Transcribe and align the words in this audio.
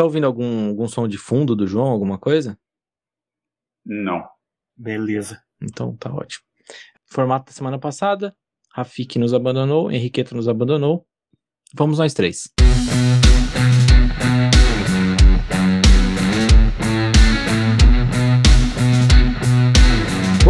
Tá 0.00 0.04
ouvindo 0.04 0.24
algum, 0.24 0.68
algum 0.68 0.88
som 0.88 1.06
de 1.06 1.18
fundo 1.18 1.54
do 1.54 1.66
João, 1.66 1.88
alguma 1.88 2.16
coisa? 2.16 2.58
Não. 3.84 4.26
Beleza. 4.74 5.42
Então 5.60 5.94
tá 5.94 6.10
ótimo. 6.10 6.42
Formato 7.04 7.44
da 7.44 7.52
semana 7.52 7.78
passada, 7.78 8.34
Rafik 8.72 9.18
nos 9.18 9.34
abandonou, 9.34 9.92
Henriqueta 9.92 10.34
nos 10.34 10.48
abandonou. 10.48 11.06
Vamos 11.74 11.98
nós 11.98 12.14
três. 12.14 12.48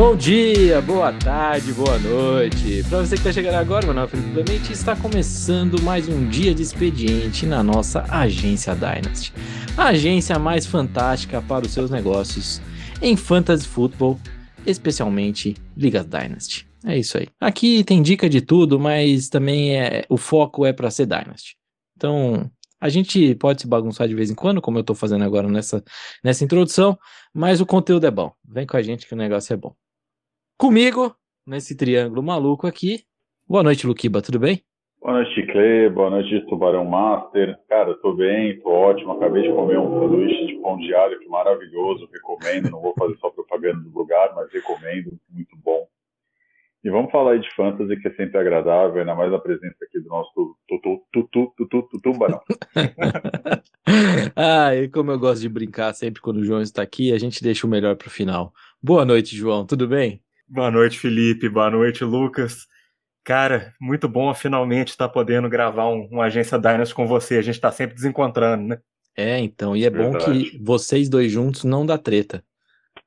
Bom 0.01 0.17
dia, 0.17 0.81
boa 0.81 1.13
tarde, 1.13 1.75
boa 1.75 1.99
noite. 1.99 2.83
Para 2.89 3.01
você 3.01 3.17
que 3.17 3.21
está 3.21 3.31
chegando 3.31 3.57
agora, 3.57 3.85
meu 3.85 3.95
nome 3.95 4.07
é 4.07 4.11
Felipe 4.11 4.73
está 4.73 4.97
começando 4.97 5.79
mais 5.83 6.09
um 6.09 6.27
dia 6.27 6.55
de 6.55 6.63
expediente 6.63 7.45
na 7.45 7.63
nossa 7.63 8.07
agência 8.09 8.75
Dynasty. 8.75 9.31
A 9.77 9.89
agência 9.89 10.39
mais 10.39 10.65
fantástica 10.65 11.43
para 11.43 11.67
os 11.67 11.73
seus 11.73 11.91
negócios 11.91 12.63
em 13.03 13.15
Fantasy 13.15 13.69
Football, 13.69 14.19
especialmente 14.65 15.55
Ligas 15.77 16.07
Dynasty. 16.07 16.67
É 16.87 16.97
isso 16.97 17.19
aí. 17.19 17.29
Aqui 17.39 17.85
tem 17.85 18.01
dica 18.01 18.27
de 18.27 18.41
tudo, 18.41 18.81
mas 18.81 19.29
também 19.29 19.77
é 19.77 20.07
o 20.09 20.17
foco 20.17 20.65
é 20.65 20.73
para 20.73 20.91
ser 20.91 21.05
Dynasty. 21.05 21.57
Então, 21.95 22.51
a 22.81 22.89
gente 22.89 23.35
pode 23.35 23.61
se 23.61 23.69
bagunçar 23.69 24.09
de 24.09 24.15
vez 24.15 24.31
em 24.31 24.35
quando, 24.35 24.63
como 24.63 24.79
eu 24.79 24.81
estou 24.81 24.97
fazendo 24.97 25.25
agora 25.25 25.47
nessa, 25.47 25.85
nessa 26.25 26.43
introdução, 26.43 26.99
mas 27.35 27.61
o 27.61 27.67
conteúdo 27.67 28.07
é 28.07 28.11
bom. 28.11 28.33
Vem 28.43 28.67
com 28.67 28.79
a 28.79 28.83
gente 28.83 29.07
que 29.07 29.13
o 29.13 29.19
negócio 29.19 29.53
é 29.53 29.59
bom. 29.59 29.75
Comigo, 30.61 31.17
nesse 31.47 31.75
triângulo 31.75 32.23
maluco 32.23 32.67
aqui. 32.67 33.03
Boa 33.49 33.63
noite, 33.63 33.87
Luquiba, 33.87 34.21
tudo 34.21 34.39
bem? 34.39 34.63
Boa 35.01 35.15
noite, 35.15 35.47
Cle. 35.47 35.89
Boa 35.89 36.11
noite, 36.11 36.39
Tubarão 36.51 36.85
Master. 36.85 37.59
Cara, 37.67 37.95
tô 37.95 38.13
bem, 38.13 38.61
tô 38.61 38.69
ótimo. 38.69 39.13
Acabei 39.13 39.45
de 39.45 39.55
comer 39.55 39.79
um 39.79 39.89
sanduíche 39.99 40.49
de 40.49 40.57
pão 40.57 40.77
de 40.77 40.95
alho 40.95 41.19
que 41.19 41.29
maravilhoso. 41.31 42.07
Recomendo. 42.13 42.71
Não 42.71 42.83
vou 42.83 42.93
fazer 42.99 43.17
só 43.17 43.31
propaganda 43.31 43.81
do 43.81 43.89
lugar, 43.89 44.35
mas 44.35 44.53
recomendo. 44.53 45.19
Muito 45.31 45.57
bom. 45.65 45.89
E 46.85 46.91
vamos 46.91 47.11
falar 47.11 47.33
aí 47.33 47.41
de 47.41 47.51
fantasy, 47.55 47.97
que 47.97 48.09
é 48.09 48.13
sempre 48.13 48.37
agradável, 48.37 49.01
ainda 49.01 49.15
mais 49.15 49.33
a 49.33 49.39
presença 49.39 49.83
aqui 49.83 49.99
do 49.99 50.11
nosso 50.11 50.31
tutu, 50.69 51.03
tutu, 51.11 51.55
tutu, 51.57 51.67
tutu, 51.81 52.01
tubarão. 52.03 52.43
ah, 54.37 54.77
e 54.77 54.91
como 54.91 55.11
eu 55.11 55.19
gosto 55.19 55.41
de 55.41 55.49
brincar 55.49 55.95
sempre 55.95 56.21
quando 56.21 56.37
o 56.37 56.45
João 56.45 56.61
está 56.61 56.83
aqui, 56.83 57.15
a 57.15 57.19
gente 57.19 57.43
deixa 57.43 57.67
o 57.67 57.71
melhor 57.71 57.97
pro 57.97 58.11
final. 58.11 58.53
Boa 58.83 59.07
noite, 59.07 59.35
João. 59.35 59.65
Tudo 59.65 59.89
bem? 59.89 60.23
Boa 60.53 60.69
noite, 60.69 60.99
Felipe. 60.99 61.49
Boa 61.49 61.71
noite, 61.71 62.03
Lucas. 62.03 62.67
Cara, 63.23 63.73
muito 63.81 64.09
bom 64.09 64.35
finalmente 64.35 64.89
estar 64.89 65.07
tá 65.07 65.15
podendo 65.15 65.49
gravar 65.49 65.89
um, 65.89 66.09
uma 66.11 66.25
agência 66.25 66.59
Dynasty 66.59 66.93
com 66.93 67.07
você. 67.07 67.37
A 67.37 67.43
gente 67.43 67.55
está 67.55 67.71
sempre 67.71 67.95
desencontrando, 67.95 68.67
né? 68.67 68.79
É, 69.17 69.39
então. 69.39 69.77
E 69.77 69.85
é 69.85 69.91
Verdade. 69.91 70.25
bom 70.25 70.33
que 70.33 70.59
vocês 70.61 71.09
dois 71.09 71.31
juntos 71.31 71.63
não 71.63 71.87
dá 71.87 71.97
treta. 71.97 72.43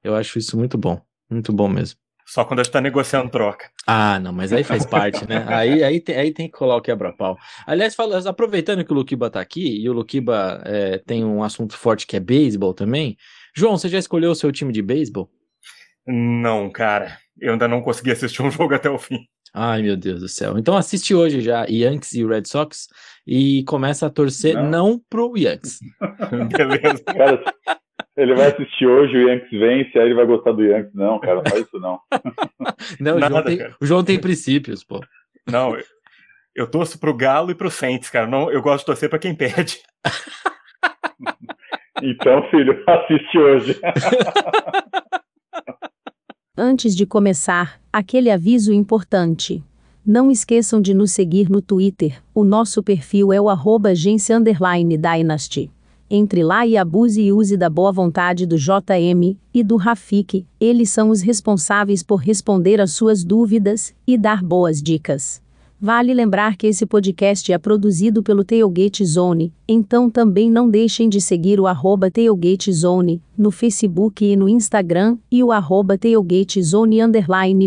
Eu 0.02 0.16
acho 0.16 0.40
isso 0.40 0.58
muito 0.58 0.78
bom. 0.78 1.02
Muito 1.30 1.52
bom 1.52 1.68
mesmo. 1.68 2.00
Só 2.26 2.46
quando 2.46 2.62
a 2.62 2.64
gente 2.64 2.72
tá 2.72 2.80
negociando 2.80 3.30
troca. 3.30 3.70
Ah, 3.86 4.18
não, 4.22 4.32
mas 4.32 4.54
aí 4.54 4.64
faz 4.64 4.86
parte, 4.86 5.28
né? 5.28 5.44
aí, 5.52 5.84
aí, 5.84 6.00
tem, 6.00 6.16
aí 6.16 6.32
tem 6.32 6.48
que 6.48 6.58
colar 6.58 6.78
o 6.78 6.82
quebra-pau. 6.82 7.38
Aliás, 7.68 7.94
fala, 7.94 8.18
aproveitando 8.30 8.86
que 8.86 8.94
o 8.94 8.96
Luquiba 8.96 9.30
tá 9.30 9.42
aqui, 9.42 9.82
e 9.82 9.90
o 9.90 9.94
Luquiba 9.94 10.62
é, 10.66 10.98
tem 11.00 11.26
um 11.26 11.44
assunto 11.44 11.76
forte 11.76 12.08
que 12.08 12.16
é 12.16 12.22
beisebol 12.22 12.74
também. 12.74 13.18
João, 13.54 13.78
você 13.78 13.90
já 13.90 14.00
escolheu 14.00 14.32
o 14.32 14.36
seu 14.36 14.50
time 14.50 14.72
de 14.72 14.82
beisebol? 14.82 15.30
Não, 16.08 16.70
cara. 16.70 17.18
Eu 17.40 17.54
ainda 17.54 17.68
não 17.68 17.82
consegui 17.82 18.12
assistir 18.12 18.42
um 18.42 18.52
jogo 18.52 18.74
até 18.74 18.90
o 18.90 18.98
fim. 18.98 19.20
Ai, 19.54 19.84
meu 19.84 19.96
Deus 19.96 20.22
do 20.22 20.28
céu. 20.28 20.58
Então 20.58 20.76
assiste 20.76 21.14
hoje 21.14 21.40
já 21.40 21.66
Yankees 21.70 22.14
e 22.14 22.26
Red 22.26 22.46
Sox 22.46 22.88
e 23.26 23.64
começa 23.66 24.08
a 24.08 24.10
torcer 24.10 24.56
não, 24.56 24.70
não 24.70 25.02
pro 25.10 25.38
Yankees. 25.38 25.80
Beleza. 26.50 27.04
Cara, 27.06 27.44
ele 28.18 28.34
vai 28.34 28.48
assistir 28.48 28.88
hoje, 28.88 29.16
o 29.16 29.30
Yankees 29.30 29.60
vence, 29.60 30.00
aí 30.00 30.06
ele 30.06 30.16
vai 30.16 30.26
gostar 30.26 30.54
do 30.54 30.64
Yankees. 30.64 30.94
Não, 30.94 31.20
cara, 31.20 31.36
não 31.36 31.44
faz 31.44 31.66
isso 31.66 31.80
não. 31.80 32.00
não, 33.00 33.20
Nada, 33.20 33.28
o, 33.28 33.30
João 33.30 33.44
tem, 33.44 33.68
o, 33.82 33.86
João 33.86 34.04
tem, 34.04 34.20
princípios, 34.20 34.84
pô. 34.84 35.00
Não, 35.50 35.76
eu, 35.76 35.84
eu 36.56 36.70
torço 36.70 37.00
pro 37.00 37.16
Galo 37.16 37.52
e 37.52 37.56
pro 37.56 37.72
Saints, 37.72 38.10
cara. 38.10 38.28
Não, 38.28 38.52
eu 38.52 38.62
gosto 38.62 38.80
de 38.80 38.86
torcer 38.86 39.10
pra 39.10 39.18
quem 39.18 39.36
perde. 39.36 39.80
então, 42.04 42.48
filho, 42.50 42.84
assiste 42.88 43.38
hoje. 43.38 43.80
Antes 46.66 46.96
de 46.96 47.06
começar, 47.06 47.78
aquele 47.92 48.32
aviso 48.32 48.72
importante. 48.72 49.62
Não 50.06 50.32
esqueçam 50.32 50.82
de 50.82 50.94
nos 50.94 51.12
seguir 51.12 51.50
no 51.50 51.62
Twitter. 51.62 52.24
O 52.34 52.46
nosso 52.46 52.82
perfil 52.82 53.34
é 53.34 53.42
o 53.42 53.50
arroba 53.50 53.94
Dynasty. 53.94 55.70
Entre 56.10 56.42
lá 56.42 56.66
e 56.66 56.78
abuse 56.78 57.22
e 57.22 57.34
use 57.34 57.58
da 57.58 57.70
boa 57.70 57.92
vontade 57.92 58.46
do 58.46 58.56
JM 58.56 59.38
e 59.54 59.62
do 59.62 59.76
Rafik, 59.76 60.46
eles 60.58 60.90
são 60.90 61.10
os 61.10 61.20
responsáveis 61.20 62.02
por 62.02 62.22
responder 62.22 62.80
às 62.80 62.94
suas 62.94 63.26
dúvidas 63.26 63.94
e 64.08 64.18
dar 64.18 64.42
boas 64.42 64.82
dicas. 64.82 65.43
Vale 65.86 66.14
lembrar 66.14 66.56
que 66.56 66.66
esse 66.66 66.86
podcast 66.86 67.52
é 67.52 67.58
produzido 67.58 68.24
pelo 68.24 68.46
Tailgate 68.46 69.04
Zone, 69.06 69.52
então 69.68 70.10
também 70.10 70.50
não 70.50 70.70
deixem 70.70 71.10
de 71.10 71.20
seguir 71.20 71.60
o 71.60 71.68
arroba 71.68 72.10
Tailgate 72.10 72.72
Zone, 72.72 73.22
no 73.38 73.52
Facebook 73.52 74.24
e 74.24 74.38
no 74.38 74.48
Instagram, 74.48 75.18
e 75.30 75.44
o 75.44 75.52
arroba 75.52 75.98
Tailgate 75.98 76.64
Zone 76.64 77.00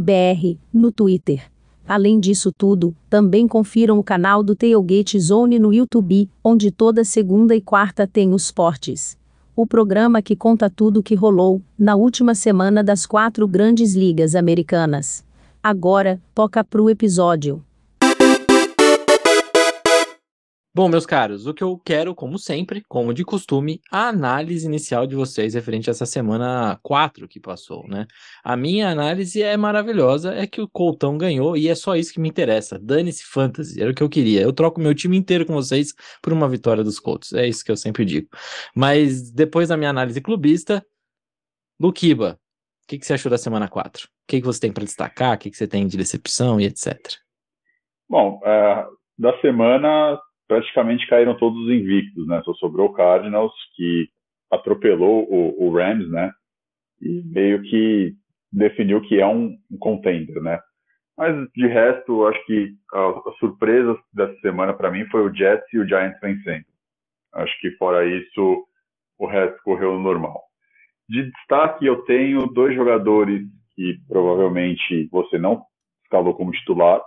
BR, 0.00 0.56
no 0.72 0.90
Twitter. 0.90 1.42
Além 1.86 2.18
disso 2.18 2.50
tudo, 2.56 2.96
também 3.10 3.46
confiram 3.46 3.98
o 3.98 4.02
canal 4.02 4.42
do 4.42 4.56
Tailgate 4.56 5.20
Zone 5.20 5.58
no 5.58 5.70
YouTube, 5.70 6.26
onde 6.42 6.70
toda 6.70 7.04
segunda 7.04 7.54
e 7.54 7.60
quarta 7.60 8.06
tem 8.06 8.32
os 8.32 8.50
portes. 8.50 9.18
O 9.54 9.66
programa 9.66 10.22
que 10.22 10.34
conta 10.34 10.70
tudo 10.70 11.00
o 11.00 11.02
que 11.02 11.14
rolou, 11.14 11.60
na 11.78 11.94
última 11.96 12.34
semana 12.34 12.82
das 12.82 13.04
quatro 13.04 13.46
grandes 13.46 13.94
ligas 13.94 14.34
americanas. 14.34 15.22
Agora, 15.62 16.18
toca 16.34 16.64
pro 16.64 16.88
episódio. 16.88 17.62
Bom, 20.76 20.90
meus 20.90 21.06
caros, 21.06 21.46
o 21.46 21.54
que 21.54 21.64
eu 21.64 21.78
quero, 21.82 22.14
como 22.14 22.38
sempre, 22.38 22.82
como 22.86 23.14
de 23.14 23.24
costume, 23.24 23.80
a 23.90 24.08
análise 24.08 24.66
inicial 24.66 25.06
de 25.06 25.14
vocês 25.16 25.54
referente 25.54 25.88
a 25.88 25.92
essa 25.92 26.04
semana 26.04 26.78
4 26.82 27.26
que 27.26 27.40
passou, 27.40 27.88
né? 27.88 28.06
A 28.44 28.58
minha 28.58 28.90
análise 28.90 29.42
é 29.42 29.56
maravilhosa, 29.56 30.34
é 30.34 30.46
que 30.46 30.60
o 30.60 30.68
Coltão 30.68 31.16
ganhou 31.16 31.56
e 31.56 31.66
é 31.70 31.74
só 31.74 31.96
isso 31.96 32.12
que 32.12 32.20
me 32.20 32.28
interessa. 32.28 32.78
Dane-se 32.78 33.24
fantasy, 33.24 33.80
era 33.80 33.90
o 33.90 33.94
que 33.94 34.02
eu 34.02 34.08
queria. 34.10 34.42
Eu 34.42 34.52
troco 34.52 34.78
meu 34.78 34.94
time 34.94 35.16
inteiro 35.16 35.46
com 35.46 35.54
vocês 35.54 35.94
por 36.20 36.30
uma 36.30 36.46
vitória 36.46 36.84
dos 36.84 37.00
Colts, 37.00 37.32
é 37.32 37.48
isso 37.48 37.64
que 37.64 37.72
eu 37.72 37.76
sempre 37.78 38.04
digo. 38.04 38.28
Mas 38.74 39.30
depois 39.30 39.70
da 39.70 39.78
minha 39.78 39.88
análise 39.88 40.20
clubista, 40.20 40.84
Luquiba, 41.80 42.38
o 42.84 42.86
que, 42.86 42.98
que 42.98 43.06
você 43.06 43.14
achou 43.14 43.30
da 43.30 43.38
semana 43.38 43.66
4? 43.66 44.04
O 44.04 44.08
que, 44.28 44.40
que 44.42 44.46
você 44.46 44.60
tem 44.60 44.72
para 44.72 44.84
destacar? 44.84 45.36
O 45.36 45.38
que, 45.38 45.50
que 45.50 45.56
você 45.56 45.66
tem 45.66 45.86
de 45.86 45.96
decepção 45.96 46.60
e 46.60 46.66
etc? 46.66 47.00
Bom, 48.06 48.42
uh, 48.42 48.94
da 49.18 49.40
semana 49.40 50.20
praticamente 50.48 51.06
caíram 51.06 51.36
todos 51.36 51.58
os 51.64 51.70
invictos, 51.70 52.26
né? 52.26 52.42
Só 52.44 52.54
sobrou 52.54 52.88
o 52.88 52.92
Cardinals, 52.92 53.52
que 53.74 54.08
atropelou 54.50 55.26
o, 55.30 55.66
o 55.66 55.70
Rams, 55.74 56.08
né? 56.10 56.32
E 57.00 57.22
meio 57.24 57.62
que 57.62 58.14
definiu 58.52 59.00
que 59.02 59.20
é 59.20 59.26
um, 59.26 59.56
um 59.70 59.78
contender, 59.78 60.40
né? 60.42 60.60
Mas 61.16 61.34
de 61.54 61.66
resto, 61.66 62.26
acho 62.26 62.44
que 62.44 62.74
as 62.92 63.38
surpresas 63.38 63.96
dessa 64.12 64.38
semana 64.40 64.74
para 64.74 64.90
mim 64.90 65.06
foi 65.06 65.22
o 65.22 65.34
Jets 65.34 65.66
e 65.72 65.78
o 65.78 65.86
Giants 65.86 66.20
vencendo. 66.20 66.64
Acho 67.34 67.58
que 67.60 67.70
fora 67.72 68.06
isso, 68.06 68.66
o 69.18 69.26
resto 69.26 69.58
correu 69.62 69.94
no 69.94 70.00
normal. 70.00 70.42
De 71.08 71.30
destaque, 71.30 71.86
eu 71.86 72.02
tenho 72.04 72.46
dois 72.48 72.74
jogadores 72.74 73.42
que 73.74 73.98
provavelmente 74.08 75.08
você 75.10 75.38
não 75.38 75.62
escalou 76.02 76.34
como 76.34 76.50
titular, 76.52 77.00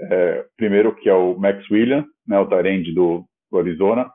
é, 0.00 0.44
primeiro, 0.56 0.94
que 0.94 1.08
é 1.08 1.14
o 1.14 1.36
Max 1.36 1.68
Williams, 1.70 2.06
né, 2.26 2.38
o 2.38 2.46
Tarend 2.46 2.92
do, 2.92 3.24
do 3.50 3.58
Arizona, 3.58 4.10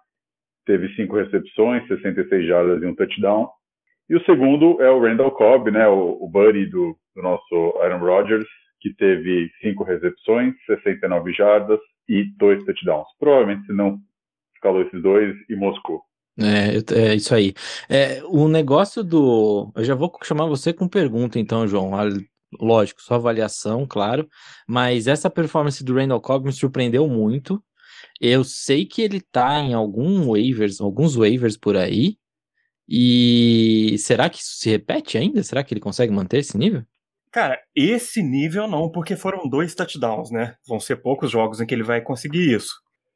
teve 0.65 0.93
cinco 0.95 1.15
recepções, 1.15 1.85
66 1.87 2.47
jardas 2.47 2.81
e 2.81 2.85
um 2.85 2.95
touchdown. 2.95 3.49
E 4.09 4.15
o 4.15 4.23
segundo 4.25 4.81
é 4.81 4.89
o 4.89 5.01
Randall 5.01 5.31
Cobb, 5.31 5.71
né, 5.71 5.87
o, 5.87 6.17
o 6.21 6.29
buddy 6.29 6.65
do, 6.67 6.97
do 7.15 7.21
nosso 7.21 7.77
Aaron 7.81 7.99
Rodgers, 7.99 8.47
que 8.79 8.93
teve 8.95 9.49
cinco 9.61 9.83
recepções, 9.83 10.53
69 10.65 11.33
jardas 11.33 11.79
e 12.07 12.25
dois 12.37 12.63
touchdowns. 12.65 13.07
Provavelmente 13.19 13.65
se 13.65 13.73
não 13.73 13.97
escalou 14.55 14.81
esses 14.81 15.01
dois 15.01 15.35
e 15.49 15.55
Moscou. 15.55 16.01
É, 16.37 17.11
é 17.11 17.15
isso 17.15 17.33
aí. 17.33 17.53
É, 17.87 18.21
o 18.25 18.47
negócio 18.47 19.03
do. 19.03 19.71
Eu 19.75 19.83
já 19.83 19.93
vou 19.93 20.11
chamar 20.23 20.47
você 20.47 20.73
com 20.73 20.87
pergunta, 20.87 21.39
então, 21.39 21.67
João 21.67 21.91
lógico, 22.59 23.01
sua 23.01 23.17
avaliação, 23.17 23.85
claro, 23.87 24.27
mas 24.67 25.07
essa 25.07 25.29
performance 25.29 25.83
do 25.83 25.95
Randall 25.95 26.21
Cobb 26.21 26.45
me 26.45 26.53
surpreendeu 26.53 27.07
muito. 27.07 27.63
Eu 28.19 28.43
sei 28.43 28.85
que 28.85 29.01
ele 29.01 29.21
tá 29.21 29.59
em 29.59 29.73
algum 29.73 30.31
waivers, 30.31 30.79
alguns 30.79 31.15
waivers 31.15 31.57
por 31.57 31.75
aí. 31.75 32.17
E 32.87 33.95
será 33.99 34.29
que 34.29 34.39
isso 34.39 34.57
se 34.57 34.69
repete 34.69 35.17
ainda? 35.17 35.41
Será 35.43 35.63
que 35.63 35.73
ele 35.73 35.81
consegue 35.81 36.11
manter 36.13 36.39
esse 36.39 36.57
nível? 36.57 36.83
Cara, 37.31 37.59
esse 37.75 38.21
nível 38.21 38.67
não, 38.67 38.91
porque 38.91 39.15
foram 39.15 39.49
dois 39.49 39.73
touchdowns, 39.73 40.29
né? 40.29 40.55
Vão 40.67 40.79
ser 40.79 40.97
poucos 40.97 41.31
jogos 41.31 41.59
em 41.59 41.65
que 41.65 41.73
ele 41.73 41.83
vai 41.83 41.99
conseguir 41.99 42.53
isso. 42.53 42.71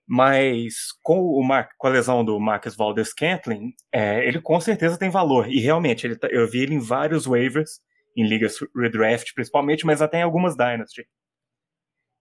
Mas 0.08 0.74
com, 1.04 1.20
o 1.20 1.44
Mar 1.44 1.70
com 1.78 1.88
a 1.88 1.90
lesão 1.90 2.26
do 2.26 2.40
Marcus 2.40 2.76
Valdes 2.76 3.10
Scantling, 3.10 3.74
é, 3.92 4.26
ele 4.26 4.42
com 4.42 4.60
certeza 4.60 4.98
tem 4.98 5.10
valor. 5.10 5.48
E 5.52 5.60
realmente, 5.60 6.08
ele 6.08 6.16
tá, 6.16 6.28
eu 6.32 6.50
vi 6.50 6.64
ele 6.64 6.76
em 6.76 6.80
vários 6.80 7.26
waivers, 7.28 7.80
em 8.18 8.28
ligas 8.28 8.58
redraft 8.76 9.34
principalmente, 9.36 9.86
mas 9.86 10.02
até 10.02 10.20
em 10.20 10.24
algumas 10.24 10.58
Dynasty. 10.58 11.08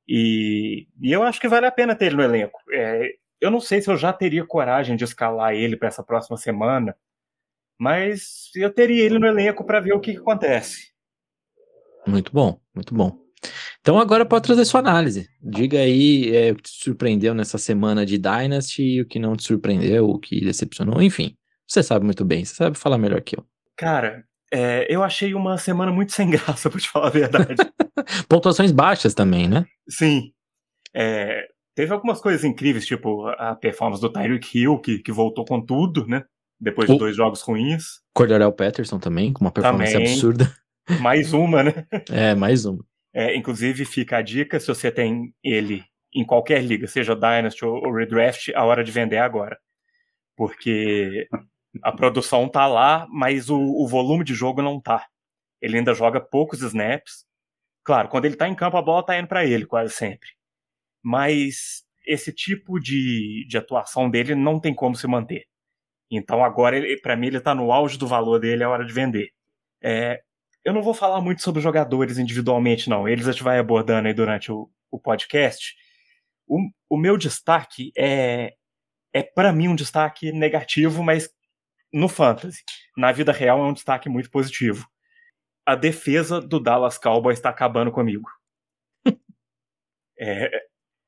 E, 0.06 0.87
e 1.00 1.10
eu 1.10 1.22
acho 1.22 1.40
que 1.40 1.48
vale 1.48 1.66
a 1.66 1.72
pena 1.72 1.96
ter 1.96 2.06
ele 2.06 2.16
no 2.16 2.22
elenco. 2.22 2.60
É, 2.70 3.14
eu 3.40 3.50
não 3.50 3.60
sei 3.60 3.81
se 3.81 3.90
eu 3.90 3.96
já 3.96 4.12
teria 4.12 4.46
coragem 4.46 4.94
de 4.94 5.04
escalar 5.04 5.54
ele 5.54 5.76
para 5.76 5.88
essa 5.88 6.04
próxima 6.04 6.37
semana, 6.37 6.94
mas 7.78 8.50
eu 8.54 8.72
teria 8.72 9.04
ele 9.04 9.19
no 9.19 9.26
elenco 9.26 9.64
para 9.64 9.81
ver 9.81 9.94
o 9.94 10.00
que, 10.00 10.12
que 10.12 10.19
acontece. 10.19 10.93
Muito 12.06 12.31
bom, 12.32 12.60
muito 12.75 12.94
bom. 12.94 13.19
Então 13.81 13.99
agora 13.99 14.25
pode 14.25 14.44
trazer 14.44 14.64
sua 14.64 14.81
análise. 14.81 15.28
Diga 15.42 15.78
aí 15.78 16.34
é, 16.34 16.52
o 16.52 16.56
que 16.56 16.62
te 16.62 16.70
surpreendeu 16.70 17.34
nessa 17.34 17.58
semana 17.58 18.06
de 18.06 18.19
Dynasty, 18.19 19.00
o 19.00 19.06
que 19.06 19.19
não 19.19 19.37
te 19.37 19.44
surpreendeu, 19.44 20.08
o 20.08 20.19
que 20.19 20.44
decepcionou, 20.44 21.02
enfim. 21.02 21.37
Você 21.66 21.82
sabe 21.82 22.04
muito 22.04 22.25
bem, 22.25 22.44
você 22.44 22.54
sabe 22.54 22.78
falar 22.78 22.99
melhor 22.99 23.20
que 23.22 23.37
eu. 23.37 23.44
Cara, 23.76 24.25
é, 24.52 24.87
eu 24.88 25.02
achei 25.02 25.34
uma 25.34 25.58
semana 25.58 25.93
muito 25.93 26.12
sem 26.12 26.31
graça, 26.31 26.69
pra 26.70 26.81
te 26.81 26.88
falar 26.88 27.08
a 27.08 27.10
verdade. 27.10 27.56
Pontuações 28.28 28.72
baixas 28.72 29.14
também, 29.14 29.48
né? 29.48 29.66
Sim. 29.88 30.32
É, 30.94 31.46
teve 31.75 31.93
algumas 31.93 32.20
coisas 32.20 32.44
incríveis, 32.44 32.87
tipo 32.87 33.26
a 33.28 33.54
performance 33.54 34.00
do 34.00 34.10
Tyreek 34.10 34.58
Hill, 34.58 34.78
que, 34.78 34.98
que 34.98 35.12
voltou 35.12 35.44
com 35.44 35.60
tudo, 35.60 36.06
né? 36.06 36.25
Depois 36.60 36.88
de 36.88 36.94
o... 36.94 36.98
dois 36.98 37.14
jogos 37.14 37.43
ruins. 37.43 38.00
Cordarel 38.14 38.52
Patterson 38.52 38.98
também, 38.98 39.32
com 39.32 39.44
uma 39.44 39.52
performance 39.52 39.93
também. 39.93 40.12
absurda. 40.12 40.50
Mais 41.00 41.32
uma, 41.32 41.64
né? 41.64 41.87
É, 42.08 42.32
mais 42.34 42.64
uma. 42.64 42.84
É, 43.12 43.34
inclusive, 43.34 43.84
fica 43.84 44.19
a 44.19 44.22
dica: 44.22 44.60
se 44.60 44.69
você 44.69 44.88
tem 44.88 45.34
ele 45.42 45.82
em 46.14 46.25
qualquer 46.25 46.62
liga, 46.62 46.87
seja 46.87 47.16
Dynasty 47.16 47.64
ou, 47.64 47.92
Redraft, 47.92 48.52
a 48.54 48.64
hora 48.64 48.84
de 48.84 48.92
vender 48.92 49.16
é 49.16 49.20
agora. 49.20 49.58
Porque 50.37 51.26
a 51.82 51.93
produção 51.93 52.49
tá 52.49 52.67
lá, 52.67 53.06
mas 53.11 53.50
o, 53.50 53.58
o, 53.58 53.87
volume 53.87 54.25
de 54.25 54.34
jogo 54.34 54.62
não 54.62 54.81
tá. 54.81 55.06
Ele 55.61 55.78
ainda 55.78 55.94
joga 55.94 56.20
poucos 56.20 56.62
snaps. 56.62 57.25
Claro, 57.84 58.08
quando 58.08 58.25
ele 58.25 58.37
tá 58.37 58.49
em 58.49 58.55
campo, 58.55 58.76
a 58.76 58.82
bola 58.82 59.05
tá 59.05 59.19
indo 59.19 59.28
para 59.28 59.44
ele 59.44 59.67
quase 59.67 59.93
sempre. 59.94 60.28
Mas 61.02 61.84
esse 62.06 62.32
tipo 62.32 62.78
de, 62.78 63.46
de 63.49 63.58
atuação 63.58 64.11
dele 64.11 64.34
não 64.34 64.61
tem 64.61 64.75
como 64.75 64.96
se 64.96 65.06
manter. 65.06 65.44
Então 66.11 66.44
agora, 66.44 66.81
para 67.02 67.17
mim, 67.17 67.28
ele 67.28 67.40
tá 67.40 67.55
no 67.55 67.73
auge 67.73 67.99
do 67.99 68.06
valor 68.06 68.38
dele, 68.38 68.62
é 68.62 68.69
hora 68.69 68.84
de 68.84 68.93
vender. 68.93 69.31
É, 69.82 70.20
eu 70.64 70.73
não 70.73 70.82
vou 70.82 70.94
falar 70.94 71.20
muito 71.20 71.43
sobre 71.43 71.62
jogadores 71.62 72.19
individualmente, 72.19 72.88
não. 72.88 73.08
Eles 73.08 73.28
a 73.28 73.32
gente 73.32 73.43
vai 73.43 73.58
abordando 73.58 74.08
aí 74.08 74.14
durante 74.14 74.50
o, 74.50 74.70
o 74.90 74.99
podcast. 74.99 75.75
O, 76.46 76.58
o 76.88 76.96
meu 76.96 77.17
destaque 77.17 77.93
é, 77.96 78.55
é 79.12 79.23
para 79.23 79.52
mim, 79.52 79.69
um 79.69 79.75
destaque 79.75 80.32
negativo, 80.32 81.02
mas 81.02 81.31
no 81.92 82.08
fantasy. 82.08 82.62
Na 82.96 83.12
vida 83.12 83.32
real 83.32 83.58
é 83.58 83.68
um 83.68 83.72
destaque 83.72 84.08
muito 84.08 84.30
positivo. 84.30 84.86
A 85.64 85.74
defesa 85.74 86.40
do 86.40 86.60
Dallas 86.60 86.98
Cowboys 86.98 87.38
está 87.38 87.50
acabando 87.50 87.90
comigo. 87.90 88.28
é, 90.20 90.50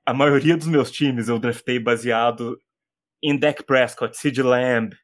a 0.07 0.15
maioria 0.15 0.57
dos 0.57 0.67
meus 0.67 0.91
times 0.91 1.29
eu 1.29 1.39
draftei 1.39 1.79
baseado 1.79 2.61
em 3.23 3.39
Dak 3.39 3.63
Prescott, 3.65 4.17
Sid 4.17 4.43
Lamb, 4.43 4.97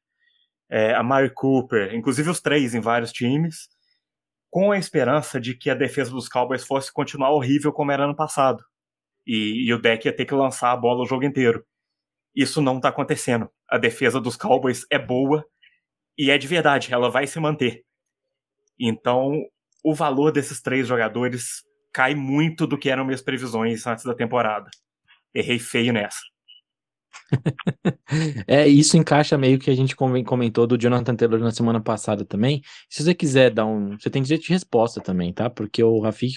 é, 0.70 0.94
a 0.94 1.02
Mary 1.02 1.30
Cooper, 1.32 1.94
inclusive 1.94 2.30
os 2.30 2.40
três 2.40 2.74
em 2.74 2.80
vários 2.80 3.12
times, 3.12 3.68
com 4.50 4.72
a 4.72 4.78
esperança 4.78 5.40
de 5.40 5.54
que 5.54 5.68
a 5.68 5.74
defesa 5.74 6.10
dos 6.10 6.28
Cowboys 6.28 6.64
fosse 6.64 6.92
continuar 6.92 7.30
horrível 7.30 7.72
como 7.72 7.92
era 7.92 8.04
ano 8.04 8.16
passado. 8.16 8.64
E, 9.26 9.66
e 9.66 9.72
o 9.72 9.80
Dak 9.80 10.06
ia 10.06 10.14
ter 10.14 10.24
que 10.24 10.34
lançar 10.34 10.72
a 10.72 10.76
bola 10.76 11.02
o 11.02 11.06
jogo 11.06 11.24
inteiro. 11.24 11.64
Isso 12.34 12.60
não 12.60 12.76
está 12.76 12.88
acontecendo. 12.88 13.50
A 13.68 13.78
defesa 13.78 14.20
dos 14.20 14.36
Cowboys 14.36 14.86
é 14.90 14.98
boa 14.98 15.44
e 16.16 16.30
é 16.30 16.38
de 16.38 16.46
verdade, 16.46 16.92
ela 16.92 17.10
vai 17.10 17.26
se 17.26 17.38
manter. 17.40 17.84
Então, 18.78 19.32
o 19.82 19.94
valor 19.94 20.32
desses 20.32 20.60
três 20.60 20.86
jogadores 20.86 21.62
cai 21.92 22.14
muito 22.14 22.66
do 22.66 22.76
que 22.78 22.90
eram 22.90 23.04
minhas 23.04 23.22
previsões 23.22 23.86
antes 23.86 24.04
da 24.04 24.14
temporada. 24.14 24.68
Errei 25.32 25.58
feio 25.58 25.92
nessa. 25.92 26.20
é, 28.46 28.66
isso 28.66 28.96
encaixa 28.96 29.38
meio 29.38 29.58
que 29.58 29.70
a 29.70 29.74
gente 29.74 29.94
comentou 29.96 30.66
do 30.66 30.76
Jonathan 30.76 31.14
Taylor 31.14 31.40
na 31.40 31.50
semana 31.50 31.80
passada 31.80 32.24
também. 32.24 32.62
Se 32.88 33.02
você 33.02 33.14
quiser 33.14 33.50
dar 33.50 33.66
um. 33.66 33.98
Você 33.98 34.10
tem 34.10 34.22
direito 34.22 34.44
de 34.44 34.52
resposta 34.52 35.00
também, 35.00 35.32
tá? 35.32 35.48
Porque 35.48 35.82
o 35.82 36.00
Rafik 36.00 36.36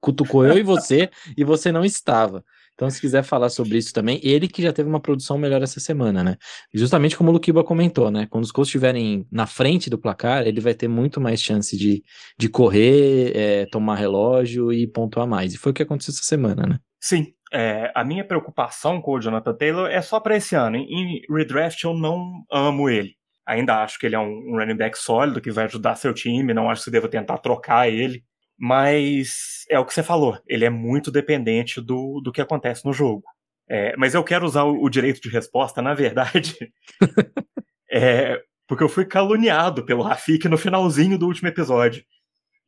cutucou 0.00 0.44
eu 0.44 0.58
e 0.58 0.62
você 0.62 1.10
e 1.36 1.44
você 1.44 1.70
não 1.70 1.84
estava. 1.84 2.44
Então, 2.80 2.88
se 2.88 2.98
quiser 2.98 3.22
falar 3.22 3.50
sobre 3.50 3.76
isso 3.76 3.92
também, 3.92 4.18
ele 4.22 4.48
que 4.48 4.62
já 4.62 4.72
teve 4.72 4.88
uma 4.88 4.98
produção 4.98 5.36
melhor 5.36 5.62
essa 5.62 5.78
semana, 5.78 6.24
né? 6.24 6.38
Justamente 6.72 7.14
como 7.14 7.28
o 7.28 7.32
Luquiba 7.34 7.62
comentou, 7.62 8.10
né? 8.10 8.26
Quando 8.30 8.44
os 8.44 8.50
Colts 8.50 8.68
estiverem 8.68 9.26
na 9.30 9.46
frente 9.46 9.90
do 9.90 9.98
placar, 9.98 10.46
ele 10.46 10.62
vai 10.62 10.72
ter 10.72 10.88
muito 10.88 11.20
mais 11.20 11.42
chance 11.42 11.76
de, 11.76 12.02
de 12.38 12.48
correr, 12.48 13.36
é, 13.36 13.66
tomar 13.66 13.96
relógio 13.96 14.72
e 14.72 14.86
pontuar 14.86 15.26
mais. 15.26 15.52
E 15.52 15.58
foi 15.58 15.72
o 15.72 15.74
que 15.74 15.82
aconteceu 15.82 16.12
essa 16.12 16.22
semana, 16.22 16.66
né? 16.66 16.78
Sim. 16.98 17.34
É, 17.52 17.92
a 17.94 18.02
minha 18.02 18.26
preocupação 18.26 18.98
com 18.98 19.12
o 19.12 19.20
Jonathan 19.20 19.52
Taylor 19.52 19.90
é 19.90 20.00
só 20.00 20.18
para 20.18 20.38
esse 20.38 20.54
ano. 20.54 20.76
Em 20.78 21.20
redraft, 21.28 21.84
eu 21.84 21.92
não 21.92 22.46
amo 22.50 22.88
ele. 22.88 23.14
Ainda 23.46 23.82
acho 23.82 23.98
que 23.98 24.06
ele 24.06 24.14
é 24.14 24.18
um 24.18 24.56
running 24.56 24.76
back 24.76 24.96
sólido 24.96 25.42
que 25.42 25.50
vai 25.50 25.66
ajudar 25.66 25.96
seu 25.96 26.14
time. 26.14 26.54
Não 26.54 26.70
acho 26.70 26.80
que 26.80 26.84
você 26.86 26.90
deva 26.90 27.08
tentar 27.08 27.36
trocar 27.36 27.90
ele 27.90 28.24
mas 28.62 29.64
é 29.70 29.78
o 29.78 29.86
que 29.86 29.94
você 29.94 30.02
falou, 30.02 30.38
ele 30.46 30.66
é 30.66 30.70
muito 30.70 31.10
dependente 31.10 31.80
do, 31.80 32.20
do 32.20 32.30
que 32.30 32.42
acontece 32.42 32.84
no 32.84 32.92
jogo. 32.92 33.24
É, 33.66 33.96
mas 33.96 34.12
eu 34.12 34.22
quero 34.22 34.44
usar 34.44 34.64
o, 34.64 34.82
o, 34.82 34.90
direito 34.90 35.18
de 35.22 35.30
resposta, 35.30 35.80
na 35.80 35.94
verdade, 35.94 36.70
é, 37.90 38.38
porque 38.66 38.84
eu 38.84 38.88
fui 38.88 39.06
caluniado 39.06 39.86
pelo 39.86 40.02
Rafik 40.02 40.46
no 40.46 40.58
finalzinho 40.58 41.16
do 41.16 41.26
último 41.26 41.48
episódio, 41.48 42.04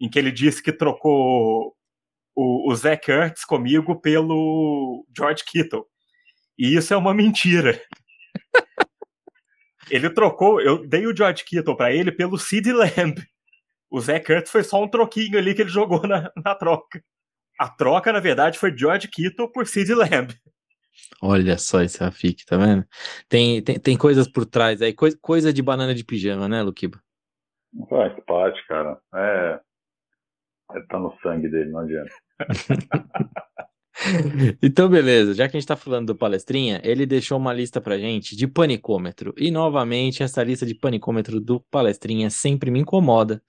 em 0.01 0.09
que 0.09 0.19
ele 0.19 0.33
disse 0.33 0.63
que 0.63 0.73
trocou 0.73 1.77
o, 2.35 2.73
o 2.73 2.75
Zach 2.75 3.11
Ertz 3.11 3.45
comigo 3.45 4.01
pelo 4.01 5.07
George 5.15 5.45
Kittle. 5.45 5.85
E 6.59 6.75
isso 6.75 6.95
é 6.95 6.97
uma 6.97 7.13
mentira. 7.13 7.79
ele 9.91 10.09
trocou, 10.09 10.59
eu 10.59 10.87
dei 10.87 11.07
o 11.07 11.15
George 11.15 11.45
Kittle 11.45 11.77
para 11.77 11.93
ele 11.93 12.11
pelo 12.11 12.39
Sid 12.39 12.73
Lamb. 12.73 13.23
O 13.93 14.01
Zé 14.01 14.19
Kurtz 14.19 14.51
foi 14.51 14.65
só 14.65 14.83
um 14.83 14.89
troquinho 14.89 15.37
ali 15.37 15.55
que 15.55 15.61
ele 15.61 15.69
jogou 15.69 16.07
na, 16.09 16.33
na 16.43 16.55
troca. 16.55 17.05
A 17.61 17.69
troca, 17.69 18.11
na 18.11 18.21
verdade, 18.21 18.59
foi 18.59 18.75
George 18.75 19.07
Kittle 19.07 19.53
por 19.53 19.67
Sid 19.67 19.93
Lamb. 19.93 20.35
Olha 21.21 21.59
só 21.59 21.83
esse 21.83 22.03
Rafik, 22.03 22.47
tá 22.47 22.57
vendo? 22.57 22.87
Tem, 23.29 23.63
tem, 23.63 23.79
tem 23.79 23.99
coisas 23.99 24.27
por 24.27 24.47
trás 24.47 24.81
aí, 24.81 24.95
coisa, 24.95 25.19
coisa 25.21 25.53
de 25.53 25.63
banana 25.63 25.95
de 25.95 26.05
pijama, 26.05 26.49
né, 26.49 26.63
Luquiba? 26.63 26.99
Faz 27.91 28.19
parte, 28.25 28.67
cara. 28.67 28.99
É, 29.15 29.61
é. 30.75 30.81
Tá 30.89 30.99
no 30.99 31.15
sangue 31.23 31.51
dele, 31.51 31.71
não 31.71 31.81
adianta. 31.81 32.13
então, 34.63 34.89
beleza. 34.89 35.35
Já 35.35 35.51
que 35.51 35.59
a 35.59 35.61
gente 35.61 35.69
tá 35.69 35.77
falando 35.77 36.07
do 36.07 36.17
palestrinha, 36.17 36.81
ele 36.83 37.05
deixou 37.05 37.37
uma 37.37 37.53
lista 37.53 37.79
pra 37.79 37.99
gente 37.99 38.35
de 38.35 38.47
panicômetro. 38.47 39.35
E 39.37 39.51
novamente, 39.51 40.23
essa 40.23 40.43
lista 40.43 40.65
de 40.65 40.75
panicômetro 40.75 41.39
do 41.39 41.61
palestrinha 41.61 42.31
sempre 42.31 42.71
me 42.71 42.81
incomoda 42.81 43.43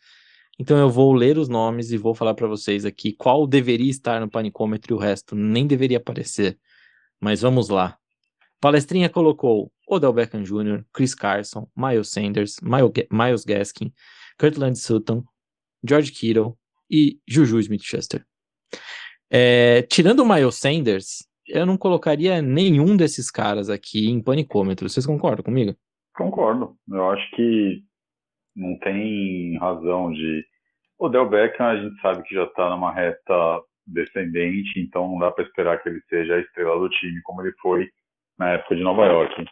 então 0.59 0.77
eu 0.77 0.89
vou 0.89 1.13
ler 1.13 1.37
os 1.37 1.49
nomes 1.49 1.91
e 1.91 1.97
vou 1.97 2.13
falar 2.13 2.33
para 2.33 2.47
vocês 2.47 2.85
aqui 2.85 3.13
qual 3.13 3.47
deveria 3.47 3.89
estar 3.89 4.19
no 4.19 4.29
panicômetro 4.29 4.93
e 4.93 4.95
o 4.95 4.99
resto 4.99 5.35
nem 5.35 5.65
deveria 5.65 5.97
aparecer. 5.97 6.59
Mas 7.19 7.41
vamos 7.41 7.69
lá. 7.69 7.97
Palestrinha 8.61 9.09
colocou 9.09 9.71
Odell 9.87 10.13
Beckham 10.13 10.43
Jr., 10.43 10.85
Chris 10.93 11.15
Carson, 11.15 11.67
Miles 11.75 12.09
Sanders, 12.09 12.55
Miles 12.61 13.43
Gaskin, 13.43 13.91
Kirtland 14.39 14.77
Sutton, 14.77 15.23
George 15.83 16.11
Kittle 16.11 16.57
e 16.89 17.19
Juju 17.27 17.59
Smith-Schuster. 17.59 18.25
É, 19.29 19.81
tirando 19.83 20.19
o 20.19 20.25
Miles 20.25 20.55
Sanders, 20.55 21.27
eu 21.47 21.65
não 21.65 21.77
colocaria 21.77 22.41
nenhum 22.41 22.95
desses 22.95 23.29
caras 23.29 23.69
aqui 23.69 24.07
em 24.07 24.21
panicômetro. 24.21 24.87
Vocês 24.87 25.05
concordam 25.05 25.43
comigo? 25.43 25.75
Concordo. 26.15 26.77
Eu 26.87 27.09
acho 27.09 27.35
que 27.35 27.83
não 28.55 28.77
tem 28.79 29.57
razão 29.57 30.11
de. 30.11 30.45
O 30.97 31.09
Del 31.09 31.29
Beckham 31.29 31.67
a 31.67 31.77
gente 31.77 31.99
sabe 32.01 32.23
que 32.23 32.35
já 32.35 32.43
está 32.43 32.69
numa 32.69 32.93
reta 32.93 33.61
descendente, 33.85 34.79
então 34.79 35.09
não 35.09 35.19
dá 35.19 35.31
para 35.31 35.43
esperar 35.43 35.81
que 35.81 35.89
ele 35.89 36.01
seja 36.09 36.35
a 36.35 36.39
estrela 36.39 36.79
do 36.79 36.89
time 36.89 37.21
como 37.23 37.41
ele 37.41 37.53
foi 37.61 37.89
na 38.37 38.51
época 38.51 38.75
de 38.75 38.83
Nova 38.83 39.05
York. 39.05 39.45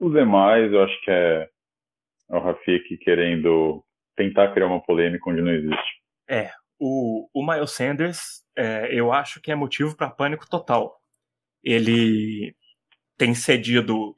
Os 0.00 0.12
demais, 0.12 0.72
eu 0.72 0.82
acho 0.82 1.00
que 1.02 1.10
é, 1.10 1.48
é 2.30 2.36
o 2.36 2.40
Rafik 2.40 2.96
querendo 2.98 3.84
tentar 4.16 4.52
criar 4.52 4.66
uma 4.66 4.82
polêmica 4.82 5.28
onde 5.28 5.42
não 5.42 5.52
existe. 5.52 6.02
É, 6.28 6.50
o, 6.78 7.28
o 7.34 7.46
Miles 7.46 7.72
Sanders, 7.72 8.44
é, 8.56 8.88
eu 8.92 9.12
acho 9.12 9.40
que 9.40 9.50
é 9.50 9.54
motivo 9.54 9.96
para 9.96 10.10
pânico 10.10 10.48
total. 10.48 10.96
Ele 11.62 12.54
tem 13.16 13.34
cedido 13.34 14.14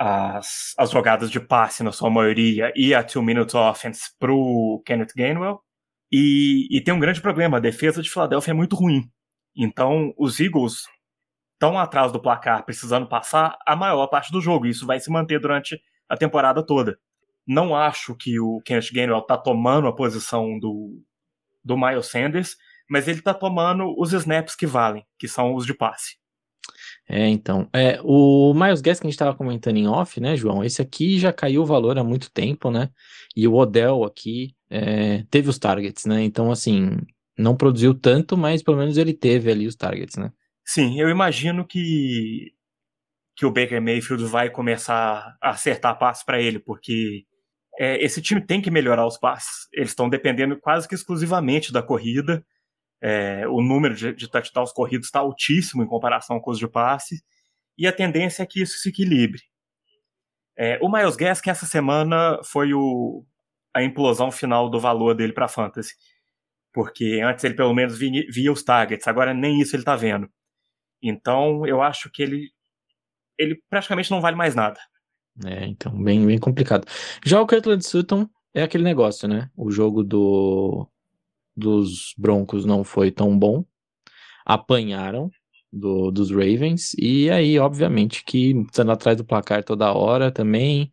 as, 0.00 0.72
as 0.78 0.90
jogadas 0.90 1.30
de 1.30 1.38
passe, 1.38 1.82
na 1.82 1.92
sua 1.92 2.08
maioria, 2.08 2.72
e 2.74 2.94
a 2.94 3.04
two 3.04 3.22
minutes 3.22 3.54
offense 3.54 4.10
pro 4.18 4.82
Kenneth 4.86 5.12
Gainwell. 5.14 5.60
E, 6.10 6.66
e 6.70 6.80
tem 6.80 6.94
um 6.94 6.98
grande 6.98 7.20
problema, 7.20 7.58
a 7.58 7.60
defesa 7.60 8.00
de 8.02 8.08
Filadélfia 8.08 8.52
é 8.52 8.54
muito 8.54 8.74
ruim. 8.74 9.02
Então, 9.54 10.14
os 10.16 10.40
Eagles 10.40 10.84
estão 11.52 11.78
atrás 11.78 12.10
do 12.10 12.20
placar, 12.20 12.64
precisando 12.64 13.06
passar 13.06 13.58
a 13.66 13.76
maior 13.76 14.06
parte 14.06 14.32
do 14.32 14.40
jogo. 14.40 14.66
Isso 14.66 14.86
vai 14.86 14.98
se 14.98 15.10
manter 15.10 15.38
durante 15.38 15.78
a 16.08 16.16
temporada 16.16 16.64
toda. 16.64 16.98
Não 17.46 17.76
acho 17.76 18.16
que 18.16 18.40
o 18.40 18.62
Kenneth 18.64 18.92
Gainwell 18.92 19.18
está 19.18 19.36
tomando 19.36 19.86
a 19.86 19.94
posição 19.94 20.58
do, 20.58 20.98
do 21.62 21.76
Miles 21.76 22.06
Sanders, 22.06 22.56
mas 22.88 23.06
ele 23.06 23.18
está 23.18 23.34
tomando 23.34 23.94
os 23.98 24.14
snaps 24.14 24.56
que 24.56 24.66
valem, 24.66 25.04
que 25.18 25.28
são 25.28 25.54
os 25.54 25.66
de 25.66 25.74
passe. 25.74 26.19
É, 27.08 27.28
então. 27.28 27.68
É, 27.72 28.00
o 28.02 28.54
Miles 28.54 28.80
Gas 28.80 29.00
que 29.00 29.06
a 29.06 29.08
gente 29.08 29.14
estava 29.14 29.36
comentando 29.36 29.76
em 29.76 29.88
off, 29.88 30.20
né, 30.20 30.36
João? 30.36 30.64
Esse 30.64 30.80
aqui 30.80 31.18
já 31.18 31.32
caiu 31.32 31.62
o 31.62 31.66
valor 31.66 31.98
há 31.98 32.04
muito 32.04 32.30
tempo, 32.30 32.70
né? 32.70 32.90
E 33.36 33.46
o 33.46 33.54
Odell 33.54 34.04
aqui 34.04 34.54
é, 34.68 35.24
teve 35.30 35.48
os 35.48 35.58
targets, 35.58 36.06
né? 36.06 36.22
Então, 36.22 36.50
assim, 36.50 36.96
não 37.36 37.56
produziu 37.56 37.94
tanto, 37.94 38.36
mas 38.36 38.62
pelo 38.62 38.76
menos 38.76 38.96
ele 38.96 39.14
teve 39.14 39.50
ali 39.50 39.66
os 39.66 39.76
targets, 39.76 40.16
né? 40.16 40.32
Sim, 40.64 41.00
eu 41.00 41.08
imagino 41.08 41.66
que 41.66 42.52
que 43.36 43.46
o 43.46 43.50
Baker 43.50 43.80
Mayfield 43.80 44.24
vai 44.26 44.50
começar 44.50 45.34
a 45.40 45.50
acertar 45.50 45.98
passes 45.98 46.22
para 46.22 46.42
ele, 46.42 46.58
porque 46.58 47.24
é, 47.78 48.04
esse 48.04 48.20
time 48.20 48.38
tem 48.38 48.60
que 48.60 48.70
melhorar 48.70 49.06
os 49.06 49.16
passes. 49.16 49.66
Eles 49.72 49.92
estão 49.92 50.10
dependendo 50.10 50.58
quase 50.60 50.86
que 50.86 50.94
exclusivamente 50.94 51.72
da 51.72 51.82
corrida. 51.82 52.44
É, 53.02 53.48
o 53.48 53.62
número 53.62 53.94
de, 53.94 54.12
de 54.12 54.28
touchdowns 54.28 54.72
corridos 54.72 55.06
está 55.06 55.20
altíssimo 55.20 55.82
em 55.82 55.86
comparação 55.86 56.38
com 56.40 56.50
os 56.50 56.58
de 56.58 56.68
passe, 56.68 57.22
e 57.78 57.86
a 57.86 57.92
tendência 57.92 58.42
é 58.42 58.46
que 58.46 58.60
isso 58.60 58.78
se 58.78 58.90
equilibre. 58.90 59.40
É, 60.56 60.78
o 60.82 60.90
Miles 60.90 61.16
Gaskin 61.16 61.50
essa 61.50 61.64
semana 61.64 62.38
foi 62.44 62.74
o, 62.74 63.24
a 63.74 63.82
implosão 63.82 64.30
final 64.30 64.68
do 64.68 64.78
valor 64.78 65.14
dele 65.14 65.32
para 65.32 65.48
fantasy, 65.48 65.94
porque 66.72 67.20
antes 67.24 67.44
ele 67.44 67.54
pelo 67.54 67.74
menos 67.74 67.98
via, 67.98 68.24
via 68.30 68.52
os 68.52 68.62
targets, 68.62 69.08
agora 69.08 69.32
nem 69.32 69.60
isso 69.60 69.74
ele 69.74 69.82
está 69.82 69.96
vendo. 69.96 70.28
Então 71.02 71.66
eu 71.66 71.80
acho 71.80 72.10
que 72.10 72.22
ele 72.22 72.50
ele 73.38 73.58
praticamente 73.70 74.10
não 74.10 74.20
vale 74.20 74.36
mais 74.36 74.54
nada. 74.54 74.78
É, 75.46 75.64
então, 75.64 75.92
bem, 76.02 76.26
bem 76.26 76.38
complicado. 76.38 76.86
Já 77.24 77.40
o 77.40 77.46
Kirtland 77.46 77.82
Sutton 77.82 78.28
é 78.52 78.62
aquele 78.62 78.84
negócio, 78.84 79.26
né? 79.26 79.50
O 79.56 79.70
jogo 79.70 80.04
do 80.04 80.86
dos 81.56 82.14
Broncos 82.16 82.64
não 82.64 82.84
foi 82.84 83.10
tão 83.10 83.38
bom. 83.38 83.64
Apanharam 84.44 85.30
do, 85.72 86.10
dos 86.10 86.30
Ravens. 86.30 86.94
E 86.98 87.30
aí, 87.30 87.58
obviamente, 87.58 88.24
que 88.24 88.52
estando 88.62 88.92
atrás 88.92 89.16
do 89.16 89.24
placar 89.24 89.64
toda 89.64 89.92
hora 89.92 90.30
também. 90.30 90.90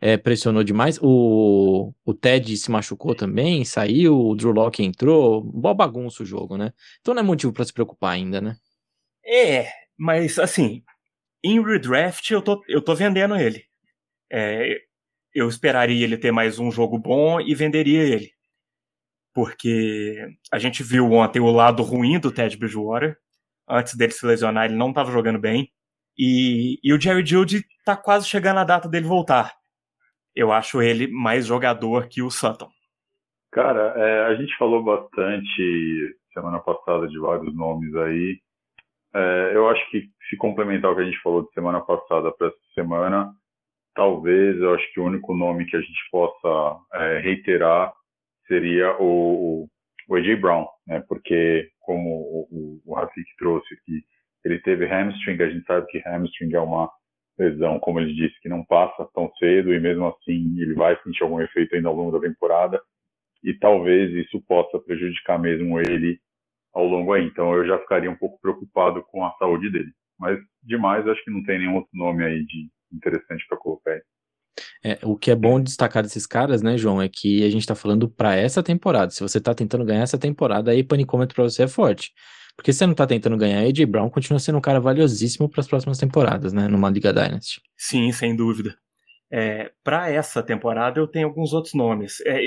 É, 0.00 0.16
pressionou 0.16 0.64
demais. 0.64 0.98
O, 1.00 1.92
o 2.04 2.12
Ted 2.12 2.56
se 2.56 2.70
machucou 2.72 3.14
também, 3.14 3.64
saiu, 3.64 4.18
o 4.18 4.34
Drew 4.34 4.50
Locke 4.50 4.82
entrou. 4.82 5.40
Boa 5.40 5.74
bagunça 5.74 6.24
o 6.24 6.26
jogo, 6.26 6.56
né? 6.56 6.72
Então 7.00 7.14
não 7.14 7.22
é 7.22 7.24
motivo 7.24 7.52
para 7.52 7.64
se 7.64 7.72
preocupar 7.72 8.14
ainda, 8.14 8.40
né? 8.40 8.56
É, 9.24 9.68
mas 9.96 10.40
assim, 10.40 10.82
em 11.44 11.62
redraft 11.62 12.28
eu 12.32 12.42
tô, 12.42 12.60
eu 12.66 12.82
tô 12.82 12.96
vendendo 12.96 13.36
ele. 13.36 13.64
É, 14.28 14.76
eu 15.32 15.48
esperaria 15.48 16.02
ele 16.04 16.18
ter 16.18 16.32
mais 16.32 16.58
um 16.58 16.72
jogo 16.72 16.98
bom 16.98 17.40
e 17.40 17.54
venderia 17.54 18.02
ele 18.02 18.32
porque 19.34 20.16
a 20.52 20.58
gente 20.58 20.82
viu 20.82 21.10
ontem 21.12 21.40
o 21.40 21.50
lado 21.50 21.82
ruim 21.82 22.18
do 22.18 22.32
Ted 22.32 22.56
Bridgewater. 22.56 23.16
Antes 23.68 23.94
dele 23.94 24.12
se 24.12 24.26
lesionar, 24.26 24.66
ele 24.66 24.74
não 24.74 24.90
estava 24.90 25.10
jogando 25.10 25.38
bem. 25.38 25.68
E, 26.18 26.78
e 26.82 26.92
o 26.92 27.00
Jerry 27.00 27.24
Judy 27.24 27.64
está 27.78 27.96
quase 27.96 28.28
chegando 28.28 28.58
a 28.58 28.64
data 28.64 28.88
dele 28.88 29.06
voltar. 29.06 29.52
Eu 30.34 30.52
acho 30.52 30.82
ele 30.82 31.06
mais 31.06 31.46
jogador 31.46 32.08
que 32.08 32.22
o 32.22 32.30
Sutton. 32.30 32.70
Cara, 33.50 33.92
é, 33.96 34.26
a 34.26 34.34
gente 34.34 34.56
falou 34.56 34.82
bastante 34.82 36.16
semana 36.32 36.58
passada 36.58 37.06
de 37.06 37.18
vários 37.18 37.54
nomes 37.54 37.94
aí. 37.96 38.38
É, 39.14 39.52
eu 39.54 39.68
acho 39.68 39.90
que 39.90 40.08
se 40.28 40.36
complementar 40.36 40.90
o 40.90 40.96
que 40.96 41.02
a 41.02 41.04
gente 41.04 41.20
falou 41.22 41.42
de 41.42 41.52
semana 41.52 41.80
passada 41.80 42.32
para 42.32 42.48
essa 42.48 42.56
semana, 42.74 43.30
talvez 43.94 44.56
eu 44.58 44.74
acho 44.74 44.92
que 44.92 45.00
o 45.00 45.04
único 45.04 45.34
nome 45.34 45.66
que 45.66 45.76
a 45.76 45.80
gente 45.80 46.08
possa 46.10 46.78
é, 46.94 47.18
reiterar 47.18 47.92
seria 48.46 48.96
o, 49.00 49.68
o 50.08 50.16
AJ 50.16 50.40
Brown, 50.40 50.66
né? 50.86 51.02
Porque 51.08 51.70
como 51.80 52.10
o, 52.10 52.48
o, 52.50 52.82
o 52.86 52.94
Rafik 52.94 53.26
trouxe 53.38 53.74
aqui, 53.74 54.02
ele 54.44 54.60
teve 54.60 54.86
hamstring, 54.86 55.40
a 55.42 55.50
gente 55.50 55.66
sabe 55.66 55.86
que 55.88 55.98
hamstring 56.06 56.54
é 56.54 56.60
uma 56.60 56.90
lesão, 57.38 57.78
como 57.80 58.00
ele 58.00 58.14
disse, 58.14 58.40
que 58.40 58.48
não 58.48 58.64
passa 58.64 59.08
tão 59.14 59.30
cedo 59.38 59.72
e 59.74 59.80
mesmo 59.80 60.06
assim 60.08 60.60
ele 60.60 60.74
vai 60.74 61.00
sentir 61.02 61.22
algum 61.22 61.40
efeito 61.40 61.74
ainda 61.74 61.88
ao 61.88 61.96
longo 61.96 62.12
da 62.18 62.26
temporada 62.28 62.80
e 63.42 63.54
talvez 63.54 64.12
isso 64.14 64.40
possa 64.46 64.78
prejudicar 64.80 65.38
mesmo 65.38 65.80
ele 65.80 66.20
ao 66.74 66.86
longo 66.86 67.12
aí. 67.12 67.24
Então 67.26 67.54
eu 67.54 67.66
já 67.66 67.78
ficaria 67.80 68.10
um 68.10 68.16
pouco 68.16 68.40
preocupado 68.40 69.02
com 69.04 69.24
a 69.24 69.32
saúde 69.38 69.70
dele. 69.70 69.92
Mas 70.18 70.38
demais, 70.62 71.06
acho 71.08 71.24
que 71.24 71.30
não 71.30 71.44
tem 71.44 71.58
nenhum 71.60 71.76
outro 71.76 71.90
nome 71.94 72.24
aí 72.24 72.44
de 72.46 72.68
interessante 72.92 73.46
para 73.48 73.58
colocar 73.58 73.92
aí. 73.92 74.02
É, 74.84 74.98
o 75.02 75.16
que 75.16 75.30
é 75.30 75.34
bom 75.34 75.60
destacar 75.60 76.02
desses 76.02 76.26
caras, 76.26 76.62
né, 76.62 76.76
João, 76.76 77.00
é 77.00 77.08
que 77.08 77.44
a 77.44 77.50
gente 77.50 77.66
tá 77.66 77.74
falando 77.74 78.08
para 78.08 78.36
essa 78.36 78.62
temporada. 78.62 79.10
Se 79.10 79.20
você 79.20 79.40
tá 79.40 79.54
tentando 79.54 79.84
ganhar 79.84 80.02
essa 80.02 80.18
temporada, 80.18 80.70
aí 80.70 80.84
panicômetro 80.84 81.34
para 81.34 81.44
você 81.44 81.64
é 81.64 81.68
forte. 81.68 82.12
Porque 82.56 82.72
se 82.72 82.80
você 82.80 82.86
não 82.86 82.94
tá 82.94 83.06
tentando 83.06 83.36
ganhar, 83.36 83.60
AJ 83.60 83.84
Brown 83.86 84.10
continua 84.10 84.38
sendo 84.38 84.58
um 84.58 84.60
cara 84.60 84.78
valiosíssimo 84.78 85.48
para 85.48 85.60
as 85.60 85.68
próximas 85.68 85.98
temporadas, 85.98 86.52
né, 86.52 86.68
numa 86.68 86.90
Liga 86.90 87.12
Dynasty. 87.12 87.60
Sim, 87.76 88.12
sem 88.12 88.36
dúvida. 88.36 88.76
É, 89.30 89.72
para 89.82 90.10
essa 90.10 90.42
temporada 90.42 91.00
eu 91.00 91.08
tenho 91.08 91.26
alguns 91.26 91.54
outros 91.54 91.72
nomes. 91.72 92.20
É, 92.26 92.38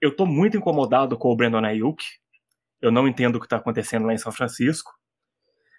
eu 0.00 0.14
tô 0.14 0.26
muito 0.26 0.56
incomodado 0.56 1.16
com 1.16 1.30
o 1.30 1.36
Brandon 1.36 1.64
Ayuk. 1.64 2.04
Eu 2.80 2.92
não 2.92 3.08
entendo 3.08 3.36
o 3.36 3.40
que 3.40 3.48
tá 3.48 3.56
acontecendo 3.56 4.06
lá 4.06 4.12
em 4.12 4.18
São 4.18 4.30
Francisco. 4.30 4.92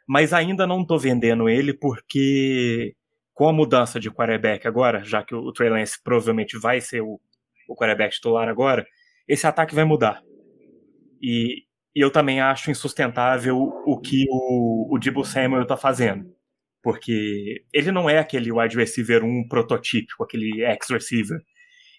Mas 0.08 0.34
ainda 0.34 0.66
não 0.66 0.86
tô 0.86 0.98
vendendo 0.98 1.48
ele 1.48 1.74
porque 1.74 2.96
com 3.38 3.48
a 3.48 3.54
mudança 3.54 4.00
de 4.00 4.10
quarterback 4.10 4.68
agora, 4.68 5.04
já 5.04 5.22
que 5.22 5.36
o 5.36 5.54
Trey 5.54 5.70
Lance 5.70 6.02
provavelmente 6.04 6.58
vai 6.58 6.82
ser 6.82 7.02
o, 7.02 7.22
o 7.70 7.76
quarterback 7.76 8.16
titular 8.16 8.50
agora, 8.50 8.84
esse 9.28 9.46
ataque 9.46 9.76
vai 9.76 9.84
mudar. 9.84 10.24
E, 11.22 11.64
e 11.96 12.02
eu 12.02 12.10
também 12.10 12.42
acho 12.42 12.72
insustentável 12.72 13.56
o 13.86 14.02
que 14.02 14.26
o, 14.28 14.92
o 14.92 14.98
Debo 14.98 15.24
Samuel 15.24 15.62
está 15.62 15.78
fazendo. 15.78 16.36
Porque 16.82 17.64
ele 17.72 17.92
não 17.92 18.10
é 18.10 18.18
aquele 18.18 18.52
wide 18.52 18.76
receiver 18.76 19.24
um 19.24 19.48
prototípico, 19.48 20.24
aquele 20.24 20.64
ex-receiver. 20.66 21.40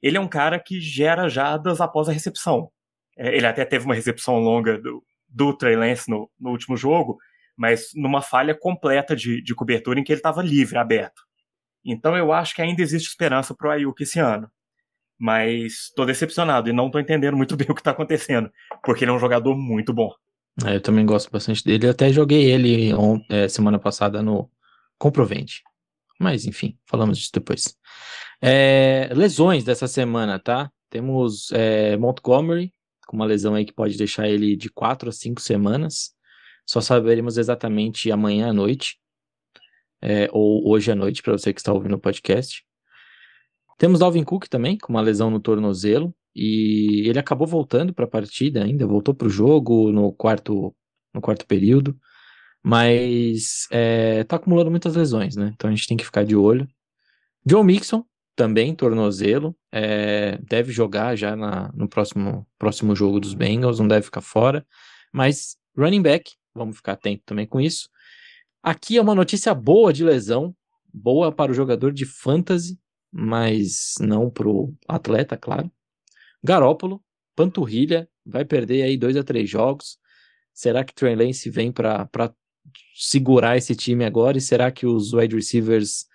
Ele 0.03 0.17
é 0.17 0.21
um 0.21 0.29
cara 0.29 0.59
que 0.59 0.81
gera 0.81 1.29
jadas 1.29 1.81
após 1.81 2.09
a 2.09 2.13
recepção. 2.13 2.69
É, 3.17 3.37
ele 3.37 3.47
até 3.47 3.65
teve 3.65 3.85
uma 3.85 3.95
recepção 3.95 4.41
longa 4.41 4.77
do, 4.77 5.05
do 5.29 5.57
Trey 5.57 5.77
Lance 5.77 6.11
no, 6.11 6.29
no 6.41 6.51
último 6.51 6.77
jogo, 6.77 7.17
mas 7.57 7.91
numa 7.95 8.23
falha 8.23 8.57
completa 8.57 9.15
de, 9.15 9.41
de 9.41 9.55
cobertura 9.55 10.01
em 10.01 10.03
que 10.03 10.11
ele 10.11 10.19
estava 10.19 10.43
livre, 10.43 10.79
aberto. 10.79 11.28
Então 11.85 12.17
eu 12.17 12.33
acho 12.33 12.55
que 12.55 12.63
ainda 12.63 12.83
existe 12.83 13.09
esperança 13.09 13.55
para 13.55 13.69
o 13.69 13.71
Ayuk 13.71 14.03
esse 14.03 14.19
ano. 14.19 14.51
Mas 15.19 15.87
estou 15.89 16.07
decepcionado 16.07 16.69
e 16.69 16.73
não 16.73 16.87
estou 16.87 17.01
entendendo 17.01 17.37
muito 17.37 17.55
bem 17.57 17.67
o 17.71 17.75
que 17.75 17.81
está 17.81 17.91
acontecendo, 17.91 18.51
porque 18.85 19.05
ele 19.05 19.11
é 19.11 19.15
um 19.15 19.19
jogador 19.19 19.57
muito 19.57 19.93
bom. 19.93 20.13
É, 20.65 20.77
eu 20.77 20.81
também 20.81 21.07
gosto 21.07 21.31
bastante 21.31 21.65
dele. 21.65 21.87
Eu 21.87 21.91
até 21.91 22.13
joguei 22.13 22.51
ele 22.51 22.91
é, 23.31 23.49
semana 23.49 23.79
passada 23.79 24.23
no 24.23 24.51
Comprovente. 24.99 25.63
Mas 26.19 26.45
enfim, 26.47 26.77
falamos 26.85 27.19
disso 27.19 27.31
depois. 27.33 27.77
É, 28.43 29.09
lesões 29.15 29.65
dessa 29.65 29.87
semana, 29.87 30.39
tá? 30.39 30.71
Temos 30.91 31.53
é, 31.53 31.97
Montgomery, 31.97 32.73
com 33.07 33.17
uma 33.17 33.25
lesão 33.25 33.55
aí 33.55 33.65
que 33.65 33.73
pode 33.73 33.97
deixar 33.97 34.29
ele 34.29 34.57
de 34.57 34.69
4 34.69 35.09
a 35.09 35.13
5 35.13 35.41
semanas. 35.41 36.13
Só 36.67 36.81
saberemos 36.81 37.39
exatamente 37.39 38.11
amanhã 38.11 38.51
à 38.51 38.53
noite 38.53 38.99
é, 40.01 40.29
ou 40.33 40.69
hoje 40.69 40.91
à 40.91 40.95
noite, 40.95 41.23
para 41.23 41.33
você 41.33 41.53
que 41.53 41.61
está 41.61 41.73
ouvindo 41.73 41.95
o 41.95 42.01
podcast. 42.01 42.65
Temos 43.79 44.01
Dalvin 44.01 44.25
Cook 44.25 44.49
também, 44.49 44.77
com 44.77 44.93
uma 44.93 45.01
lesão 45.01 45.31
no 45.31 45.41
tornozelo, 45.41 46.15
e 46.35 47.09
ele 47.09 47.19
acabou 47.19 47.47
voltando 47.47 47.93
para 47.93 48.05
a 48.05 48.09
partida 48.09 48.63
ainda, 48.63 48.87
voltou 48.87 49.15
para 49.15 49.27
o 49.27 49.31
jogo 49.31 49.93
no 49.93 50.13
quarto, 50.13 50.75
no 51.15 51.21
quarto 51.21 51.47
período, 51.47 51.97
mas 52.63 53.67
é, 53.71 54.25
acumulando 54.29 54.71
muitas 54.71 54.95
lesões, 54.95 55.37
né? 55.37 55.53
Então 55.55 55.71
a 55.71 55.75
gente 55.75 55.87
tem 55.87 55.97
que 55.97 56.05
ficar 56.05 56.25
de 56.25 56.37
olho. 56.37 56.69
Joe 57.47 57.65
Mixon, 57.65 58.05
também 58.37 58.75
tornozelo, 58.75 59.57
é, 59.73 60.39
deve 60.43 60.73
jogar 60.73 61.17
já 61.17 61.35
na, 61.35 61.73
no 61.75 61.89
próximo, 61.89 62.47
próximo 62.59 62.95
jogo 62.95 63.19
dos 63.19 63.35
Bengals, 63.35 63.81
não 63.81 63.89
deve 63.89 64.05
ficar 64.05 64.21
fora, 64.21 64.65
mas 65.13 65.57
running 65.77 66.03
back, 66.03 66.33
vamos 66.55 66.77
ficar 66.77 66.93
atento 66.93 67.23
também 67.25 67.47
com 67.47 67.61
isso. 67.61 67.89
Aqui 68.63 68.97
é 68.97 69.01
uma 69.01 69.15
notícia 69.15 69.55
boa 69.55 69.93
de 69.93 70.05
lesão, 70.05 70.55
boa 70.93 71.31
para 71.31 71.53
o 71.53 71.55
jogador 71.55 71.93
de 71.93 72.05
fantasy, 72.05 72.79
mas 73.11 73.95
não 74.01 74.29
para 74.29 74.49
o 74.49 74.75
atleta, 74.87 75.37
claro. 75.37 75.71
Garópolo, 76.43 77.03
panturrilha, 77.35 78.09
vai 78.25 78.45
perder 78.45 78.83
aí 78.83 78.97
dois 78.97 79.17
a 79.17 79.23
três 79.25 79.49
jogos. 79.49 79.99
Será 80.53 80.85
que 80.85 80.95
Trey 80.95 81.15
Lance 81.15 81.49
vem 81.49 81.71
para 81.71 82.09
segurar 82.95 83.57
esse 83.57 83.75
time 83.77 84.05
agora? 84.05 84.39
E 84.39 84.41
será 84.41 84.71
que 84.71 84.87
os 84.87 85.13
wide 85.13 85.37
receivers 85.37 86.07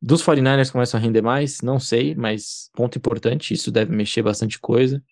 dos 0.00 0.22
49ers 0.22 0.72
começam 0.72 0.98
a 0.98 1.02
render 1.02 1.22
mais? 1.22 1.60
Não 1.62 1.78
sei, 1.78 2.14
mas 2.16 2.68
ponto 2.74 2.98
importante, 2.98 3.54
isso 3.54 3.70
deve 3.70 3.94
mexer 3.94 4.22
bastante 4.22 4.58
coisa. 4.58 5.02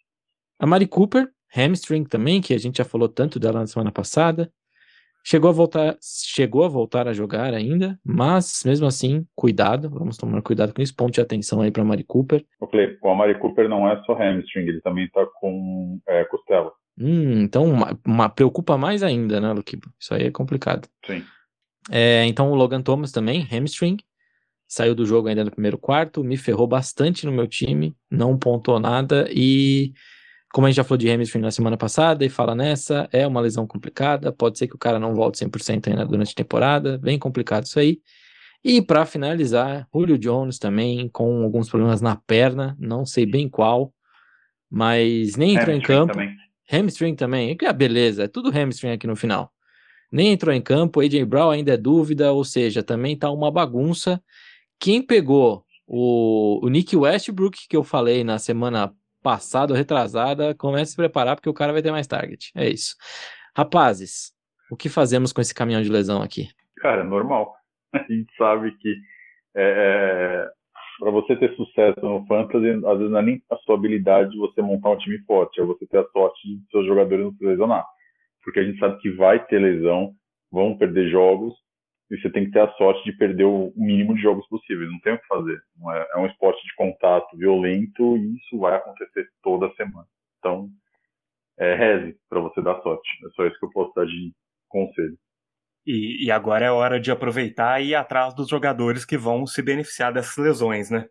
A 0.58 0.66
Mari 0.66 0.88
Cooper, 0.88 1.30
hamstring 1.54 2.04
também, 2.04 2.40
que 2.40 2.52
a 2.52 2.58
gente 2.58 2.78
já 2.78 2.84
falou 2.84 3.08
tanto 3.08 3.38
dela 3.38 3.60
na 3.60 3.66
semana 3.66 3.92
passada. 3.92 4.52
Chegou 5.24 5.50
a 5.50 5.52
voltar, 5.52 5.96
chegou 6.00 6.64
a 6.64 6.68
voltar 6.68 7.06
a 7.06 7.12
jogar 7.12 7.52
ainda, 7.52 7.98
mas 8.04 8.62
mesmo 8.64 8.86
assim, 8.86 9.26
cuidado, 9.34 9.90
vamos 9.90 10.16
tomar 10.16 10.40
cuidado 10.42 10.72
com 10.72 10.80
isso, 10.80 10.94
ponto 10.96 11.12
de 11.12 11.20
atenção 11.20 11.60
aí 11.60 11.70
para 11.70 11.84
Mari 11.84 12.04
Cooper. 12.04 12.44
o 12.60 13.08
Amari 13.08 13.38
Cooper 13.38 13.68
não 13.68 13.88
é 13.88 14.02
só 14.04 14.14
hamstring, 14.14 14.66
ele 14.66 14.80
também 14.80 15.08
tá 15.10 15.24
com 15.40 16.00
é, 16.08 16.24
costela. 16.24 16.72
Hum, 16.98 17.42
então 17.42 17.64
uma, 17.64 17.98
uma, 18.06 18.28
preocupa 18.28 18.76
mais 18.76 19.02
ainda, 19.02 19.40
né, 19.40 19.52
Luquiba? 19.52 19.88
Isso 19.98 20.14
aí 20.14 20.24
é 20.24 20.30
complicado. 20.30 20.88
Sim. 21.06 21.22
É, 21.90 22.24
então 22.26 22.50
o 22.50 22.54
Logan 22.54 22.82
Thomas 22.82 23.12
também, 23.12 23.42
hamstring, 23.42 23.98
saiu 24.66 24.94
do 24.94 25.04
jogo 25.04 25.28
ainda 25.28 25.44
no 25.44 25.50
primeiro 25.50 25.76
quarto, 25.76 26.22
me 26.22 26.36
ferrou 26.36 26.66
bastante 26.66 27.26
no 27.26 27.32
meu 27.32 27.46
time, 27.46 27.94
não 28.10 28.38
pontuou 28.38 28.78
nada 28.78 29.28
e 29.30 29.92
como 30.52 30.66
a 30.66 30.71
gente 30.71 30.76
já 30.76 30.85
falou 30.85 30.99
de 30.99 31.09
hamstring 31.09 31.42
na 31.42 31.50
semana 31.50 31.76
passada 31.76 32.25
e 32.25 32.28
fala 32.28 32.54
nessa, 32.54 33.09
é 33.12 33.26
uma 33.26 33.40
lesão 33.40 33.66
complicada, 33.66 34.33
pode 34.33 34.59
ser 34.59 34.66
que 34.66 34.75
o 34.75 34.78
cara 34.78 34.99
não 34.99 35.14
volte 35.14 35.45
100% 35.45 35.88
ainda 35.88 36.04
durante 36.04 36.33
a 36.33 36.35
temporada, 36.35 36.99
bem 36.99 37.19
complicado 37.19 37.64
isso 37.64 37.78
aí. 37.78 38.00
E 38.62 38.83
para 38.83 39.07
finalizar, 39.07 39.88
Julio 39.95 40.19
Jones 40.19 40.59
também 40.59 41.09
com 41.09 41.42
alguns 41.42 41.69
problemas 41.69 42.00
na 42.00 42.16
perna, 42.16 42.76
não 42.78 43.07
sei 43.07 43.25
bem 43.25 43.49
qual, 43.49 43.95
mas 44.69 45.37
nem 45.37 45.54
entrou 45.54 45.75
em 45.75 45.80
campo. 45.80 46.12
Também. 46.12 46.37
Hamstring 46.73 47.14
também, 47.14 47.57
que 47.57 47.66
é 47.66 47.73
beleza, 47.73 48.25
é 48.25 48.28
tudo 48.28 48.50
hamstring 48.50 48.90
aqui 48.90 49.07
no 49.07 49.16
final. 49.16 49.52
Nem 50.12 50.33
entrou 50.33 50.52
em 50.54 50.61
campo, 50.61 51.00
AJ 51.00 51.25
Brown 51.25 51.50
ainda 51.50 51.75
é 51.75 51.76
dúvida, 51.76 52.33
ou 52.33 52.45
seja, 52.45 52.83
também 52.83 53.16
tá 53.16 53.30
uma 53.30 53.50
bagunça. 53.50 54.23
Quem 54.78 55.00
pegou 55.00 55.64
o, 55.87 56.64
o 56.64 56.69
Nick 56.69 56.97
Westbrook, 56.97 57.69
que 57.69 57.76
eu 57.76 57.85
falei 57.85 58.25
na 58.25 58.38
semana 58.38 58.92
passada 59.22 59.72
ou 59.72 59.76
retrasada, 59.76 60.54
comece 60.54 60.82
a 60.82 60.86
se 60.86 60.96
preparar 60.96 61.36
porque 61.36 61.48
o 61.48 61.54
cara 61.54 61.72
vai 61.72 61.82
ter 61.82 61.90
mais 61.90 62.06
target. 62.06 62.50
É 62.54 62.68
isso. 62.68 62.94
Rapazes, 63.56 64.32
o 64.70 64.76
que 64.76 64.88
fazemos 64.88 65.32
com 65.32 65.40
esse 65.40 65.54
caminhão 65.54 65.82
de 65.82 65.90
lesão 65.90 66.22
aqui? 66.22 66.48
Cara, 66.78 67.04
normal. 67.04 67.54
A 67.92 67.98
gente 67.98 68.32
sabe 68.36 68.72
que 68.78 68.94
é, 69.56 70.46
é 70.46 70.50
para 71.00 71.10
você 71.10 71.34
ter 71.34 71.56
sucesso 71.56 71.98
no 72.02 72.24
fantasy, 72.26 72.68
às 72.86 72.98
vezes 72.98 73.10
não 73.10 73.18
é 73.18 73.22
nem 73.22 73.42
a 73.50 73.56
sua 73.56 73.74
habilidade 73.74 74.30
de 74.30 74.38
você 74.38 74.60
montar 74.60 74.90
um 74.90 74.98
time 74.98 75.18
forte, 75.20 75.58
é 75.58 75.64
você 75.64 75.86
ter 75.86 75.98
a 75.98 76.06
sorte 76.08 76.46
de 76.46 76.70
seus 76.70 76.86
jogadores 76.86 77.24
não 77.24 77.32
se 77.32 77.44
lesionar. 77.44 77.86
Porque 78.44 78.60
a 78.60 78.64
gente 78.64 78.78
sabe 78.78 78.98
que 79.00 79.10
vai 79.10 79.42
ter 79.46 79.58
lesão, 79.58 80.12
vão 80.52 80.76
perder 80.76 81.10
jogos, 81.10 81.54
e 82.10 82.20
você 82.20 82.28
tem 82.30 82.44
que 82.46 82.50
ter 82.50 82.60
a 82.60 82.72
sorte 82.72 83.04
de 83.04 83.16
perder 83.16 83.44
o 83.44 83.72
mínimo 83.76 84.14
de 84.14 84.20
jogos 84.20 84.46
possíveis. 84.48 84.90
Não 84.90 84.98
tem 85.00 85.14
o 85.14 85.18
que 85.18 85.26
fazer. 85.26 85.62
É, 85.92 86.08
é, 86.14 86.18
um 86.18 86.26
esporte 86.26 86.60
de 86.66 86.74
contato 86.74 87.36
violento 87.36 88.16
e 88.16 88.36
isso 88.36 88.58
vai 88.58 88.74
acontecer 88.74 89.28
toda 89.42 89.72
semana. 89.74 90.06
Então, 90.38 90.68
é, 91.58 91.74
reze 91.74 92.16
para 92.28 92.40
você 92.40 92.60
dar 92.60 92.80
sorte. 92.82 93.08
É 93.26 93.30
só 93.30 93.46
isso 93.46 93.58
que 93.58 93.64
eu 93.64 93.70
posso 93.70 93.92
dar 93.94 94.06
de 94.06 94.32
conselho. 94.68 95.16
E, 95.86 96.26
e, 96.26 96.30
agora 96.30 96.66
é 96.66 96.70
hora 96.70 97.00
de 97.00 97.10
aproveitar 97.10 97.80
e 97.80 97.88
ir 97.88 97.94
atrás 97.94 98.34
dos 98.34 98.48
jogadores 98.48 99.04
que 99.04 99.16
vão 99.16 99.46
se 99.46 99.62
beneficiar 99.62 100.12
dessas 100.12 100.36
lesões, 100.36 100.90
né? 100.90 101.08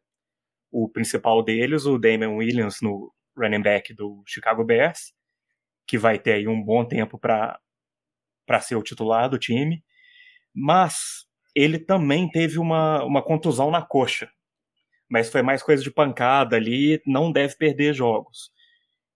O 0.72 0.88
principal 0.88 1.42
deles, 1.44 1.86
o 1.86 1.98
Damian 1.98 2.32
Williams, 2.32 2.80
no 2.82 3.12
running 3.36 3.62
back 3.62 3.94
do 3.96 4.22
Chicago 4.28 4.64
Bears, 4.64 5.12
que 5.88 5.98
vai 5.98 6.20
ter 6.20 6.34
aí 6.34 6.48
um 6.48 6.62
bom 6.62 6.86
tempo 6.86 7.18
para 7.18 7.60
ser 8.62 8.76
o 8.76 8.84
titular 8.84 9.28
do 9.28 9.40
time. 9.40 9.84
Mas 10.54 11.26
ele 11.56 11.80
também 11.80 12.30
teve 12.30 12.60
uma, 12.60 13.04
uma 13.04 13.22
contusão 13.22 13.72
na 13.72 13.82
coxa. 13.82 14.30
Mas 15.10 15.30
foi 15.30 15.42
mais 15.42 15.64
coisa 15.64 15.84
de 15.84 15.92
pancada 15.92 16.56
ali, 16.56 17.02
não 17.06 17.32
deve 17.32 17.56
perder 17.58 17.94
jogos. 17.94 18.52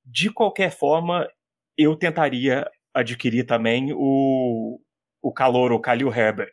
De 0.05 0.31
qualquer 0.31 0.71
forma, 0.71 1.27
eu 1.77 1.95
tentaria 1.95 2.69
adquirir 2.93 3.45
também 3.45 3.93
o, 3.93 4.79
o 5.21 5.31
calor, 5.31 5.71
o 5.71 5.79
Khalil 5.79 6.13
Herbert, 6.13 6.51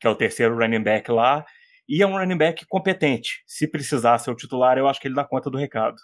que 0.00 0.06
é 0.06 0.10
o 0.10 0.16
terceiro 0.16 0.56
running 0.56 0.82
back 0.82 1.10
lá, 1.10 1.44
e 1.88 2.02
é 2.02 2.06
um 2.06 2.16
running 2.16 2.36
back 2.36 2.66
competente. 2.66 3.42
Se 3.46 3.68
precisar 3.68 4.18
ser 4.18 4.30
o 4.30 4.36
titular, 4.36 4.78
eu 4.78 4.88
acho 4.88 5.00
que 5.00 5.08
ele 5.08 5.14
dá 5.14 5.24
conta 5.24 5.50
do 5.50 5.58
recado. 5.58 5.96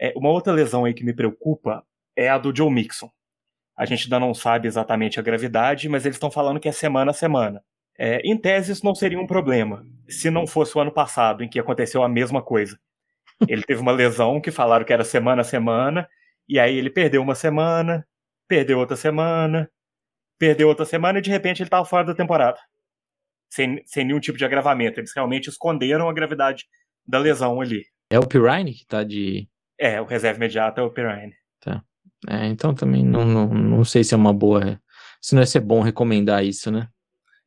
É, 0.00 0.12
uma 0.16 0.30
outra 0.30 0.52
lesão 0.52 0.84
aí 0.84 0.94
que 0.94 1.04
me 1.04 1.14
preocupa 1.14 1.84
é 2.16 2.28
a 2.28 2.38
do 2.38 2.54
Joe 2.54 2.70
Mixon. 2.70 3.10
A 3.76 3.84
gente 3.84 4.04
ainda 4.04 4.20
não 4.20 4.34
sabe 4.34 4.68
exatamente 4.68 5.18
a 5.18 5.22
gravidade, 5.22 5.88
mas 5.88 6.04
eles 6.04 6.16
estão 6.16 6.30
falando 6.30 6.60
que 6.60 6.68
é 6.68 6.72
semana 6.72 7.10
a 7.10 7.14
semana. 7.14 7.62
É, 7.98 8.20
em 8.24 8.36
tese, 8.36 8.72
isso 8.72 8.84
não 8.84 8.94
seria 8.94 9.18
um 9.18 9.26
problema, 9.26 9.86
se 10.08 10.30
não 10.30 10.46
fosse 10.46 10.76
o 10.76 10.80
ano 10.80 10.92
passado, 10.92 11.42
em 11.42 11.48
que 11.48 11.58
aconteceu 11.58 12.02
a 12.02 12.08
mesma 12.08 12.42
coisa. 12.42 12.78
Ele 13.48 13.62
teve 13.62 13.80
uma 13.80 13.92
lesão 13.92 14.40
que 14.40 14.50
falaram 14.50 14.84
que 14.84 14.92
era 14.92 15.04
semana 15.04 15.42
a 15.42 15.44
semana, 15.44 16.08
e 16.48 16.58
aí 16.58 16.76
ele 16.76 16.90
perdeu 16.90 17.22
uma 17.22 17.34
semana, 17.34 18.06
perdeu 18.48 18.78
outra 18.78 18.96
semana, 18.96 19.70
perdeu 20.38 20.68
outra 20.68 20.84
semana 20.84 21.18
e 21.18 21.22
de 21.22 21.30
repente 21.30 21.62
ele 21.62 21.68
estava 21.68 21.84
fora 21.84 22.04
da 22.04 22.14
temporada. 22.14 22.58
Sem, 23.50 23.82
sem 23.86 24.04
nenhum 24.04 24.20
tipo 24.20 24.38
de 24.38 24.44
agravamento. 24.44 24.98
Eles 24.98 25.12
realmente 25.14 25.48
esconderam 25.48 26.08
a 26.08 26.12
gravidade 26.12 26.66
da 27.06 27.18
lesão 27.18 27.60
ali. 27.60 27.84
É 28.10 28.18
o 28.18 28.26
Pirine 28.26 28.74
que 28.74 28.86
tá 28.86 29.04
de. 29.04 29.48
É, 29.78 30.00
o 30.00 30.04
reserva 30.04 30.38
imediato 30.38 30.80
é 30.80 30.84
o 30.84 30.90
Pirine. 30.90 31.34
Tá. 31.60 31.84
É, 32.28 32.46
então 32.46 32.74
também 32.74 33.04
não, 33.04 33.24
não, 33.24 33.48
não 33.48 33.84
sei 33.84 34.04
se 34.04 34.14
é 34.14 34.16
uma 34.16 34.32
boa. 34.32 34.80
Se 35.20 35.34
não 35.34 35.42
é 35.42 35.46
ser 35.46 35.60
bom 35.60 35.80
recomendar 35.80 36.44
isso, 36.44 36.70
né? 36.70 36.88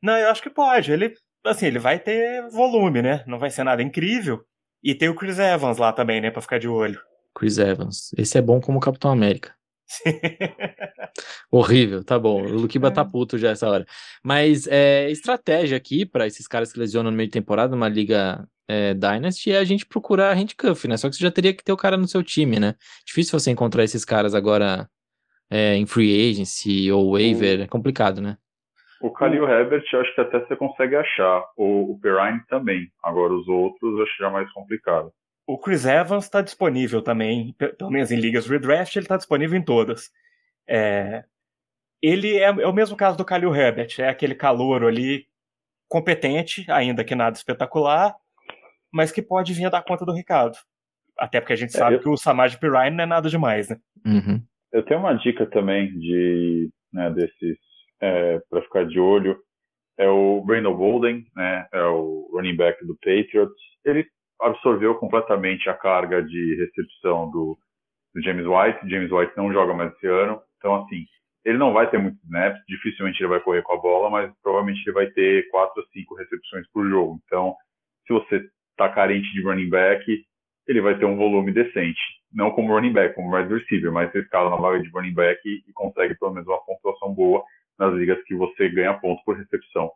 Não, 0.02 0.16
eu 0.16 0.30
acho 0.30 0.42
que 0.42 0.50
pode. 0.50 0.92
Ele, 0.92 1.14
assim, 1.44 1.66
ele 1.66 1.78
vai 1.78 1.98
ter 1.98 2.48
volume, 2.50 3.02
né? 3.02 3.24
Não 3.26 3.38
vai 3.38 3.50
ser 3.50 3.64
nada 3.64 3.82
incrível. 3.82 4.44
E 4.82 4.94
tem 4.94 5.08
o 5.08 5.14
Chris 5.14 5.38
Evans 5.38 5.78
lá 5.78 5.92
também, 5.92 6.20
né? 6.20 6.30
Pra 6.30 6.42
ficar 6.42 6.58
de 6.58 6.68
olho. 6.68 7.00
Chris 7.34 7.58
Evans. 7.58 8.12
Esse 8.16 8.38
é 8.38 8.42
bom 8.42 8.60
como 8.60 8.80
Capitão 8.80 9.10
América. 9.10 9.54
Horrível, 11.50 12.02
tá 12.04 12.18
bom. 12.18 12.42
O 12.42 12.52
Luquiba 12.52 12.90
tá 12.90 13.02
é. 13.02 13.04
puto 13.04 13.38
já 13.38 13.50
essa 13.50 13.68
hora. 13.68 13.86
Mas 14.22 14.66
é, 14.66 15.10
estratégia 15.10 15.76
aqui 15.76 16.04
para 16.04 16.26
esses 16.26 16.46
caras 16.46 16.72
que 16.72 16.78
lesionam 16.78 17.10
no 17.10 17.16
meio 17.16 17.28
de 17.28 17.32
temporada 17.32 17.70
numa 17.70 17.88
liga 17.88 18.46
é, 18.68 18.94
Dynasty 18.94 19.52
é 19.52 19.58
a 19.58 19.64
gente 19.64 19.86
procurar 19.86 20.34
handcuff, 20.34 20.88
né? 20.88 20.96
Só 20.96 21.08
que 21.08 21.16
você 21.16 21.22
já 21.22 21.30
teria 21.30 21.54
que 21.54 21.64
ter 21.64 21.72
o 21.72 21.76
cara 21.76 21.96
no 21.96 22.08
seu 22.08 22.22
time, 22.22 22.58
né? 22.58 22.74
Difícil 23.04 23.38
você 23.38 23.50
encontrar 23.50 23.84
esses 23.84 24.04
caras 24.04 24.34
agora 24.34 24.88
é, 25.50 25.76
em 25.76 25.86
free 25.86 26.30
agency 26.30 26.90
ou 26.90 27.12
waiver, 27.12 27.60
é 27.60 27.66
complicado, 27.66 28.20
né? 28.20 28.36
O 29.00 29.10
Khalil 29.10 29.48
Herbert, 29.48 29.84
acho 29.94 30.14
que 30.14 30.20
até 30.20 30.40
você 30.40 30.56
consegue 30.56 30.96
achar. 30.96 31.44
O, 31.56 31.92
o 31.92 32.00
Perrine 32.00 32.40
também. 32.48 32.90
Agora 33.02 33.32
os 33.32 33.46
outros, 33.46 34.00
acho 34.00 34.16
que 34.16 34.22
já 34.22 34.28
é 34.28 34.32
mais 34.32 34.50
complicado. 34.52 35.12
O 35.46 35.58
Chris 35.58 35.86
Evans 35.86 36.24
está 36.24 36.40
disponível 36.42 37.00
também, 37.00 37.54
pelo 37.78 37.90
menos 37.90 38.10
em 38.10 38.18
ligas 38.18 38.48
redraft, 38.48 38.96
ele 38.96 39.04
está 39.04 39.16
disponível 39.16 39.56
em 39.56 39.62
todas. 39.62 40.10
É, 40.66 41.24
ele 42.02 42.36
é, 42.36 42.46
é, 42.46 42.66
o 42.66 42.72
mesmo 42.72 42.96
caso 42.96 43.16
do 43.16 43.24
Khalil 43.24 43.54
Herbert, 43.54 43.94
é 43.98 44.08
aquele 44.08 44.34
calouro 44.34 44.88
ali 44.88 45.26
competente, 45.88 46.68
ainda 46.68 47.04
que 47.04 47.14
nada 47.14 47.36
espetacular, 47.36 48.16
mas 48.96 49.12
que 49.12 49.20
pode 49.20 49.52
vir 49.52 49.66
a 49.66 49.70
dar 49.70 49.82
conta 49.82 50.06
do 50.06 50.14
Ricardo. 50.14 50.56
Até 51.18 51.38
porque 51.38 51.52
a 51.52 51.56
gente 51.56 51.76
é, 51.76 51.78
sabe 51.78 51.96
eu... 51.96 52.00
que 52.00 52.08
o 52.08 52.16
Samaj 52.16 52.56
Pirine 52.56 52.96
não 52.96 53.04
é 53.04 53.06
nada 53.06 53.28
demais, 53.28 53.68
né? 53.68 53.76
Uhum. 54.06 54.42
Eu 54.72 54.82
tenho 54.82 55.00
uma 55.00 55.12
dica 55.12 55.44
também 55.46 55.92
de 55.98 56.70
né, 56.92 57.10
desses 57.10 57.58
é, 58.00 58.40
para 58.48 58.62
ficar 58.62 58.86
de 58.86 58.98
olho. 58.98 59.38
É 59.98 60.08
o 60.08 60.42
Brandon 60.44 60.74
Bolden, 60.74 61.26
né? 61.34 61.66
É 61.72 61.82
o 61.84 62.30
running 62.32 62.56
back 62.56 62.84
do 62.86 62.96
Patriots. 62.96 63.54
Ele 63.84 64.06
absorveu 64.40 64.94
completamente 64.94 65.68
a 65.68 65.74
carga 65.74 66.22
de 66.22 66.56
recepção 66.56 67.30
do, 67.30 67.58
do, 68.14 68.22
James 68.22 68.46
White. 68.46 68.88
James 68.88 69.12
White 69.12 69.32
não 69.36 69.52
joga 69.52 69.74
mais 69.74 69.92
esse 69.92 70.06
ano, 70.06 70.40
então 70.56 70.74
assim 70.76 71.04
ele 71.44 71.58
não 71.58 71.72
vai 71.72 71.88
ter 71.88 71.96
muitos 71.96 72.20
snaps, 72.24 72.60
dificilmente 72.66 73.20
ele 73.20 73.28
vai 73.28 73.40
correr 73.40 73.62
com 73.62 73.72
a 73.72 73.80
bola, 73.80 74.10
mas 74.10 74.32
provavelmente 74.42 74.82
ele 74.84 74.92
vai 74.92 75.06
ter 75.06 75.48
quatro 75.48 75.80
ou 75.80 75.86
cinco 75.90 76.16
recepções 76.16 76.66
por 76.72 76.84
jogo. 76.88 77.20
Então, 77.24 77.54
se 78.04 78.12
você 78.12 78.50
está 78.76 78.88
carente 78.90 79.32
de 79.32 79.42
running 79.42 79.70
back, 79.70 80.04
ele 80.68 80.80
vai 80.80 80.98
ter 80.98 81.06
um 81.06 81.16
volume 81.16 81.52
decente. 81.52 82.00
Não 82.32 82.50
como 82.50 82.74
running 82.74 82.92
back, 82.92 83.14
como 83.14 83.34
wide 83.34 83.52
receiver, 83.52 83.90
mas 83.90 84.12
você 84.12 84.20
escala 84.20 84.50
na 84.50 84.56
vaga 84.56 84.80
de 84.82 84.90
running 84.90 85.14
back 85.14 85.40
e, 85.44 85.72
consegue 85.72 86.14
pelo 86.14 86.32
menos 86.32 86.46
uma 86.46 86.62
pontuação 86.64 87.14
boa 87.14 87.42
nas 87.78 87.94
ligas 87.94 88.22
que 88.24 88.34
você 88.34 88.68
ganha 88.68 88.94
ponto 88.94 89.22
por 89.24 89.36
recepção. 89.36 89.90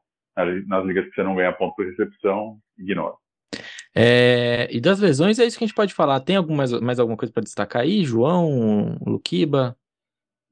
Nas 0.67 0.85
ligas 0.87 1.07
que 1.07 1.15
você 1.15 1.23
não 1.23 1.35
ganha 1.35 1.53
ponto 1.53 1.75
por 1.75 1.85
recepção, 1.85 2.59
ignora. 2.79 3.15
É, 3.95 4.69
e 4.71 4.81
das 4.81 5.01
lesões 5.01 5.39
é 5.39 5.45
isso 5.45 5.59
que 5.59 5.65
a 5.65 5.67
gente 5.67 5.77
pode 5.77 5.93
falar. 5.93 6.21
Tem 6.21 6.37
algumas, 6.37 6.73
mais 6.81 6.99
alguma 6.99 7.17
coisa 7.17 7.33
para 7.33 7.43
destacar 7.43 7.83
aí, 7.83 8.05
João, 8.05 8.97
Luquiba? 9.05 9.77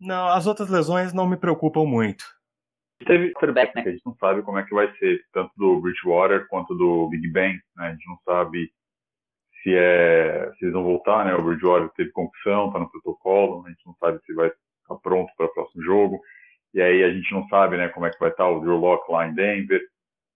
Não, 0.01 0.29
as 0.29 0.47
outras 0.47 0.69
lesões 0.69 1.13
não 1.13 1.29
me 1.29 1.37
preocupam 1.37 1.85
muito. 1.85 2.25
Teve 3.07 3.33
quarterback, 3.33 3.75
né, 3.75 3.83
a 3.87 3.91
gente 3.91 4.05
não 4.05 4.15
sabe 4.17 4.43
como 4.43 4.59
é 4.59 4.65
que 4.65 4.75
vai 4.75 4.93
ser, 4.97 5.23
tanto 5.33 5.53
do 5.57 5.81
Bridgewater 5.81 6.47
quanto 6.49 6.75
do 6.75 7.09
Big 7.09 7.29
Ben, 7.31 7.55
né, 7.77 7.87
a 7.87 7.91
gente 7.93 8.07
não 8.09 8.19
sabe 8.25 8.71
se 9.63 9.75
é 9.75 10.51
se 10.59 10.65
eles 10.65 10.75
vão 10.75 10.85
voltar, 10.85 11.25
né, 11.25 11.35
o 11.35 11.43
Bridgewater 11.43 11.89
teve 11.91 12.11
concussão, 12.11 12.73
tá 12.73 12.79
no 12.81 12.91
protocolo, 12.91 13.65
a 13.67 13.71
gente 13.71 13.87
não 13.87 13.95
sabe 13.95 14.21
se 14.25 14.35
vai 14.35 14.49
estar 14.49 14.97
pronto 15.03 15.33
para 15.37 15.47
o 15.47 15.55
próximo 15.55 15.83
jogo, 15.83 16.21
e 16.75 16.83
aí 16.83 17.05
a 17.05 17.11
gente 17.11 17.33
não 17.33 17.47
sabe, 17.49 17.77
né, 17.77 17.89
como 17.89 18.07
é 18.07 18.11
que 18.11 18.19
vai 18.19 18.31
estar 18.31 18.49
o 18.49 18.61
Drew 18.61 18.77
Locke 18.77 19.11
lá 19.13 19.27
em 19.29 19.35
Denver, 19.35 19.81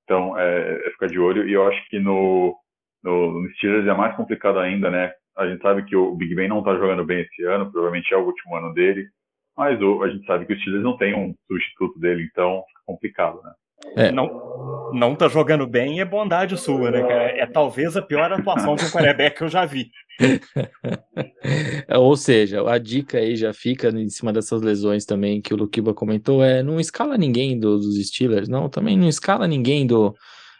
então 0.05 0.39
é, 0.39 0.87
é 0.87 0.91
ficar 0.93 1.09
de 1.09 1.19
olho, 1.19 1.49
e 1.49 1.53
eu 1.53 1.67
acho 1.67 1.89
que 1.89 1.99
no 1.99 2.57
no, 3.03 3.43
no 3.43 3.51
Steelers 3.55 3.87
é 3.87 3.95
mais 3.95 4.15
complicado 4.17 4.59
ainda, 4.59 4.91
né? 4.91 5.13
A 5.37 5.47
gente 5.47 5.63
sabe 5.63 5.85
que 5.85 5.97
o 5.97 6.15
Big 6.15 6.35
Ben 6.35 6.49
não 6.49 6.61
está 6.61 6.75
jogando 6.77 7.05
bem 7.05 7.23
esse 7.23 7.43
ano, 7.45 7.71
provavelmente 7.71 8.13
é 8.13 8.17
o 8.17 8.25
último 8.25 8.55
ano 8.55 8.73
dele. 8.73 9.09
Mas 9.57 9.81
o, 9.81 10.03
a 10.03 10.09
gente 10.09 10.27
sabe 10.27 10.47
que 10.47 10.53
os 10.53 10.61
Steelers 10.61 10.85
não 10.85 10.97
tem 10.97 11.15
um 11.15 11.35
substituto 11.47 11.99
dele, 11.99 12.29
então 12.31 12.63
fica 12.69 12.81
complicado, 12.87 13.41
né? 13.43 13.53
É. 13.97 14.13
Não, 14.13 14.91
não 14.95 15.15
tá 15.15 15.29
jogando 15.29 15.67
bem 15.67 16.01
é 16.01 16.05
bondade 16.05 16.57
sua, 16.57 16.91
né, 16.91 17.03
cara? 17.03 17.25
É 17.37 17.47
talvez 17.47 17.97
a 17.97 18.03
pior 18.03 18.33
atuação 18.33 18.77
de 18.77 18.85
um 18.85 18.91
quarterback 18.91 19.37
que 19.37 19.45
eu 19.45 19.49
já 19.49 19.67
vi. 19.67 19.91
Ou 21.91 22.17
seja, 22.17 22.69
a 22.71 22.79
dica 22.79 23.19
aí 23.19 23.37
já 23.37 23.53
fica 23.53 23.89
em 23.89 24.09
cima 24.09 24.33
dessas 24.33 24.63
lesões 24.63 25.05
também 25.05 25.43
que 25.43 25.53
o 25.53 25.57
Luquiba 25.57 25.93
comentou, 25.93 26.45
é 26.45 26.63
não 26.63 26.79
escala 26.79 27.19
ninguém 27.19 27.59
do, 27.59 27.79
dos 27.79 28.07
Steelers, 28.07 28.49
não, 28.49 28.69
também 28.69 28.97
não 28.97 29.09
escala 29.09 29.49
ninguém 29.49 29.87
do, 29.87 30.15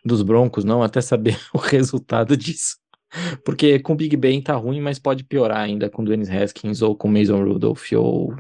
dos 0.05 0.23
Broncos, 0.23 0.65
não, 0.65 0.83
até 0.83 1.01
saber 1.01 1.39
o 1.55 1.59
resultado 1.59 2.37
disso. 2.37 2.77
Porque 3.45 3.79
com 3.79 3.93
o 3.93 3.97
Big 3.97 4.17
Ben 4.17 4.41
tá 4.43 4.55
ruim, 4.55 4.81
mas 4.81 4.99
pode 4.99 5.25
piorar 5.25 5.59
ainda 5.59 5.89
com 5.91 6.03
o 6.03 6.05
Dennis 6.05 6.31
Haskins 6.31 6.81
ou 6.81 6.97
com 6.97 7.09
o 7.09 7.13
Mason 7.13 7.45
Rudolph 7.45 7.93
ou 7.93 8.35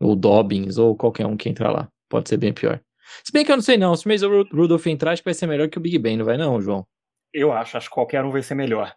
ou 0.00 0.16
Dobbins 0.16 0.78
ou 0.78 0.96
qualquer 0.96 1.26
um 1.26 1.36
que 1.36 1.48
entrar 1.48 1.70
lá. 1.70 1.88
Pode 2.08 2.28
ser 2.28 2.36
bem 2.36 2.52
pior. 2.52 2.80
Se 3.24 3.32
bem 3.32 3.44
que 3.44 3.52
eu 3.52 3.56
não 3.56 3.62
sei 3.62 3.76
não, 3.76 3.94
se 3.94 4.06
o 4.06 4.08
Mason 4.08 4.44
Rudolph 4.52 4.86
entrar, 4.86 5.12
acho 5.12 5.22
que 5.22 5.26
vai 5.26 5.34
ser 5.34 5.46
melhor 5.46 5.68
que 5.68 5.78
o 5.78 5.80
Big 5.80 5.98
Ben, 5.98 6.16
não 6.16 6.24
vai 6.24 6.36
não, 6.36 6.60
João? 6.60 6.86
Eu 7.32 7.52
acho, 7.52 7.76
acho 7.76 7.88
que 7.88 7.94
qualquer 7.94 8.24
um 8.24 8.30
vai 8.30 8.42
ser 8.42 8.54
melhor. 8.54 8.92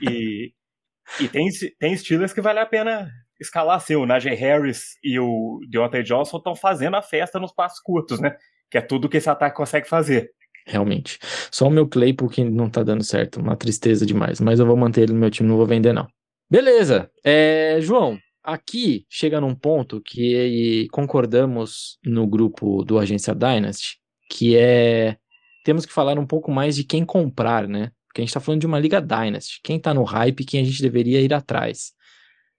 E, 0.00 0.52
e 1.20 1.28
tem, 1.28 1.48
tem 1.78 1.96
Steelers 1.96 2.32
que 2.32 2.40
vale 2.40 2.58
a 2.58 2.66
pena 2.66 3.10
escalar 3.40 3.76
assim, 3.76 3.96
o 3.96 4.06
Najee 4.06 4.34
Harris 4.34 4.96
e 5.02 5.18
o 5.18 5.60
Deontay 5.70 6.02
Johnson 6.02 6.38
estão 6.38 6.54
fazendo 6.54 6.96
a 6.96 7.02
festa 7.02 7.38
nos 7.38 7.52
passos 7.52 7.80
curtos, 7.80 8.20
né? 8.20 8.36
Que 8.70 8.78
é 8.78 8.80
tudo 8.80 9.08
que 9.08 9.16
esse 9.16 9.28
ataque 9.28 9.56
consegue 9.56 9.88
fazer. 9.88 10.30
Realmente. 10.66 11.18
Só 11.50 11.66
o 11.66 11.70
meu 11.70 11.86
Claypool 11.86 12.28
que 12.28 12.42
não 12.42 12.70
tá 12.70 12.82
dando 12.82 13.04
certo, 13.04 13.40
uma 13.40 13.56
tristeza 13.56 14.06
demais. 14.06 14.40
Mas 14.40 14.60
eu 14.60 14.66
vou 14.66 14.76
manter 14.76 15.02
ele 15.02 15.12
no 15.12 15.18
meu 15.18 15.30
time, 15.30 15.48
não 15.48 15.56
vou 15.56 15.66
vender 15.66 15.92
não. 15.92 16.08
Beleza. 16.50 17.10
É, 17.22 17.78
João, 17.80 18.18
aqui 18.44 19.06
chega 19.08 19.40
num 19.40 19.54
ponto 19.54 20.00
que 20.00 20.86
concordamos 20.92 21.98
no 22.04 22.26
grupo 22.26 22.84
do 22.84 22.98
Agência 22.98 23.34
Dynasty, 23.34 23.98
que 24.30 24.56
é 24.56 25.16
temos 25.64 25.86
que 25.86 25.92
falar 25.92 26.18
um 26.18 26.26
pouco 26.26 26.52
mais 26.52 26.76
de 26.76 26.84
quem 26.84 27.06
comprar, 27.06 27.66
né? 27.66 27.90
Porque 28.06 28.20
a 28.20 28.22
gente 28.22 28.28
está 28.28 28.40
falando 28.40 28.60
de 28.60 28.66
uma 28.66 28.78
liga 28.78 29.00
Dynasty. 29.00 29.60
Quem 29.64 29.78
está 29.78 29.94
no 29.94 30.04
hype, 30.04 30.44
quem 30.44 30.60
a 30.60 30.64
gente 30.64 30.82
deveria 30.82 31.22
ir 31.22 31.32
atrás. 31.32 31.92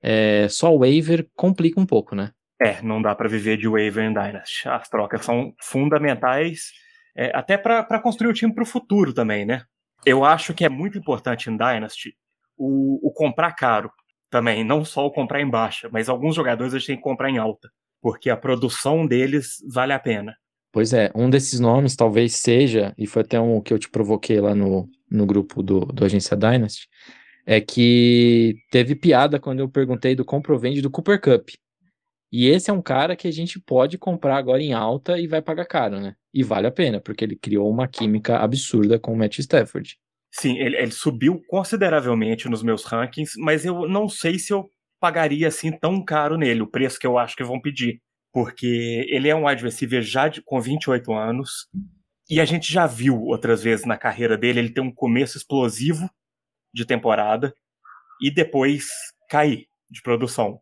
É, 0.01 0.47
só 0.49 0.73
o 0.75 0.79
waiver 0.79 1.29
complica 1.35 1.79
um 1.79 1.85
pouco, 1.85 2.15
né? 2.15 2.31
É, 2.59 2.81
não 2.81 3.01
dá 3.01 3.13
para 3.13 3.29
viver 3.29 3.57
de 3.57 3.67
waiver 3.67 4.03
em 4.03 4.13
Dynasty. 4.13 4.67
As 4.67 4.89
trocas 4.89 5.23
são 5.23 5.53
fundamentais, 5.61 6.71
é, 7.15 7.31
até 7.37 7.57
para 7.57 7.99
construir 8.01 8.29
o 8.29 8.33
time 8.33 8.53
para 8.53 8.63
o 8.63 8.67
futuro 8.67 9.13
também, 9.13 9.45
né? 9.45 9.63
Eu 10.05 10.25
acho 10.25 10.53
que 10.53 10.65
é 10.65 10.69
muito 10.69 10.97
importante 10.97 11.49
em 11.49 11.55
Dynasty 11.55 12.15
o, 12.57 13.07
o 13.07 13.11
comprar 13.13 13.53
caro 13.53 13.91
também, 14.35 14.65
não 14.65 14.83
só 14.83 15.05
o 15.05 15.11
comprar 15.11 15.39
em 15.39 15.49
baixa, 15.49 15.87
mas 15.89 16.09
alguns 16.09 16.35
jogadores 16.35 16.73
a 16.73 16.77
gente 16.77 16.87
tem 16.87 16.97
que 16.97 17.01
comprar 17.01 17.29
em 17.29 17.37
alta, 17.37 17.69
porque 18.01 18.29
a 18.29 18.35
produção 18.35 19.07
deles 19.07 19.63
vale 19.73 19.93
a 19.93 19.99
pena. 19.99 20.35
Pois 20.73 20.91
é, 20.91 21.09
um 21.15 21.29
desses 21.29 21.57
nomes 21.57 21.95
talvez 21.95 22.35
seja, 22.35 22.93
e 22.97 23.07
foi 23.07 23.21
até 23.21 23.39
um 23.39 23.61
que 23.61 23.73
eu 23.73 23.79
te 23.79 23.89
provoquei 23.89 24.41
lá 24.41 24.53
no, 24.53 24.89
no 25.09 25.25
grupo 25.25 25.63
do, 25.63 25.79
do 25.85 26.03
Agência 26.03 26.35
Dynasty, 26.35 26.89
é 27.45 27.61
que 27.61 28.57
teve 28.69 28.93
piada 28.93 29.39
quando 29.39 29.61
eu 29.61 29.69
perguntei 29.69 30.15
do 30.15 30.25
compra 30.25 30.51
ou 30.51 30.59
vende 30.59 30.81
do 30.81 30.91
Cooper 30.91 31.21
Cup. 31.21 31.51
E 32.29 32.47
esse 32.47 32.69
é 32.69 32.73
um 32.73 32.81
cara 32.81 33.15
que 33.15 33.29
a 33.29 33.31
gente 33.31 33.57
pode 33.57 33.97
comprar 33.97 34.35
agora 34.35 34.61
em 34.61 34.73
alta 34.73 35.17
e 35.17 35.27
vai 35.27 35.41
pagar 35.41 35.63
caro, 35.63 36.01
né? 36.01 36.13
E 36.33 36.43
vale 36.43 36.67
a 36.67 36.71
pena, 36.71 36.99
porque 36.99 37.23
ele 37.23 37.37
criou 37.37 37.69
uma 37.69 37.87
química 37.87 38.39
absurda 38.39 38.99
com 38.99 39.13
o 39.13 39.17
Matt 39.17 39.39
Stafford. 39.39 39.97
Sim, 40.37 40.57
ele, 40.57 40.75
ele 40.75 40.91
subiu 40.91 41.41
consideravelmente 41.47 42.49
nos 42.49 42.61
meus 42.61 42.83
rankings, 42.83 43.39
mas 43.39 43.65
eu 43.65 43.87
não 43.87 44.09
sei 44.09 44.37
se 44.37 44.51
eu 44.51 44.69
pagaria 44.99 45.47
assim 45.47 45.71
tão 45.71 46.03
caro 46.03 46.37
nele, 46.37 46.61
o 46.61 46.67
preço 46.67 46.99
que 46.99 47.07
eu 47.07 47.17
acho 47.17 47.35
que 47.35 47.43
vão 47.43 47.61
pedir 47.61 48.01
porque 48.35 49.07
ele 49.07 49.29
é 49.29 49.35
um 49.35 49.47
wide 49.47 49.63
receiver 49.63 50.01
já 50.01 50.27
de, 50.27 50.41
com 50.41 50.59
28 50.59 51.13
anos, 51.13 51.69
e 52.29 52.41
a 52.41 52.43
gente 52.43 52.69
já 52.69 52.85
viu 52.85 53.17
outras 53.21 53.63
vezes 53.63 53.85
na 53.85 53.97
carreira 53.97 54.37
dele 54.37 54.59
ele 54.59 54.73
ter 54.73 54.81
um 54.81 54.93
começo 54.93 55.37
explosivo 55.37 56.09
de 56.73 56.83
temporada 56.83 57.55
e 58.21 58.29
depois 58.29 58.89
cair 59.29 59.67
de 59.89 60.01
produção. 60.01 60.59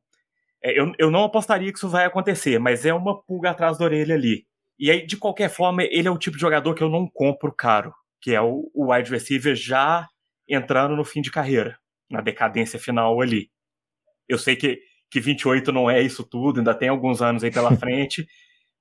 É, 0.64 0.80
eu, 0.80 0.94
eu 1.00 1.10
não 1.10 1.24
apostaria 1.24 1.72
que 1.72 1.80
isso 1.80 1.90
vai 1.90 2.06
acontecer, 2.06 2.60
mas 2.60 2.86
é 2.86 2.94
uma 2.94 3.20
pulga 3.24 3.50
atrás 3.50 3.80
da 3.80 3.86
orelha 3.86 4.14
ali. 4.14 4.46
E 4.78 4.92
aí, 4.92 5.04
de 5.04 5.18
qualquer 5.18 5.50
forma, 5.50 5.82
ele 5.84 6.08
é 6.08 6.12
o 6.12 6.18
tipo 6.18 6.38
de 6.38 6.42
jogador 6.42 6.76
que 6.76 6.84
eu 6.84 6.90
não 6.90 7.10
compro 7.12 7.52
caro, 7.52 7.92
que 8.24 8.34
é 8.34 8.42
o, 8.42 8.72
o 8.74 8.92
wide 8.92 9.12
receiver 9.12 9.54
já 9.54 10.08
entrando 10.50 10.96
no 10.96 11.04
fim 11.04 11.22
de 11.22 11.30
carreira, 11.30 11.78
na 12.10 12.22
decadência 12.22 12.80
final 12.80 13.22
ali. 13.22 13.50
Eu 14.28 14.40
sei 14.40 14.56
que 14.56 14.80
que 15.12 15.20
28 15.20 15.72
não 15.72 15.88
é 15.88 16.02
isso 16.02 16.24
tudo, 16.24 16.58
ainda 16.58 16.74
tem 16.74 16.90
alguns 16.90 17.22
anos 17.22 17.44
aí 17.44 17.52
pela 17.52 17.76
frente, 17.78 18.26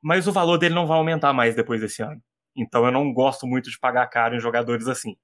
mas 0.01 0.27
o 0.27 0.33
valor 0.33 0.57
dele 0.57 0.75
não 0.75 0.87
vai 0.87 0.97
aumentar 0.97 1.35
mais 1.35 1.55
depois 1.55 1.79
desse 1.83 2.03
ano. 2.03 2.19
Então 2.57 2.87
eu 2.87 2.91
não 2.91 3.13
gosto 3.13 3.47
muito 3.47 3.71
de 3.71 3.79
pagar 3.79 4.07
caro 4.07 4.35
em 4.35 4.41
jogadores 4.41 4.89
assim. 4.89 5.15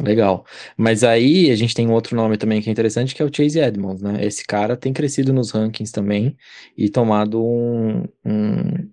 Legal. 0.00 0.44
Mas 0.76 1.04
aí 1.04 1.52
a 1.52 1.54
gente 1.54 1.74
tem 1.74 1.88
outro 1.88 2.16
nome 2.16 2.36
também 2.36 2.60
que 2.60 2.68
é 2.68 2.72
interessante, 2.72 3.14
que 3.14 3.22
é 3.22 3.24
o 3.24 3.32
Chase 3.32 3.60
Edmonds, 3.60 4.02
né? 4.02 4.24
Esse 4.24 4.44
cara 4.44 4.76
tem 4.76 4.92
crescido 4.92 5.32
nos 5.32 5.52
rankings 5.52 5.92
também 5.92 6.36
e 6.76 6.90
tomado 6.90 7.42
um, 7.44 8.04
um, 8.24 8.90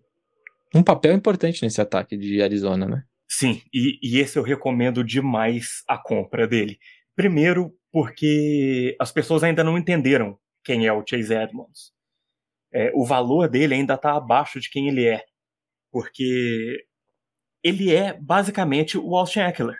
um 0.76 0.84
papel 0.84 1.14
importante 1.14 1.64
nesse 1.64 1.82
ataque 1.82 2.16
de 2.16 2.42
Arizona, 2.42 2.88
né? 2.88 3.04
Sim, 3.36 3.64
e, 3.74 3.98
e 4.04 4.20
esse 4.20 4.38
eu 4.38 4.44
recomendo 4.44 5.04
demais 5.04 5.82
a 5.88 5.98
compra 5.98 6.48
dele. 6.48 6.78
Primeiro, 7.16 7.76
porque 7.92 8.96
as 9.00 9.12
pessoas 9.12 9.44
ainda 9.44 9.64
não 9.64 9.76
entenderam 9.76 10.38
quem 10.64 10.86
é 10.86 10.94
o 10.94 11.04
Chase 11.04 11.34
Edmonds. 11.34 11.92
É, 12.72 12.92
o 12.94 13.04
valor 13.04 13.50
dele 13.50 13.74
ainda 13.74 13.96
está 13.96 14.16
abaixo 14.16 14.60
de 14.60 14.70
quem 14.70 14.88
ele 14.88 15.08
é, 15.08 15.26
porque 15.92 16.86
ele 17.64 17.92
é 17.92 18.14
basicamente 18.14 19.00
o 19.00 19.16
Austin 19.16 19.40
Eckler. 19.40 19.80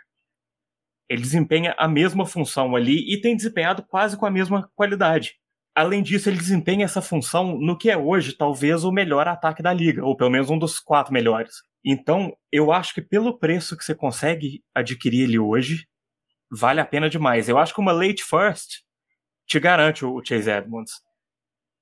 Ele 1.08 1.22
desempenha 1.22 1.76
a 1.78 1.86
mesma 1.86 2.26
função 2.26 2.74
ali 2.74 3.12
e 3.12 3.20
tem 3.20 3.36
desempenhado 3.36 3.84
quase 3.86 4.16
com 4.16 4.26
a 4.26 4.30
mesma 4.32 4.68
qualidade. 4.74 5.36
Além 5.76 6.02
disso, 6.02 6.28
ele 6.28 6.38
desempenha 6.38 6.84
essa 6.84 7.00
função 7.00 7.56
no 7.56 7.78
que 7.78 7.88
é 7.88 7.96
hoje 7.96 8.36
talvez 8.36 8.82
o 8.82 8.90
melhor 8.90 9.28
ataque 9.28 9.62
da 9.62 9.72
liga, 9.72 10.04
ou 10.04 10.16
pelo 10.16 10.30
menos 10.30 10.50
um 10.50 10.58
dos 10.58 10.80
quatro 10.80 11.12
melhores. 11.12 11.54
Então, 11.84 12.34
eu 12.50 12.72
acho 12.72 12.94
que 12.94 13.02
pelo 13.02 13.38
preço 13.38 13.76
que 13.76 13.84
você 13.84 13.94
consegue 13.94 14.62
adquirir 14.74 15.24
ele 15.24 15.38
hoje, 15.38 15.86
vale 16.50 16.80
a 16.80 16.86
pena 16.86 17.10
demais. 17.10 17.48
Eu 17.48 17.58
acho 17.58 17.74
que 17.74 17.80
uma 17.80 17.92
late 17.92 18.24
first 18.24 18.82
te 19.46 19.60
garante 19.60 20.04
o 20.04 20.22
Chase 20.24 20.50
Edmonds. 20.50 20.92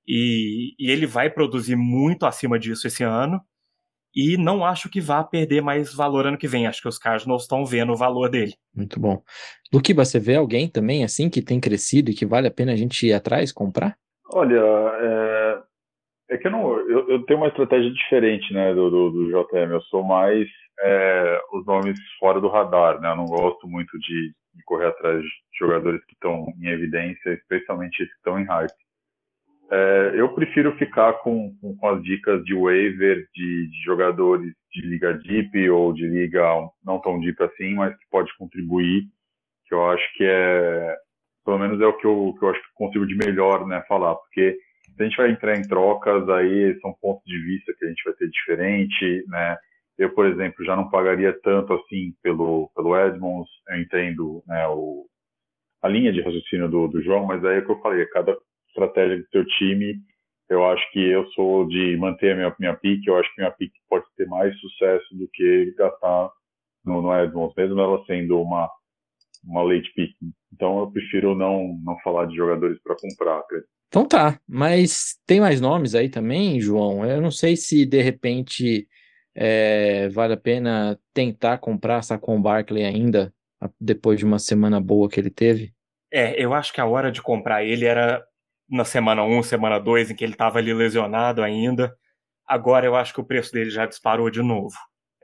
E, 0.05 0.75
e, 0.77 0.91
ele 0.91 1.05
vai 1.05 1.29
produzir 1.29 1.77
muito 1.77 2.25
acima 2.25 2.59
disso 2.59 2.87
esse 2.87 3.03
ano. 3.03 3.41
E 4.15 4.37
não 4.37 4.63
acho 4.63 4.89
que 4.89 5.01
vá 5.01 5.23
perder 5.23 5.61
mais 5.61 5.93
valor 5.93 6.27
ano 6.27 6.37
que 6.37 6.47
vem. 6.47 6.67
Acho 6.67 6.81
que 6.81 6.87
os 6.87 6.99
Cardinals 6.99 7.43
estão 7.43 7.65
vendo 7.65 7.93
o 7.93 7.97
valor 7.97 8.29
dele. 8.29 8.53
Muito 8.75 8.99
bom. 8.99 9.23
Luquiba, 9.73 10.05
você 10.05 10.19
vê 10.19 10.35
alguém 10.35 10.67
também 10.67 11.03
assim 11.03 11.29
que 11.29 11.41
tem 11.41 11.59
crescido 11.59 12.11
e 12.11 12.13
que 12.13 12.25
vale 12.25 12.47
a 12.47 12.51
pena 12.51 12.73
a 12.73 12.75
gente 12.75 13.07
ir 13.07 13.13
atrás, 13.13 13.51
comprar? 13.51 13.97
Olha, 14.31 14.55
é, 14.55 15.32
é 16.33 16.37
que 16.37 16.47
eu 16.47 16.51
não. 16.51 16.79
Eu, 16.79 17.09
eu, 17.09 17.23
tenho 17.25 17.39
uma 17.39 17.47
estratégia 17.47 17.91
diferente, 17.91 18.51
né, 18.53 18.73
do, 18.73 18.89
do, 18.89 19.09
do 19.11 19.27
JM. 19.29 19.71
Eu 19.71 19.81
sou 19.83 20.03
mais 20.03 20.47
é, 20.79 21.41
os 21.53 21.65
nomes 21.65 21.99
fora 22.19 22.41
do 22.41 22.47
radar, 22.47 22.99
né? 22.99 23.11
Eu 23.11 23.15
não 23.15 23.25
gosto 23.25 23.67
muito 23.67 23.97
de, 23.99 24.33
de 24.55 24.63
correr 24.65 24.87
atrás 24.87 25.21
de 25.21 25.29
jogadores 25.57 26.03
que 26.05 26.13
estão 26.13 26.45
em 26.59 26.67
evidência, 26.67 27.33
especialmente 27.33 28.01
esses 28.01 28.11
que 28.13 28.19
estão 28.19 28.39
em 28.39 28.45
hype. 28.45 28.73
É, 29.71 30.11
eu 30.15 30.33
prefiro 30.33 30.75
ficar 30.77 31.13
com, 31.13 31.55
com, 31.61 31.75
com, 31.75 31.87
as 31.87 32.03
dicas 32.03 32.43
de 32.43 32.53
waiver 32.53 33.27
de, 33.33 33.69
de, 33.69 33.83
jogadores 33.83 34.53
de 34.71 34.81
liga 34.81 35.13
deep 35.13 35.69
ou 35.69 35.93
de 35.93 36.05
liga 36.05 36.43
não 36.83 36.99
tão 36.99 37.19
deep 37.19 37.41
assim, 37.41 37.73
mas 37.75 37.95
que 37.95 38.05
pode 38.11 38.35
contribuir, 38.37 39.03
que 39.67 39.73
eu 39.73 39.89
acho 39.89 40.13
que 40.15 40.25
é, 40.25 40.95
pelo 41.45 41.59
menos 41.59 41.79
é 41.79 41.85
o 41.85 41.97
que 41.97 42.05
eu, 42.05 42.35
que 42.37 42.45
eu 42.45 42.49
acho 42.49 42.61
que 42.61 42.73
consigo 42.75 43.07
de 43.07 43.15
melhor, 43.15 43.65
né, 43.65 43.83
falar, 43.87 44.15
porque 44.15 44.57
se 44.95 45.01
a 45.01 45.05
gente 45.05 45.17
vai 45.17 45.31
entrar 45.31 45.57
em 45.57 45.63
trocas, 45.63 46.27
aí 46.29 46.79
são 46.81 46.93
pontos 47.01 47.23
de 47.25 47.37
vista 47.45 47.73
que 47.77 47.85
a 47.85 47.87
gente 47.87 48.03
vai 48.03 48.13
ter 48.13 48.29
diferente, 48.29 49.25
né, 49.27 49.57
eu, 49.97 50.13
por 50.13 50.25
exemplo, 50.25 50.65
já 50.65 50.75
não 50.75 50.89
pagaria 50.89 51.37
tanto 51.43 51.73
assim 51.73 52.13
pelo, 52.21 52.71
pelo 52.75 52.97
Edmonds, 52.97 53.49
eu 53.69 53.79
entendo 53.79 54.43
né, 54.47 54.67
o, 54.67 55.05
a 55.81 55.87
linha 55.87 56.11
de 56.11 56.21
raciocínio 56.21 56.67
do, 56.67 56.87
do 56.87 57.01
João, 57.01 57.25
mas 57.25 57.43
aí 57.45 57.57
é 57.57 57.59
o 57.59 57.65
que 57.65 57.71
eu 57.71 57.81
falei, 57.81 58.05
cada 58.07 58.35
estratégia 58.69 59.17
do 59.17 59.27
seu 59.29 59.45
time, 59.45 59.95
eu 60.49 60.65
acho 60.65 60.91
que 60.91 60.99
eu 60.99 61.25
sou 61.31 61.67
de 61.67 61.95
manter 61.97 62.31
a 62.31 62.35
minha, 62.35 62.55
minha 62.59 62.75
pique, 62.75 63.07
eu 63.07 63.17
acho 63.17 63.33
que 63.33 63.41
minha 63.41 63.51
pique 63.51 63.75
pode 63.89 64.05
ter 64.15 64.25
mais 64.27 64.57
sucesso 64.59 65.05
do 65.15 65.27
que 65.31 65.73
gastar 65.77 66.31
no, 66.85 67.01
no 67.01 67.15
Edmonds, 67.15 67.55
mesmo 67.55 67.79
ela 67.79 68.03
sendo 68.05 68.41
uma, 68.41 68.69
uma 69.43 69.63
late 69.63 69.91
pick. 69.93 70.11
Então 70.53 70.79
eu 70.79 70.91
prefiro 70.91 71.35
não, 71.35 71.79
não 71.83 71.97
falar 71.99 72.25
de 72.25 72.35
jogadores 72.35 72.79
para 72.83 72.95
comprar. 72.95 73.43
Então 73.87 74.05
tá, 74.05 74.39
mas 74.47 75.15
tem 75.25 75.39
mais 75.39 75.61
nomes 75.61 75.95
aí 75.95 76.09
também, 76.09 76.59
João? 76.59 77.05
Eu 77.05 77.21
não 77.21 77.31
sei 77.31 77.55
se 77.55 77.85
de 77.85 78.01
repente 78.01 78.87
é, 79.35 80.09
vale 80.09 80.33
a 80.33 80.37
pena 80.37 80.99
tentar 81.13 81.57
comprar 81.57 82.01
Saquon 82.01 82.41
Barkley 82.41 82.83
ainda, 82.83 83.33
depois 83.79 84.19
de 84.19 84.25
uma 84.25 84.39
semana 84.39 84.79
boa 84.79 85.09
que 85.09 85.19
ele 85.19 85.29
teve? 85.29 85.73
É, 86.11 86.41
eu 86.43 86.53
acho 86.53 86.71
que 86.71 86.81
a 86.81 86.85
hora 86.85 87.11
de 87.11 87.21
comprar 87.21 87.63
ele 87.63 87.85
era 87.85 88.23
na 88.69 88.85
semana 88.85 89.23
1, 89.23 89.43
semana 89.43 89.79
2, 89.79 90.11
em 90.11 90.15
que 90.15 90.23
ele 90.23 90.33
estava 90.33 90.59
ali 90.59 90.73
lesionado 90.73 91.41
ainda. 91.41 91.95
Agora 92.47 92.85
eu 92.85 92.95
acho 92.95 93.13
que 93.13 93.21
o 93.21 93.25
preço 93.25 93.51
dele 93.51 93.69
já 93.69 93.85
disparou 93.85 94.29
de 94.29 94.41
novo. 94.41 94.75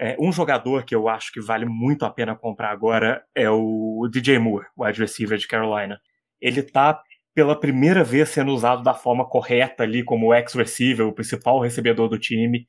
É, 0.01 0.15
um 0.17 0.31
jogador 0.31 0.85
que 0.85 0.95
eu 0.95 1.09
acho 1.09 1.29
que 1.33 1.41
vale 1.41 1.65
muito 1.65 2.05
a 2.05 2.09
pena 2.09 2.33
comprar 2.33 2.71
agora 2.71 3.21
é 3.35 3.49
o 3.49 4.07
DJ 4.09 4.39
Moore, 4.39 4.65
o 4.77 4.85
wide 4.85 5.01
receiver 5.01 5.37
de 5.37 5.45
Carolina. 5.45 5.99
Ele 6.39 6.61
está 6.61 7.01
pela 7.35 7.59
primeira 7.59 8.01
vez 8.01 8.29
sendo 8.29 8.53
usado 8.53 8.81
da 8.81 8.93
forma 8.93 9.27
correta 9.27 9.83
ali 9.83 10.01
como 10.03 10.33
ex-receiver, 10.33 11.05
o 11.05 11.13
principal 11.13 11.59
recebedor 11.59 12.07
do 12.07 12.17
time, 12.17 12.65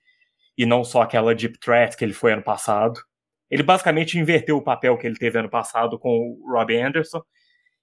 e 0.58 0.66
não 0.66 0.82
só 0.82 1.02
aquela 1.02 1.32
deep 1.34 1.58
threat 1.60 1.96
que 1.96 2.04
ele 2.04 2.12
foi 2.12 2.32
ano 2.32 2.42
passado. 2.42 3.00
Ele 3.48 3.62
basicamente 3.62 4.18
inverteu 4.18 4.56
o 4.56 4.62
papel 4.62 4.98
que 4.98 5.06
ele 5.06 5.16
teve 5.16 5.38
ano 5.38 5.48
passado 5.48 5.98
com 6.00 6.10
o 6.10 6.52
Robbie 6.52 6.80
Anderson, 6.80 7.22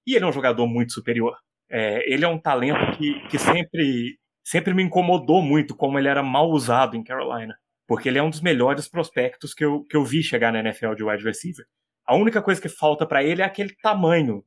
e 0.06 0.16
ele 0.16 0.26
é 0.26 0.28
um 0.28 0.34
jogador 0.34 0.68
muito 0.68 0.94
superior. 0.94 1.38
É, 1.70 2.04
ele 2.12 2.26
é 2.26 2.28
um 2.28 2.40
talento 2.40 2.98
que, 2.98 3.20
que 3.30 3.40
sempre, 3.40 4.18
sempre 4.44 4.74
me 4.74 4.84
incomodou 4.84 5.42
muito 5.42 5.76
como 5.76 5.98
ele 5.98 6.08
era 6.10 6.24
mal 6.24 6.50
usado 6.50 6.98
em 6.98 7.04
Carolina 7.04 7.56
porque 7.88 8.10
ele 8.10 8.20
é 8.20 8.24
um 8.24 8.30
dos 8.30 8.42
melhores 8.42 8.88
prospectos 8.88 9.54
que 9.54 9.64
eu, 9.64 9.84
que 9.86 9.96
eu 9.96 10.04
vi 10.04 10.22
chegar 10.22 10.52
na 10.52 10.60
NFL 10.60 10.94
de 10.94 11.04
wide 11.04 11.24
receiver. 11.24 11.66
A 12.06 12.16
única 12.16 12.42
coisa 12.42 12.62
que 12.62 12.70
falta 12.70 13.06
para 13.06 13.24
ele 13.24 13.42
é 13.42 13.46
aquele 13.46 13.74
tamanho. 13.82 14.44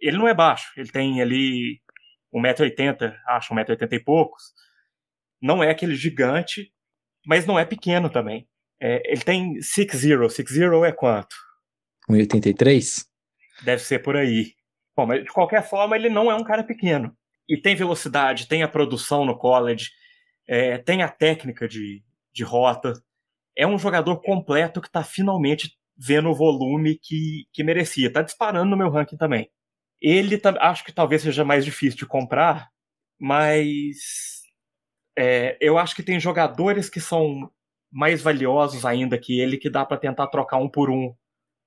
Ele 0.00 0.18
não 0.18 0.28
é 0.28 0.34
baixo, 0.34 0.72
ele 0.76 0.90
tem 0.90 1.22
ali 1.22 1.80
1,80m, 2.34 3.14
acho 3.28 3.54
1,80m 3.54 3.92
e 3.92 4.00
poucos. 4.00 4.52
Não 5.40 5.62
é 5.62 5.70
aquele 5.70 5.94
gigante, 5.94 6.72
mas 7.26 7.46
não 7.46 7.58
é 7.58 7.64
pequeno 7.64 8.10
também. 8.10 8.46
É, 8.80 9.02
ele 9.10 9.22
tem 9.22 9.54
6'0". 9.58 10.26
6'0 10.26 10.86
é 10.86 10.92
quanto? 10.92 11.34
1,83? 12.10 13.06
Deve 13.64 13.82
ser 13.82 14.00
por 14.00 14.16
aí. 14.16 14.54
Bom, 14.96 15.06
mas 15.06 15.22
de 15.22 15.30
qualquer 15.30 15.66
forma, 15.66 15.96
ele 15.96 16.08
não 16.08 16.30
é 16.30 16.34
um 16.34 16.44
cara 16.44 16.64
pequeno. 16.64 17.16
E 17.48 17.56
tem 17.56 17.74
velocidade, 17.74 18.48
tem 18.48 18.62
a 18.62 18.68
produção 18.68 19.24
no 19.24 19.38
college, 19.38 19.90
é, 20.46 20.78
tem 20.78 21.02
a 21.02 21.08
técnica 21.08 21.68
de, 21.68 22.02
de 22.32 22.44
rota. 22.44 22.92
É 23.56 23.66
um 23.66 23.78
jogador 23.78 24.20
completo 24.22 24.80
que 24.80 24.88
está 24.88 25.04
finalmente 25.04 25.76
vendo 25.96 26.30
o 26.30 26.34
volume 26.34 26.98
que, 27.00 27.44
que 27.52 27.62
merecia. 27.62 28.08
Está 28.08 28.22
disparando 28.22 28.70
no 28.70 28.76
meu 28.76 28.90
ranking 28.90 29.16
também. 29.16 29.50
Ele 30.00 30.40
acho 30.60 30.84
que 30.84 30.92
talvez 30.92 31.22
seja 31.22 31.44
mais 31.44 31.64
difícil 31.64 31.98
de 31.98 32.06
comprar, 32.06 32.68
mas 33.20 34.42
é, 35.16 35.56
eu 35.60 35.78
acho 35.78 35.94
que 35.94 36.02
tem 36.02 36.18
jogadores 36.18 36.90
que 36.90 37.00
são 37.00 37.50
mais 37.90 38.22
valiosos 38.22 38.84
ainda 38.84 39.18
que 39.18 39.38
ele 39.38 39.58
que 39.58 39.70
dá 39.70 39.84
para 39.84 39.98
tentar 39.98 40.26
trocar 40.28 40.56
um 40.56 40.68
por 40.68 40.90
um 40.90 41.14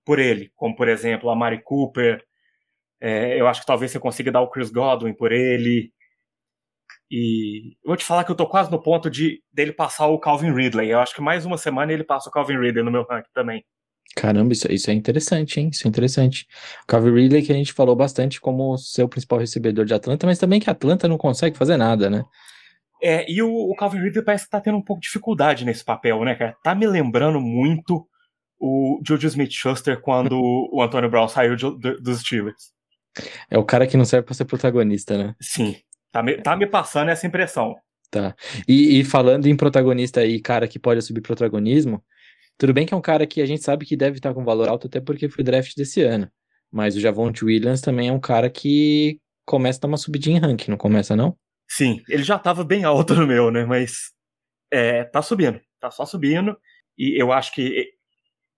por 0.06 0.20
ele, 0.20 0.52
como 0.56 0.76
por 0.76 0.88
exemplo 0.90 1.30
a 1.30 1.36
Mari 1.36 1.62
Cooper. 1.64 2.24
É, 3.02 3.40
eu 3.40 3.48
acho 3.48 3.62
que 3.62 3.68
talvez 3.68 3.92
você 3.92 4.00
consiga 4.00 4.32
dar 4.32 4.42
o 4.42 4.50
Chris 4.50 4.70
Godwin 4.72 5.14
por 5.14 5.32
ele. 5.32 5.94
E 7.10 7.74
eu 7.84 7.88
vou 7.88 7.96
te 7.96 8.04
falar 8.04 8.24
que 8.24 8.32
eu 8.32 8.36
tô 8.36 8.48
quase 8.48 8.72
no 8.72 8.82
ponto 8.82 9.10
de 9.10 9.42
dele 9.54 9.72
passar 9.72 10.08
o 10.08 10.20
Calvin 10.20 10.54
Ridley. 10.54 10.90
Eu 10.90 11.00
acho 11.00 11.14
que 11.14 11.22
mais 11.22 11.46
uma 11.46 11.58
semana 11.58 11.94
ele 11.94 12.04
passa 12.04 12.30
o 12.30 12.32
Calvin 12.32 12.60
Ridley 12.60 12.84
no 12.84 12.92
meu 12.92 13.06
ranking 13.06 13.30
também. 13.34 13.64
Caramba, 14.16 14.54
isso, 14.54 14.72
isso 14.72 14.90
é 14.90 14.94
interessante, 14.94 15.60
hein? 15.60 15.70
Isso 15.72 15.86
é 15.86 15.90
interessante. 15.90 16.48
O 16.84 16.88
Calvin 16.88 17.14
Ridley 17.14 17.44
que 17.44 17.52
a 17.52 17.56
gente 17.56 17.74
falou 17.74 17.96
bastante 17.96 18.40
como 18.40 18.78
seu 18.78 19.10
principal 19.10 19.40
recebedor 19.40 19.86
de 19.86 19.94
Atlanta, 19.94 20.26
mas 20.26 20.40
também 20.40 20.60
que 20.60 20.70
Atlanta 20.70 21.08
não 21.08 21.18
consegue 21.18 21.58
fazer 21.58 21.78
nada, 21.78 22.10
né? 22.10 22.24
É, 23.04 23.30
e 23.30 23.42
o, 23.42 23.50
o 23.50 23.76
Calvin 23.76 24.00
Ridley 24.00 24.24
parece 24.24 24.46
que 24.46 24.52
tá 24.52 24.62
tendo 24.62 24.78
um 24.78 24.82
pouco 24.82 25.02
de 25.02 25.08
dificuldade 25.08 25.66
nesse 25.66 25.84
papel, 25.84 26.24
né, 26.24 26.34
cara? 26.34 26.56
Tá 26.64 26.74
me 26.74 26.88
lembrando 26.88 27.40
muito 27.42 28.08
o 28.60 29.02
Juju 29.06 29.28
Smith-Schuster 29.28 30.02
quando 30.02 30.40
o 30.40 30.82
Antônio 30.82 31.10
Brown 31.10 31.28
saiu 31.28 31.56
de, 31.56 31.78
de, 31.78 32.02
dos 32.02 32.22
Steelers. 32.22 32.74
É 33.50 33.58
o 33.58 33.64
cara 33.64 33.86
que 33.86 33.98
não 33.98 34.06
serve 34.06 34.26
para 34.26 34.34
ser 34.34 34.46
protagonista, 34.46 35.18
né? 35.18 35.36
Sim, 35.42 35.76
Tá 36.16 36.24
me, 36.24 36.38
tá 36.38 36.56
me 36.56 36.66
passando 36.66 37.10
essa 37.10 37.28
impressão. 37.28 37.76
Tá. 38.10 38.34
E, 38.66 39.02
e, 39.02 39.04
falando 39.04 39.48
em 39.48 39.58
protagonista 39.58 40.22
aí, 40.22 40.40
cara 40.40 40.66
que 40.66 40.80
pode 40.80 41.02
subir 41.02 41.20
protagonismo, 41.20 42.02
tudo 42.58 42.74
bem 42.74 42.86
que 42.86 42.94
é 42.94 42.98
um 42.98 43.02
cara 43.02 43.28
que 43.28 43.42
a 43.42 43.46
gente 43.46 43.62
sabe 43.62 43.86
que 43.86 43.98
deve 43.98 44.16
estar 44.16 44.34
com 44.34 44.46
valor 44.46 44.70
alto 44.70 44.88
até 44.88 45.02
porque 45.02 45.28
foi 45.28 45.44
draft 45.44 45.76
desse 45.76 46.04
ano. 46.04 46.32
Mas 46.72 46.96
o 46.96 47.02
Javonte 47.02 47.44
Williams 47.44 47.82
também 47.82 48.08
é 48.08 48.14
um 48.14 48.20
cara 48.20 48.50
que 48.50 49.20
começa 49.46 49.78
a 49.78 49.82
dar 49.82 49.88
uma 49.90 49.98
subidinha 49.98 50.38
em 50.38 50.40
ranking, 50.40 50.72
não 50.72 50.78
começa 50.78 51.18
não? 51.18 51.38
Sim, 51.68 52.02
ele 52.08 52.24
já 52.24 52.38
estava 52.38 52.64
bem 52.64 52.86
alto 52.86 53.14
no 53.14 53.28
meu, 53.28 53.52
né? 53.52 53.66
Mas 53.66 54.14
é, 54.72 55.04
tá 55.04 55.22
subindo, 55.22 55.60
tá 55.82 55.92
só 55.92 56.06
subindo. 56.06 56.58
E 56.98 57.22
eu 57.22 57.34
acho 57.34 57.54
que 57.54 57.90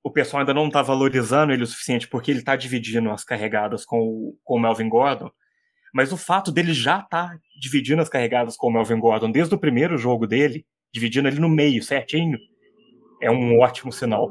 o 0.03 0.11
pessoal 0.11 0.41
ainda 0.41 0.53
não 0.53 0.69
tá 0.69 0.83
valorizando 0.83 1.51
ele 1.51 1.63
o 1.63 1.67
suficiente 1.67 2.07
porque 2.07 2.29
ele 2.29 2.43
tá 2.43 2.55
dividindo 2.55 3.09
as 3.09 3.23
carregadas 3.23 3.83
com 3.83 3.97
o, 3.97 4.37
com 4.43 4.57
o 4.57 4.59
Melvin 4.59 4.89
Gordon. 4.89 5.31
Mas 5.97 6.11
o 6.13 6.17
fato 6.17 6.51
dele 6.51 6.73
já 6.73 6.99
estar 6.99 7.29
tá 7.29 7.39
dividindo 7.59 8.03
as 8.03 8.07
carregadas 8.07 8.55
com 8.55 8.67
o 8.67 8.71
Melvin 8.71 8.99
Gordon 8.99 9.31
desde 9.31 9.55
o 9.55 9.57
primeiro 9.57 9.97
jogo 9.97 10.27
dele, 10.27 10.63
dividindo 10.93 11.27
ele 11.27 11.39
no 11.39 11.49
meio, 11.49 11.81
certinho, 11.81 12.37
é 13.19 13.31
um 13.31 13.57
ótimo 13.57 13.91
sinal. 13.91 14.29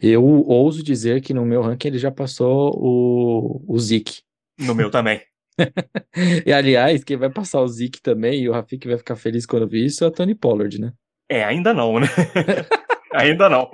Eu 0.00 0.22
ouso 0.22 0.80
dizer 0.80 1.22
que 1.22 1.34
no 1.34 1.44
meu 1.44 1.60
ranking 1.60 1.88
ele 1.88 1.98
já 1.98 2.12
passou 2.12 2.72
o, 2.76 3.64
o 3.66 3.78
Zeke. 3.80 4.20
No 4.60 4.76
meu 4.76 4.92
também. 4.92 5.20
e 6.46 6.52
aliás, 6.52 7.02
quem 7.02 7.16
vai 7.16 7.30
passar 7.30 7.60
o 7.60 7.66
Zeke 7.66 8.00
também, 8.00 8.42
e 8.42 8.48
o 8.48 8.52
Rafik 8.52 8.86
vai 8.86 8.96
ficar 8.96 9.16
feliz 9.16 9.44
quando 9.44 9.66
vir 9.66 9.86
isso, 9.86 10.04
é 10.04 10.06
o 10.06 10.12
Tony 10.12 10.36
Pollard, 10.36 10.80
né? 10.80 10.92
É, 11.28 11.42
ainda 11.42 11.74
não, 11.74 11.98
né? 11.98 12.06
ainda 13.12 13.48
não. 13.48 13.68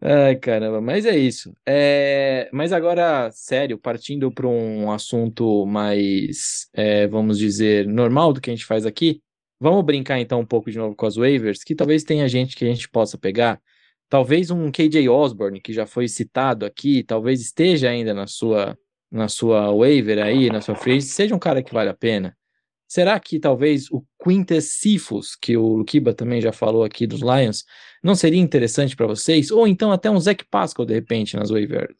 Ai, 0.00 0.36
caramba, 0.36 0.80
mas 0.80 1.06
é 1.06 1.16
isso. 1.16 1.54
É... 1.66 2.48
Mas 2.52 2.72
agora, 2.72 3.30
sério, 3.32 3.78
partindo 3.78 4.30
para 4.30 4.46
um 4.46 4.90
assunto 4.90 5.64
mais, 5.66 6.68
é, 6.74 7.06
vamos 7.06 7.38
dizer, 7.38 7.86
normal 7.86 8.32
do 8.32 8.40
que 8.40 8.50
a 8.50 8.54
gente 8.54 8.66
faz 8.66 8.84
aqui, 8.84 9.22
vamos 9.60 9.84
brincar 9.84 10.18
então 10.18 10.40
um 10.40 10.46
pouco 10.46 10.70
de 10.70 10.78
novo 10.78 10.94
com 10.94 11.06
as 11.06 11.16
waivers, 11.16 11.64
que 11.64 11.74
talvez 11.74 12.04
tenha 12.04 12.28
gente 12.28 12.56
que 12.56 12.64
a 12.64 12.68
gente 12.68 12.88
possa 12.88 13.16
pegar. 13.16 13.60
Talvez 14.08 14.50
um 14.50 14.70
KJ 14.70 15.08
Osborne, 15.08 15.60
que 15.60 15.72
já 15.72 15.86
foi 15.86 16.06
citado 16.08 16.66
aqui, 16.66 17.02
talvez 17.02 17.40
esteja 17.40 17.88
ainda 17.88 18.12
na 18.12 18.26
sua, 18.26 18.76
na 19.10 19.28
sua 19.28 19.70
waiver 19.72 20.18
aí, 20.18 20.50
na 20.50 20.60
sua 20.60 20.74
free, 20.74 21.00
seja 21.00 21.34
um 21.34 21.38
cara 21.38 21.62
que 21.62 21.72
vale 21.72 21.88
a 21.88 21.94
pena. 21.94 22.36
Será 22.92 23.18
que 23.18 23.40
talvez 23.40 23.90
o 23.90 24.04
Quintus 24.22 24.78
Sifus, 24.78 25.34
que 25.34 25.56
o 25.56 25.76
Lukiba 25.76 26.12
também 26.12 26.42
já 26.42 26.52
falou 26.52 26.84
aqui 26.84 27.06
dos 27.06 27.22
Lions, 27.22 27.64
não 28.04 28.14
seria 28.14 28.38
interessante 28.38 28.94
para 28.94 29.06
vocês? 29.06 29.50
Ou 29.50 29.66
então 29.66 29.90
até 29.90 30.10
um 30.10 30.20
Zach 30.20 30.44
Pascal, 30.50 30.84
de 30.84 30.92
repente, 30.92 31.34
nas 31.34 31.50
waiver, 31.50 31.96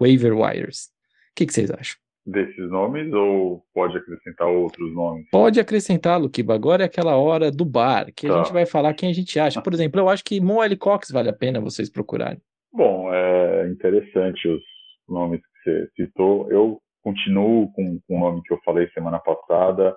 waiver, 0.00 0.36
wires? 0.36 0.86
O 1.30 1.34
que, 1.36 1.46
que 1.46 1.52
vocês 1.52 1.70
acham? 1.70 1.96
Desses 2.26 2.68
nomes 2.68 3.12
ou 3.12 3.64
pode 3.72 3.96
acrescentar 3.96 4.48
outros 4.48 4.92
nomes? 4.92 5.28
Pode 5.30 5.60
acrescentar, 5.60 6.20
Lukiba. 6.20 6.54
Agora 6.54 6.82
é 6.82 6.86
aquela 6.86 7.14
hora 7.14 7.48
do 7.48 7.64
bar, 7.64 8.12
que 8.12 8.26
tá. 8.26 8.34
a 8.34 8.38
gente 8.38 8.52
vai 8.52 8.66
falar 8.66 8.94
quem 8.94 9.10
a 9.10 9.14
gente 9.14 9.38
acha. 9.38 9.62
Por 9.62 9.72
exemplo, 9.72 10.00
eu 10.00 10.08
acho 10.08 10.24
que 10.24 10.40
Moelle 10.40 10.76
Cox 10.76 11.12
vale 11.12 11.28
a 11.28 11.32
pena 11.32 11.60
vocês 11.60 11.88
procurarem. 11.88 12.42
Bom, 12.72 13.14
é 13.14 13.68
interessante 13.68 14.48
os 14.48 14.60
nomes 15.08 15.40
que 15.40 15.70
você 15.70 15.88
citou. 15.94 16.50
Eu 16.50 16.80
continuo 17.00 17.72
com, 17.74 18.00
com 18.08 18.16
o 18.16 18.20
nome 18.20 18.42
que 18.42 18.52
eu 18.52 18.58
falei 18.64 18.88
semana 18.88 19.20
passada 19.20 19.96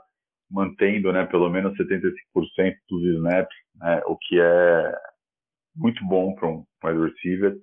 mantendo 0.49 1.11
né, 1.11 1.25
pelo 1.25 1.49
menos 1.49 1.77
75% 1.77 2.75
dos 2.89 3.03
snaps, 3.03 3.55
né, 3.75 4.01
o 4.05 4.17
que 4.17 4.39
é 4.39 4.93
muito 5.75 6.03
bom 6.05 6.33
para 6.35 6.47
um 6.47 6.63
wide 6.83 7.11
receiver. 7.11 7.55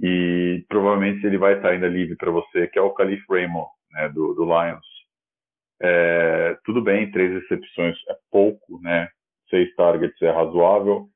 E 0.00 0.64
provavelmente 0.68 1.26
ele 1.26 1.38
vai 1.38 1.54
estar 1.54 1.70
ainda 1.70 1.88
livre 1.88 2.16
para 2.16 2.30
você, 2.30 2.68
que 2.68 2.78
é 2.78 2.82
o 2.82 2.92
Calif 2.92 3.22
Raymond, 3.28 3.68
né, 3.90 4.08
do, 4.10 4.34
do 4.34 4.44
Lions. 4.44 4.86
É, 5.80 6.56
tudo 6.64 6.82
bem, 6.82 7.10
três 7.10 7.32
recepções 7.32 7.96
é 8.08 8.16
pouco, 8.30 8.80
né? 8.80 9.08
Seis 9.48 9.74
targets 9.76 10.20
é 10.22 10.30
razoável, 10.30 11.08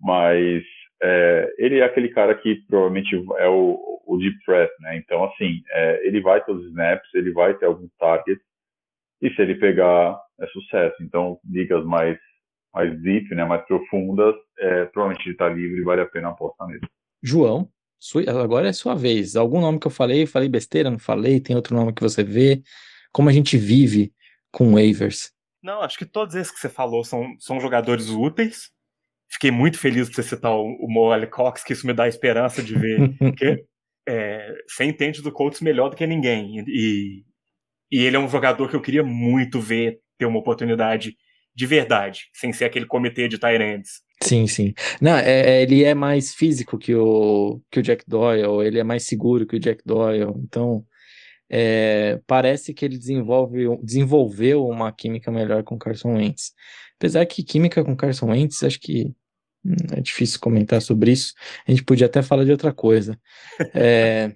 mas 0.00 0.64
é, 1.02 1.54
ele 1.58 1.80
é 1.80 1.84
aquele 1.84 2.08
cara 2.08 2.34
que 2.34 2.56
provavelmente 2.66 3.14
é 3.38 3.48
o, 3.48 4.02
o 4.06 4.18
deep 4.18 4.36
threat, 4.44 4.72
né? 4.80 4.96
Então, 4.96 5.24
assim, 5.24 5.62
é, 5.70 6.06
ele 6.06 6.20
vai 6.20 6.42
ter 6.42 6.52
os 6.52 6.64
snaps, 6.66 7.14
ele 7.14 7.32
vai 7.32 7.54
ter 7.54 7.66
alguns 7.66 7.90
targets, 7.98 8.42
e 9.20 9.30
se 9.30 9.42
ele 9.42 9.56
pegar, 9.56 10.18
é 10.40 10.46
sucesso. 10.48 10.96
Então, 11.02 11.38
ligas 11.44 11.84
mais, 11.84 12.18
mais 12.72 13.00
deep, 13.02 13.34
né, 13.34 13.44
mais 13.44 13.64
profundas, 13.66 14.34
é, 14.58 14.84
provavelmente 14.86 15.26
ele 15.26 15.32
está 15.32 15.48
livre 15.48 15.80
e 15.80 15.84
vale 15.84 16.02
a 16.02 16.06
pena 16.06 16.28
apostar 16.28 16.66
nele. 16.68 16.86
João, 17.22 17.68
agora 18.28 18.68
é 18.68 18.72
sua 18.72 18.94
vez. 18.94 19.36
Algum 19.36 19.60
nome 19.60 19.78
que 19.78 19.86
eu 19.86 19.90
falei, 19.90 20.26
falei 20.26 20.48
besteira, 20.48 20.90
não 20.90 20.98
falei? 20.98 21.40
Tem 21.40 21.56
outro 21.56 21.74
nome 21.74 21.92
que 21.92 22.02
você 22.02 22.22
vê? 22.22 22.62
Como 23.12 23.28
a 23.28 23.32
gente 23.32 23.56
vive 23.56 24.12
com 24.52 24.74
waivers? 24.74 25.32
Não, 25.62 25.82
acho 25.82 25.98
que 25.98 26.06
todos 26.06 26.34
esses 26.34 26.52
que 26.52 26.60
você 26.60 26.68
falou 26.68 27.04
são, 27.04 27.34
são 27.38 27.60
jogadores 27.60 28.08
úteis. 28.08 28.70
Fiquei 29.30 29.50
muito 29.50 29.78
feliz 29.78 30.08
de 30.08 30.14
você 30.14 30.22
citar 30.22 30.52
o, 30.52 30.64
o 30.64 30.88
Mo 30.88 31.10
Cox, 31.30 31.62
que 31.62 31.72
isso 31.72 31.86
me 31.86 31.92
dá 31.92 32.08
esperança 32.08 32.62
de 32.62 32.74
ver. 32.74 33.10
que 33.36 33.64
é, 34.08 34.54
você 34.66 34.84
entende 34.84 35.20
do 35.20 35.32
Colts 35.32 35.60
melhor 35.60 35.90
do 35.90 35.96
que 35.96 36.06
ninguém. 36.06 36.64
E, 36.66 37.24
e 37.90 38.04
ele 38.04 38.16
é 38.16 38.18
um 38.18 38.28
jogador 38.28 38.68
que 38.68 38.76
eu 38.76 38.80
queria 38.80 39.02
muito 39.02 39.60
ver 39.60 40.00
ter 40.18 40.26
uma 40.26 40.38
oportunidade 40.38 41.16
de 41.54 41.66
verdade, 41.66 42.28
sem 42.32 42.52
ser 42.52 42.66
aquele 42.66 42.86
comitê 42.86 43.26
de 43.26 43.38
Tyrands. 43.38 44.02
Sim, 44.22 44.46
sim. 44.46 44.74
Não, 45.00 45.16
é, 45.16 45.40
é, 45.40 45.62
ele 45.62 45.82
é 45.82 45.94
mais 45.94 46.34
físico 46.34 46.78
que 46.78 46.94
o, 46.94 47.60
que 47.70 47.80
o 47.80 47.82
Jack 47.82 48.04
Doyle, 48.06 48.64
ele 48.66 48.78
é 48.78 48.84
mais 48.84 49.04
seguro 49.04 49.46
que 49.46 49.56
o 49.56 49.60
Jack 49.60 49.82
Doyle, 49.84 50.32
então 50.36 50.84
é, 51.50 52.20
parece 52.26 52.74
que 52.74 52.84
ele 52.84 52.98
desenvolve, 52.98 53.76
desenvolveu 53.82 54.66
uma 54.66 54.92
química 54.92 55.30
melhor 55.30 55.62
com 55.62 55.78
Carson 55.78 56.14
Wentz. 56.14 56.52
Apesar 56.96 57.24
que 57.26 57.42
química 57.42 57.84
com 57.84 57.96
Carson 57.96 58.26
Wentz, 58.26 58.62
acho 58.62 58.78
que 58.78 59.12
hum, 59.64 59.74
é 59.96 60.00
difícil 60.00 60.38
comentar 60.40 60.82
sobre 60.82 61.12
isso. 61.12 61.34
A 61.66 61.70
gente 61.70 61.84
podia 61.84 62.06
até 62.06 62.22
falar 62.22 62.44
de 62.44 62.52
outra 62.52 62.72
coisa. 62.72 63.18
É, 63.74 64.32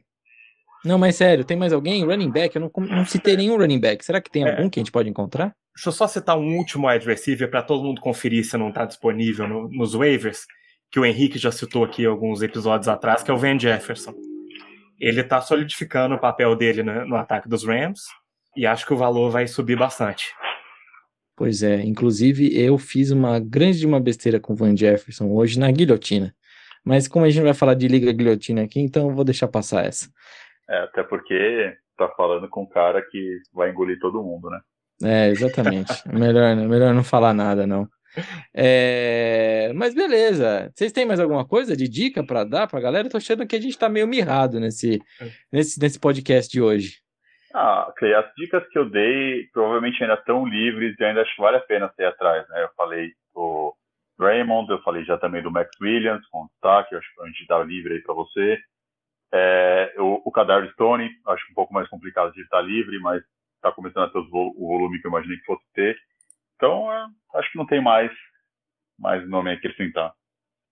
não, 0.84 0.98
mas 0.98 1.14
sério, 1.14 1.44
tem 1.44 1.56
mais 1.56 1.72
alguém? 1.72 2.04
Running 2.04 2.30
back? 2.30 2.56
Eu 2.56 2.62
não, 2.62 2.86
não 2.86 3.06
citei 3.06 3.36
nenhum 3.36 3.56
running 3.56 3.78
back. 3.78 4.04
Será 4.04 4.20
que 4.20 4.30
tem 4.30 4.44
é. 4.44 4.50
algum 4.50 4.68
que 4.68 4.80
a 4.80 4.82
gente 4.82 4.90
pode 4.90 5.08
encontrar? 5.08 5.54
Deixa 5.74 5.88
eu 5.88 5.92
só 5.92 6.06
citar 6.06 6.38
um 6.38 6.56
último 6.56 6.88
wide 6.88 7.06
receiver 7.06 7.50
para 7.50 7.62
todo 7.62 7.84
mundo 7.84 8.00
conferir 8.00 8.44
se 8.44 8.56
não 8.56 8.68
está 8.68 8.84
disponível 8.84 9.48
no, 9.48 9.68
nos 9.68 9.94
waivers, 9.94 10.46
que 10.90 11.00
o 11.00 11.04
Henrique 11.04 11.38
já 11.38 11.50
citou 11.50 11.84
aqui 11.84 12.04
alguns 12.04 12.42
episódios 12.42 12.88
atrás, 12.88 13.22
que 13.22 13.30
é 13.30 13.34
o 13.34 13.38
Van 13.38 13.58
Jefferson. 13.58 14.14
Ele 15.00 15.22
está 15.22 15.40
solidificando 15.40 16.14
o 16.14 16.20
papel 16.20 16.54
dele 16.54 16.82
no, 16.82 17.06
no 17.06 17.16
ataque 17.16 17.48
dos 17.48 17.64
Rams 17.64 18.02
e 18.54 18.66
acho 18.66 18.86
que 18.86 18.92
o 18.92 18.96
valor 18.96 19.30
vai 19.30 19.46
subir 19.46 19.76
bastante. 19.76 20.26
Pois 21.34 21.62
é, 21.62 21.82
inclusive 21.82 22.54
eu 22.60 22.76
fiz 22.76 23.10
uma 23.10 23.40
grande 23.40 23.86
uma 23.86 23.98
besteira 23.98 24.38
com 24.38 24.52
o 24.52 24.56
Van 24.56 24.76
Jefferson 24.76 25.30
hoje 25.32 25.58
na 25.58 25.70
guilhotina. 25.70 26.34
Mas 26.84 27.08
como 27.08 27.24
a 27.24 27.30
gente 27.30 27.44
vai 27.44 27.54
falar 27.54 27.74
de 27.74 27.88
liga 27.88 28.12
guilhotina 28.12 28.62
aqui, 28.62 28.80
então 28.80 29.08
eu 29.08 29.14
vou 29.14 29.24
deixar 29.24 29.48
passar 29.48 29.86
essa. 29.86 30.10
É, 30.68 30.78
até 30.80 31.02
porque 31.02 31.76
tá 31.96 32.08
falando 32.16 32.48
com 32.48 32.62
um 32.62 32.68
cara 32.68 33.00
que 33.02 33.38
vai 33.52 33.70
engolir 33.70 33.98
todo 33.98 34.22
mundo, 34.22 34.50
né? 34.50 34.60
É, 35.02 35.28
exatamente. 35.28 35.92
É 36.08 36.12
melhor, 36.16 36.56
melhor 36.56 36.94
não 36.94 37.04
falar 37.04 37.34
nada, 37.34 37.66
não. 37.66 37.88
É, 38.54 39.72
mas 39.74 39.94
beleza. 39.94 40.70
Vocês 40.74 40.92
têm 40.92 41.06
mais 41.06 41.18
alguma 41.18 41.46
coisa 41.46 41.76
de 41.76 41.88
dica 41.88 42.24
para 42.24 42.44
dar 42.44 42.66
para 42.66 42.78
a 42.78 42.82
galera? 42.82 43.06
Eu 43.06 43.10
tô 43.10 43.16
achando 43.16 43.46
que 43.46 43.56
a 43.56 43.60
gente 43.60 43.78
tá 43.78 43.88
meio 43.88 44.06
mirrado 44.06 44.60
nesse, 44.60 45.00
nesse, 45.50 45.80
nesse 45.80 45.98
podcast 45.98 46.50
de 46.50 46.60
hoje. 46.60 47.02
Ah, 47.54 47.92
Clay, 47.96 48.14
as 48.14 48.32
dicas 48.34 48.66
que 48.68 48.78
eu 48.78 48.88
dei 48.88 49.46
provavelmente 49.52 50.02
ainda 50.02 50.14
estão 50.14 50.46
livres 50.46 50.98
e 50.98 51.04
ainda 51.04 51.22
acho 51.22 51.34
que 51.34 51.42
vale 51.42 51.58
a 51.58 51.60
pena 51.60 51.92
ser 51.94 52.04
atrás, 52.06 52.48
né? 52.48 52.62
Eu 52.62 52.70
falei 52.76 53.12
do 53.34 53.74
Raymond, 54.18 54.70
eu 54.70 54.82
falei 54.82 55.04
já 55.04 55.18
também 55.18 55.42
do 55.42 55.50
Max 55.50 55.70
Williams 55.80 56.26
com 56.28 56.46
destaque, 56.46 56.94
acho 56.94 57.14
que 57.14 57.22
a 57.22 57.26
gente 57.26 57.46
dá 57.46 57.62
livre 57.62 57.94
aí 57.94 58.02
para 58.02 58.14
você. 58.14 58.58
É, 59.34 59.94
o, 59.98 60.22
o 60.24 60.70
Stone, 60.72 61.10
acho 61.28 61.50
um 61.50 61.54
pouco 61.54 61.74
mais 61.74 61.88
complicado 61.88 62.32
de 62.32 62.42
estar 62.42 62.60
livre, 62.60 62.98
mas 63.00 63.22
está 63.62 63.72
começando 63.72 64.04
a 64.04 64.10
ter 64.10 64.18
o 64.18 64.66
volume 64.66 65.00
que 65.00 65.06
eu 65.06 65.10
imaginei 65.10 65.38
que 65.38 65.44
fosse 65.44 65.62
ter. 65.72 65.96
Então, 66.56 66.92
é, 66.92 67.06
acho 67.36 67.52
que 67.52 67.58
não 67.58 67.66
tem 67.66 67.80
mais, 67.80 68.10
mais 68.98 69.26
nome 69.28 69.50
a 69.50 69.54
acrescentar. 69.54 70.12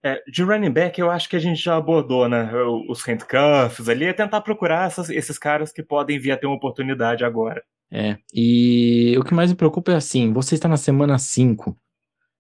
É, 0.03 0.23
de 0.27 0.43
running 0.43 0.71
back, 0.71 0.99
eu 0.99 1.11
acho 1.11 1.29
que 1.29 1.37
a 1.37 1.41
gente 1.41 1.63
já 1.63 1.77
abordou, 1.77 2.29
né? 2.29 2.51
Os 2.89 3.03
handcuffs 3.03 3.89
ali, 3.89 4.07
é 4.07 4.13
tentar 4.13 4.41
procurar 4.41 4.87
essas, 4.87 5.11
esses 5.11 5.39
caras 5.39 5.73
que 5.73 5.83
podem 5.83 6.19
vir 6.19 6.33
a 6.33 6.37
ter 6.37 6.47
uma 6.47 6.57
oportunidade 6.57 7.25
agora. 7.25 7.63
É, 7.93 8.17
e 8.33 9.15
o 9.19 9.25
que 9.25 9.35
mais 9.35 9.51
me 9.51 9.57
preocupa 9.57 9.93
é 9.93 9.97
assim: 9.97 10.33
você 10.33 10.55
está 10.55 10.69
na 10.69 10.77
semana 10.77 11.19
5. 11.19 11.77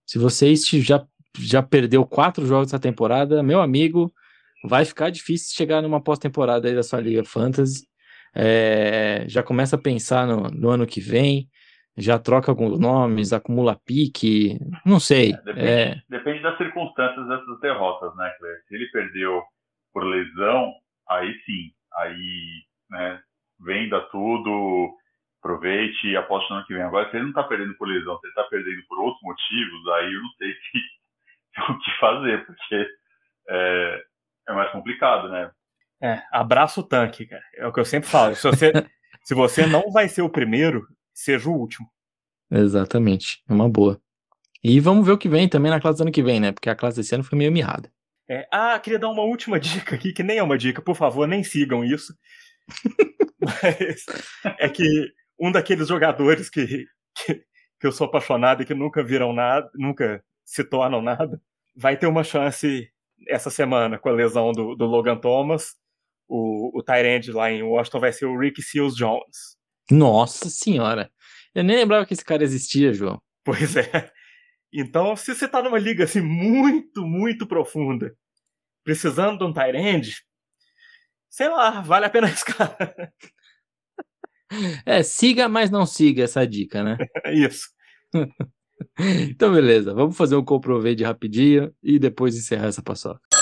Se 0.07 0.19
você 0.19 0.55
já, 0.57 1.07
já 1.39 1.63
perdeu 1.63 2.07
quatro 2.07 2.47
jogos 2.47 2.73
da 2.73 2.79
temporada, 2.79 3.43
meu 3.43 3.61
amigo, 3.61 4.13
vai 4.65 4.85
ficar 4.85 5.11
difícil 5.11 5.55
chegar 5.55 5.83
numa 5.83 6.01
pós-temporada 6.01 6.67
aí 6.67 6.75
da 6.75 6.83
sua 6.83 7.01
Liga 7.01 7.25
Fantasy. 7.25 7.90
É, 8.35 9.25
já 9.29 9.43
começa 9.43 9.77
a 9.77 9.81
pensar 9.81 10.27
no, 10.27 10.49
no 10.49 10.71
ano 10.71 10.87
que 10.87 11.01
vem 11.01 11.49
já 11.97 12.19
troca 12.19 12.51
alguns 12.51 12.79
nomes, 12.79 13.33
acumula 13.33 13.79
pique, 13.85 14.59
não 14.87 14.99
sei. 14.99 15.33
É, 15.33 15.37
depende, 15.43 15.67
é... 15.67 16.03
depende, 16.09 16.43
das 16.43 16.57
circunstâncias 16.57 17.29
dessas 17.29 17.61
derrotas, 17.61 18.15
né, 18.17 18.31
Cleber? 18.39 18.63
Se 18.67 18.75
ele 18.75 18.87
perdeu 18.91 19.43
por 19.93 20.05
lesão, 20.05 20.73
aí 21.09 21.33
sim, 21.45 21.73
aí, 21.99 22.65
né, 22.91 23.21
venda 23.61 24.01
tudo, 24.13 24.95
aproveite 25.41 26.07
e 26.09 26.17
aposte 26.17 26.51
no 26.51 26.57
ano 26.57 26.67
que 26.67 26.75
vem. 26.75 26.83
Agora, 26.83 27.11
se 27.11 27.17
ele 27.17 27.25
não 27.25 27.31
está 27.31 27.43
perdendo 27.43 27.75
por 27.75 27.89
lesão, 27.89 28.19
se 28.19 28.27
ele 28.27 28.33
está 28.33 28.45
perdendo 28.45 28.83
por 28.89 28.99
outros 29.01 29.23
motivos, 29.23 29.89
aí 29.89 30.13
eu 30.13 30.23
não 30.23 30.31
sei 30.39 30.53
se, 30.73 31.71
o 31.73 31.79
que 31.79 31.99
fazer, 31.99 32.47
porque 32.47 32.87
é, 33.49 34.05
é 34.49 34.53
mais 34.53 34.71
complicado, 34.71 35.29
né? 35.29 35.51
É, 36.03 36.23
abraço 36.33 36.81
o 36.81 36.85
tanque, 36.85 37.27
cara. 37.27 37.43
É 37.57 37.67
o 37.67 37.73
que 37.73 37.81
eu 37.81 37.85
sempre 37.85 38.09
falo. 38.09 38.35
Se 38.35 38.43
você, 38.43 38.73
se 39.23 39.35
você 39.35 39.67
não 39.67 39.91
vai 39.93 40.09
ser 40.09 40.23
o 40.23 40.31
primeiro, 40.31 40.87
seja 41.13 41.49
o 41.49 41.55
último. 41.55 41.87
Exatamente, 42.51 43.43
é 43.49 43.53
uma 43.53 43.69
boa. 43.69 44.01
E 44.63 44.81
vamos 44.81 45.07
ver 45.07 45.13
o 45.13 45.19
que 45.19 45.29
vem 45.29 45.49
também 45.49 45.71
na 45.71 45.81
classe 45.81 45.99
do 45.99 46.03
ano 46.03 46.13
que 46.13 46.23
vem, 46.23 46.41
né? 46.41 46.53
Porque 46.53 46.69
a 46.69 46.75
classe 46.75 46.97
desse 46.97 47.15
ano 47.15 47.25
foi 47.25 47.39
meio 47.39 47.53
mirrada. 47.53 47.91
É, 48.29 48.47
ah, 48.53 48.79
queria 48.79 48.99
dar 48.99 49.09
uma 49.09 49.23
última 49.23 49.59
dica 49.59 49.95
aqui, 49.97 50.13
que 50.13 50.23
nem 50.23 50.39
é 50.39 50.43
uma 50.43 50.59
dica, 50.59 50.81
por 50.81 50.95
favor, 50.95 51.27
nem 51.27 51.43
sigam 51.43 51.85
isso. 51.85 52.15
Mas 53.41 54.05
é 54.59 54.69
que 54.69 54.85
um 55.39 55.51
daqueles 55.51 55.89
jogadores 55.89 56.51
que, 56.51 56.87
que, 57.15 57.35
que, 57.81 57.87
eu 57.87 57.91
sou 57.91 58.07
apaixonado 58.07 58.63
e 58.63 58.67
que 58.67 58.75
nunca 58.75 59.03
viram 59.03 59.33
nada, 59.33 59.69
nunca 59.75 60.23
se 60.45 60.63
tornam 60.63 61.01
nada, 61.01 61.41
vai 61.75 61.97
ter 61.97 62.07
uma 62.07 62.23
chance 62.23 62.89
essa 63.27 63.51
semana 63.51 63.99
com 63.99 64.09
a 64.09 64.13
lesão 64.13 64.53
do, 64.53 64.77
do 64.77 64.85
Logan 64.85 65.17
Thomas. 65.17 65.80
O, 66.33 66.79
o 66.79 66.83
Tyrande 66.83 67.33
lá 67.33 67.51
em 67.51 67.61
Washington 67.61 67.99
vai 67.99 68.13
ser 68.13 68.27
o 68.27 68.39
Rick 68.39 68.63
Seals 68.63 68.95
Jones. 68.95 69.59
Nossa 69.91 70.49
senhora. 70.49 71.11
Eu 71.53 71.65
nem 71.65 71.77
lembrava 71.77 72.07
que 72.07 72.15
esse 72.15 72.25
cara 72.25 72.45
existia, 72.45 72.93
João. 72.93 73.21
Pois 73.45 73.75
é. 73.75 74.13
Então, 74.73 75.17
se 75.17 75.35
você 75.35 75.49
tá 75.49 75.61
numa 75.61 75.79
liga 75.79 76.05
assim 76.05 76.21
muito, 76.21 77.05
muito 77.05 77.49
profunda, 77.49 78.15
precisando 78.85 79.39
de 79.39 79.45
um 79.45 79.53
Tyrande, 79.53 80.23
sei 81.29 81.49
lá, 81.49 81.81
vale 81.81 82.07
a 82.07 82.11
pena 82.11 82.29
arriscar. 82.29 82.77
É, 84.87 85.03
siga, 85.03 85.49
mas 85.49 85.69
não 85.69 85.85
siga 85.85 86.23
essa 86.23 86.47
dica, 86.47 86.85
né? 86.85 86.97
Isso. 87.35 87.71
então, 89.29 89.53
beleza. 89.53 89.93
Vamos 89.93 90.17
fazer 90.17 90.37
um 90.37 90.45
comprovade 90.45 91.03
rapidinho 91.03 91.75
e 91.83 91.99
depois 91.99 92.37
encerrar 92.37 92.69
essa 92.69 92.83
paçoca. 92.83 93.40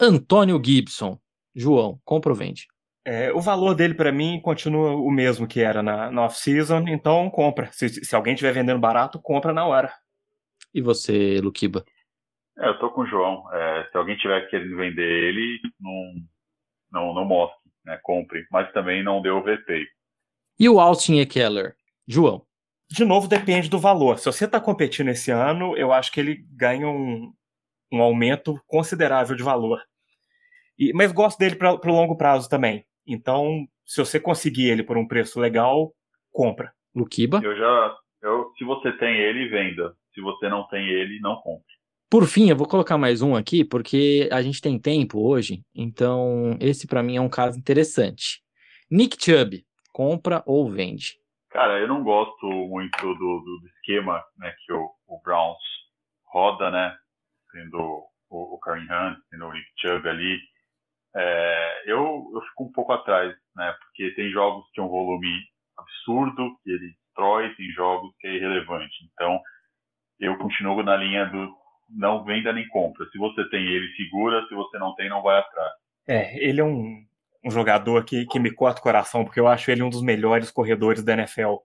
Antônio 0.00 0.60
Gibson. 0.64 1.18
João, 1.54 2.00
compra 2.04 2.30
ou 2.30 2.36
vende? 2.36 2.66
É, 3.04 3.32
o 3.32 3.40
valor 3.40 3.74
dele 3.74 3.94
para 3.94 4.12
mim 4.12 4.40
continua 4.40 4.94
o 4.94 5.10
mesmo 5.10 5.46
que 5.46 5.60
era 5.60 5.82
na, 5.82 6.10
na 6.10 6.24
off-season, 6.24 6.84
então 6.88 7.28
compra. 7.30 7.70
Se, 7.72 7.88
se 7.88 8.14
alguém 8.14 8.34
estiver 8.34 8.52
vendendo 8.52 8.80
barato, 8.80 9.20
compra 9.20 9.52
na 9.52 9.66
hora. 9.66 9.92
E 10.72 10.80
você, 10.80 11.40
Luquiba? 11.40 11.84
É, 12.58 12.68
eu 12.68 12.78
tô 12.78 12.90
com 12.90 13.02
o 13.02 13.06
João. 13.06 13.44
É, 13.52 13.88
se 13.90 13.96
alguém 13.96 14.16
tiver 14.16 14.48
querendo 14.48 14.76
vender 14.76 15.02
ele, 15.02 15.58
não, 15.80 16.14
não, 16.92 17.14
não 17.14 17.24
mostre, 17.24 17.58
né? 17.84 17.98
Compre. 18.02 18.46
Mas 18.50 18.72
também 18.72 19.02
não 19.02 19.20
dê 19.20 19.30
overpay. 19.30 19.84
E 20.58 20.68
o 20.68 20.78
Austin 20.78 21.18
Eckler? 21.20 21.74
João? 22.06 22.46
De 22.90 23.04
novo, 23.04 23.28
depende 23.28 23.70
do 23.70 23.78
valor. 23.78 24.18
Se 24.18 24.26
você 24.26 24.44
está 24.44 24.60
competindo 24.60 25.08
esse 25.08 25.30
ano, 25.30 25.76
eu 25.76 25.92
acho 25.92 26.12
que 26.12 26.20
ele 26.20 26.44
ganha 26.50 26.86
um, 26.86 27.32
um 27.92 28.02
aumento 28.02 28.60
considerável 28.66 29.34
de 29.34 29.42
valor. 29.42 29.80
E, 30.80 30.92
mas 30.94 31.12
gosto 31.12 31.38
dele 31.38 31.56
para 31.56 31.74
o 31.74 31.94
longo 31.94 32.16
prazo 32.16 32.48
também. 32.48 32.86
Então, 33.06 33.66
se 33.84 34.00
você 34.00 34.18
conseguir 34.18 34.70
ele 34.70 34.82
por 34.82 34.96
um 34.96 35.06
preço 35.06 35.38
legal, 35.38 35.92
compra. 36.32 36.72
Luquiba? 36.94 37.40
Eu 37.44 37.54
já. 37.54 37.96
Eu, 38.22 38.50
se 38.56 38.64
você 38.64 38.90
tem 38.92 39.14
ele, 39.16 39.48
venda. 39.48 39.94
Se 40.14 40.20
você 40.22 40.48
não 40.48 40.66
tem 40.68 40.88
ele, 40.88 41.20
não 41.20 41.36
compre. 41.36 41.70
Por 42.10 42.26
fim, 42.26 42.50
eu 42.50 42.56
vou 42.56 42.66
colocar 42.66 42.98
mais 42.98 43.22
um 43.22 43.36
aqui, 43.36 43.64
porque 43.64 44.28
a 44.32 44.42
gente 44.42 44.60
tem 44.60 44.80
tempo 44.80 45.20
hoje, 45.20 45.62
então 45.72 46.56
esse 46.60 46.88
para 46.88 47.04
mim 47.04 47.16
é 47.16 47.20
um 47.20 47.28
caso 47.28 47.56
interessante. 47.56 48.42
Nick 48.90 49.16
Chubb, 49.22 49.64
compra 49.92 50.42
ou 50.44 50.68
vende? 50.68 51.20
Cara, 51.50 51.78
eu 51.78 51.86
não 51.86 52.02
gosto 52.02 52.46
muito 52.46 52.98
do, 53.00 53.14
do, 53.14 53.60
do 53.60 53.66
esquema 53.76 54.20
né, 54.38 54.52
que 54.66 54.72
o, 54.72 54.90
o, 55.06 55.20
Browns 55.22 55.62
roda, 56.32 56.68
né? 56.72 56.96
Tendo 57.52 57.78
o, 57.78 58.54
o 58.56 58.58
Karen 58.58 58.82
Hunt, 58.82 59.18
tendo 59.30 59.46
o 59.46 59.52
Nick 59.52 59.66
Chubb 59.78 60.08
ali. 60.08 60.38
É, 61.14 61.82
eu, 61.86 62.30
eu 62.34 62.40
fico 62.48 62.64
um 62.64 62.72
pouco 62.72 62.92
atrás, 62.92 63.34
né? 63.56 63.74
Porque 63.80 64.12
tem 64.14 64.30
jogos 64.30 64.64
que 64.72 64.80
é 64.80 64.82
um 64.82 64.88
volume 64.88 65.30
absurdo, 65.76 66.56
que 66.62 66.70
ele 66.70 66.94
destrói, 67.04 67.54
tem 67.54 67.70
jogos 67.70 68.14
que 68.18 68.26
é 68.26 68.34
irrelevante. 68.34 68.94
Então, 69.12 69.40
eu 70.18 70.36
continuo 70.38 70.82
na 70.82 70.96
linha 70.96 71.26
do 71.26 71.60
não 71.88 72.24
venda 72.24 72.52
nem 72.52 72.66
compra. 72.68 73.06
Se 73.10 73.18
você 73.18 73.48
tem 73.48 73.66
ele, 73.66 73.92
segura. 73.96 74.46
Se 74.48 74.54
você 74.54 74.78
não 74.78 74.94
tem, 74.94 75.08
não 75.08 75.22
vai 75.22 75.38
atrás. 75.38 75.72
É, 76.06 76.36
ele 76.38 76.60
é 76.60 76.64
um, 76.64 77.04
um 77.44 77.50
jogador 77.50 78.04
que, 78.04 78.26
que 78.26 78.38
me 78.38 78.50
corta 78.50 78.80
o 78.80 78.82
coração, 78.82 79.24
porque 79.24 79.40
eu 79.40 79.48
acho 79.48 79.70
ele 79.70 79.82
um 79.82 79.90
dos 79.90 80.02
melhores 80.02 80.50
corredores 80.50 81.02
da 81.02 81.14
NFL. 81.14 81.56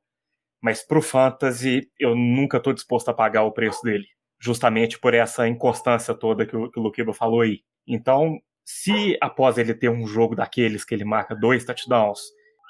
Mas 0.62 0.86
pro 0.86 1.02
Fantasy, 1.02 1.92
eu 2.00 2.16
nunca 2.16 2.58
estou 2.58 2.74
disposto 2.74 3.10
a 3.10 3.14
pagar 3.14 3.44
o 3.44 3.52
preço 3.52 3.84
dele. 3.84 4.08
Justamente 4.40 5.00
por 5.00 5.14
essa 5.14 5.48
inconstância 5.48 6.14
toda 6.14 6.46
que 6.46 6.56
o, 6.56 6.70
que 6.70 6.80
o 6.80 6.84
Luquiba 6.84 7.14
falou 7.14 7.42
aí. 7.42 7.62
Então, 7.88 8.40
se 8.66 9.16
após 9.22 9.60
ele 9.60 9.76
ter 9.76 9.90
um 9.90 10.08
jogo 10.08 10.36
daqueles 10.36 10.84
que 10.84 10.96
ele 10.96 11.06
marca 11.06 11.36
dois 11.36 11.64
touchdowns, 11.64 12.20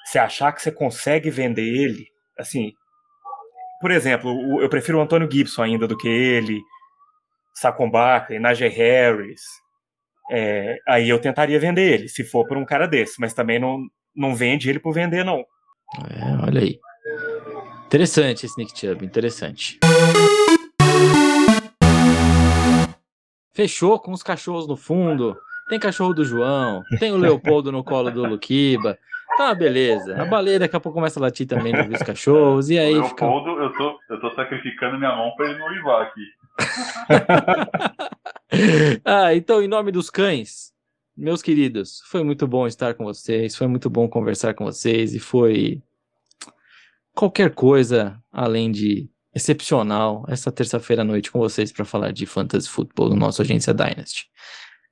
você 0.05 0.19
achar 0.19 0.51
que 0.51 0.61
você 0.61 0.71
consegue 0.71 1.29
vender 1.29 1.63
ele, 1.63 2.05
assim, 2.37 2.73
por 3.79 3.91
exemplo, 3.91 4.61
eu 4.61 4.69
prefiro 4.69 4.97
o 4.97 5.01
Antônio 5.01 5.31
Gibson 5.31 5.63
ainda 5.63 5.87
do 5.87 5.97
que 5.97 6.07
ele, 6.07 6.59
Sacombaka, 7.53 8.37
Najee 8.39 8.67
Harris. 8.67 9.41
é, 10.29 10.77
aí 10.87 11.07
eu 11.07 11.19
tentaria 11.19 11.59
vender 11.59 11.93
ele, 11.93 12.09
se 12.09 12.23
for 12.23 12.45
por 12.45 12.57
um 12.57 12.65
cara 12.65 12.87
desse, 12.87 13.19
mas 13.19 13.33
também 13.33 13.57
não, 13.57 13.79
não 14.13 14.35
vende 14.35 14.69
ele 14.69 14.79
por 14.79 14.93
vender, 14.93 15.23
não. 15.23 15.45
É, 16.09 16.45
olha 16.45 16.61
aí. 16.61 16.79
Interessante 17.85 18.45
esse 18.45 18.57
Nick 18.57 18.77
Chubb, 18.77 19.05
interessante. 19.05 19.79
Fechou 23.53 23.97
com 23.99 24.11
os 24.11 24.21
cachorros 24.21 24.67
no 24.67 24.75
fundo. 24.75 25.37
Tem 25.69 25.79
cachorro 25.79 26.13
do 26.13 26.23
João, 26.23 26.83
tem 26.99 27.11
o 27.11 27.17
Leopoldo 27.17 27.71
no 27.71 27.83
colo 27.83 28.11
do 28.11 28.25
Luquiba. 28.25 28.97
Tá, 29.37 29.53
beleza. 29.53 30.21
A 30.21 30.25
baleia 30.25 30.59
daqui 30.59 30.75
a 30.75 30.79
pouco 30.79 30.97
começa 30.97 31.19
a 31.19 31.23
latir 31.23 31.45
também 31.45 31.73
no 31.73 31.93
os 31.93 32.03
cachorros. 32.03 32.69
E 32.69 32.79
aí 32.79 32.95
o 32.95 33.03
fica. 33.05 33.25
Leopoldo, 33.25 33.61
eu, 33.61 33.73
tô, 33.73 33.99
eu 34.09 34.21
tô 34.21 34.33
sacrificando 34.33 34.97
minha 34.97 35.15
mão 35.15 35.31
pra 35.35 35.49
ele 35.49 35.59
não 35.59 35.67
uivar 35.67 36.03
aqui. 36.03 36.21
ah, 39.03 39.35
então, 39.35 39.61
em 39.61 39.67
nome 39.67 39.91
dos 39.91 40.09
cães, 40.09 40.73
meus 41.17 41.41
queridos, 41.41 42.01
foi 42.05 42.23
muito 42.23 42.47
bom 42.47 42.65
estar 42.65 42.93
com 42.93 43.03
vocês, 43.03 43.55
foi 43.55 43.67
muito 43.67 43.89
bom 43.89 44.07
conversar 44.07 44.53
com 44.53 44.65
vocês 44.65 45.13
e 45.13 45.19
foi 45.19 45.81
qualquer 47.13 47.53
coisa 47.53 48.17
além 48.31 48.71
de 48.71 49.09
excepcional 49.33 50.25
essa 50.29 50.51
terça-feira 50.51 51.01
à 51.01 51.05
noite 51.05 51.29
com 51.29 51.39
vocês 51.39 51.71
para 51.71 51.83
falar 51.83 52.11
de 52.11 52.25
fantasy 52.25 52.69
football 52.69 53.09
no 53.09 53.15
nosso 53.15 53.41
agência 53.41 53.73
Dynasty. 53.73 54.29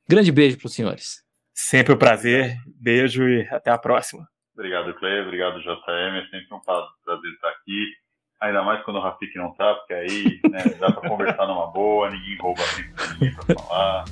Grande 0.08 0.32
beijo 0.32 0.58
para 0.58 0.68
os 0.68 0.74
senhores. 0.74 1.24
Sempre 1.54 1.94
um 1.94 1.98
prazer, 1.98 2.56
beijo 2.80 3.28
e 3.28 3.48
até 3.50 3.72
a 3.72 3.78
próxima. 3.78 4.28
Obrigado, 4.56 4.94
Clay, 4.96 5.22
obrigado, 5.22 5.60
JM, 5.62 6.18
é 6.18 6.26
sempre 6.30 6.54
um 6.54 6.60
prazer 6.60 7.32
estar 7.34 7.50
aqui. 7.50 7.86
Ainda 8.42 8.62
mais 8.62 8.84
quando 8.84 8.98
o 8.98 9.02
Rafik 9.02 9.36
não 9.38 9.54
tá, 9.54 9.74
porque 9.76 9.94
aí 9.94 10.40
né, 10.52 10.64
dá 10.80 10.92
para 10.92 11.10
conversar 11.10 11.48
numa 11.48 11.68
boa, 11.68 12.10
ninguém 12.10 12.38
rouba 12.38 12.62
tempo 12.76 13.02
de 13.02 13.14
ninguém 13.14 13.36
para 13.36 13.56
falar. 13.56 14.06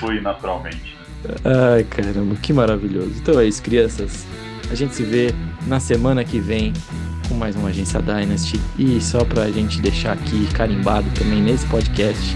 Fui 0.00 0.20
naturalmente. 0.20 0.96
Né? 0.96 1.34
Ai, 1.74 1.84
caramba, 1.84 2.34
que 2.36 2.52
maravilhoso. 2.52 3.20
Então 3.20 3.38
é 3.38 3.46
isso, 3.46 3.62
crianças. 3.62 4.26
A 4.70 4.74
gente 4.74 4.94
se 4.94 5.04
vê 5.04 5.28
na 5.66 5.78
semana 5.78 6.24
que 6.24 6.40
vem 6.40 6.72
com 7.28 7.34
mais 7.34 7.54
uma 7.54 7.68
Agência 7.68 8.00
Dynasty. 8.02 8.58
E 8.78 9.00
só 9.00 9.24
pra 9.24 9.50
gente 9.50 9.80
deixar 9.80 10.12
aqui 10.12 10.52
carimbado 10.52 11.08
também 11.14 11.40
nesse 11.40 11.66
podcast, 11.68 12.34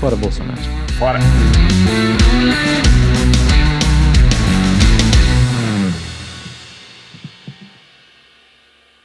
fora 0.00 0.16
Bolsonaro. 0.16 0.60
Bora! 0.98 1.20
Thank 2.30 2.94
you. 2.94 2.99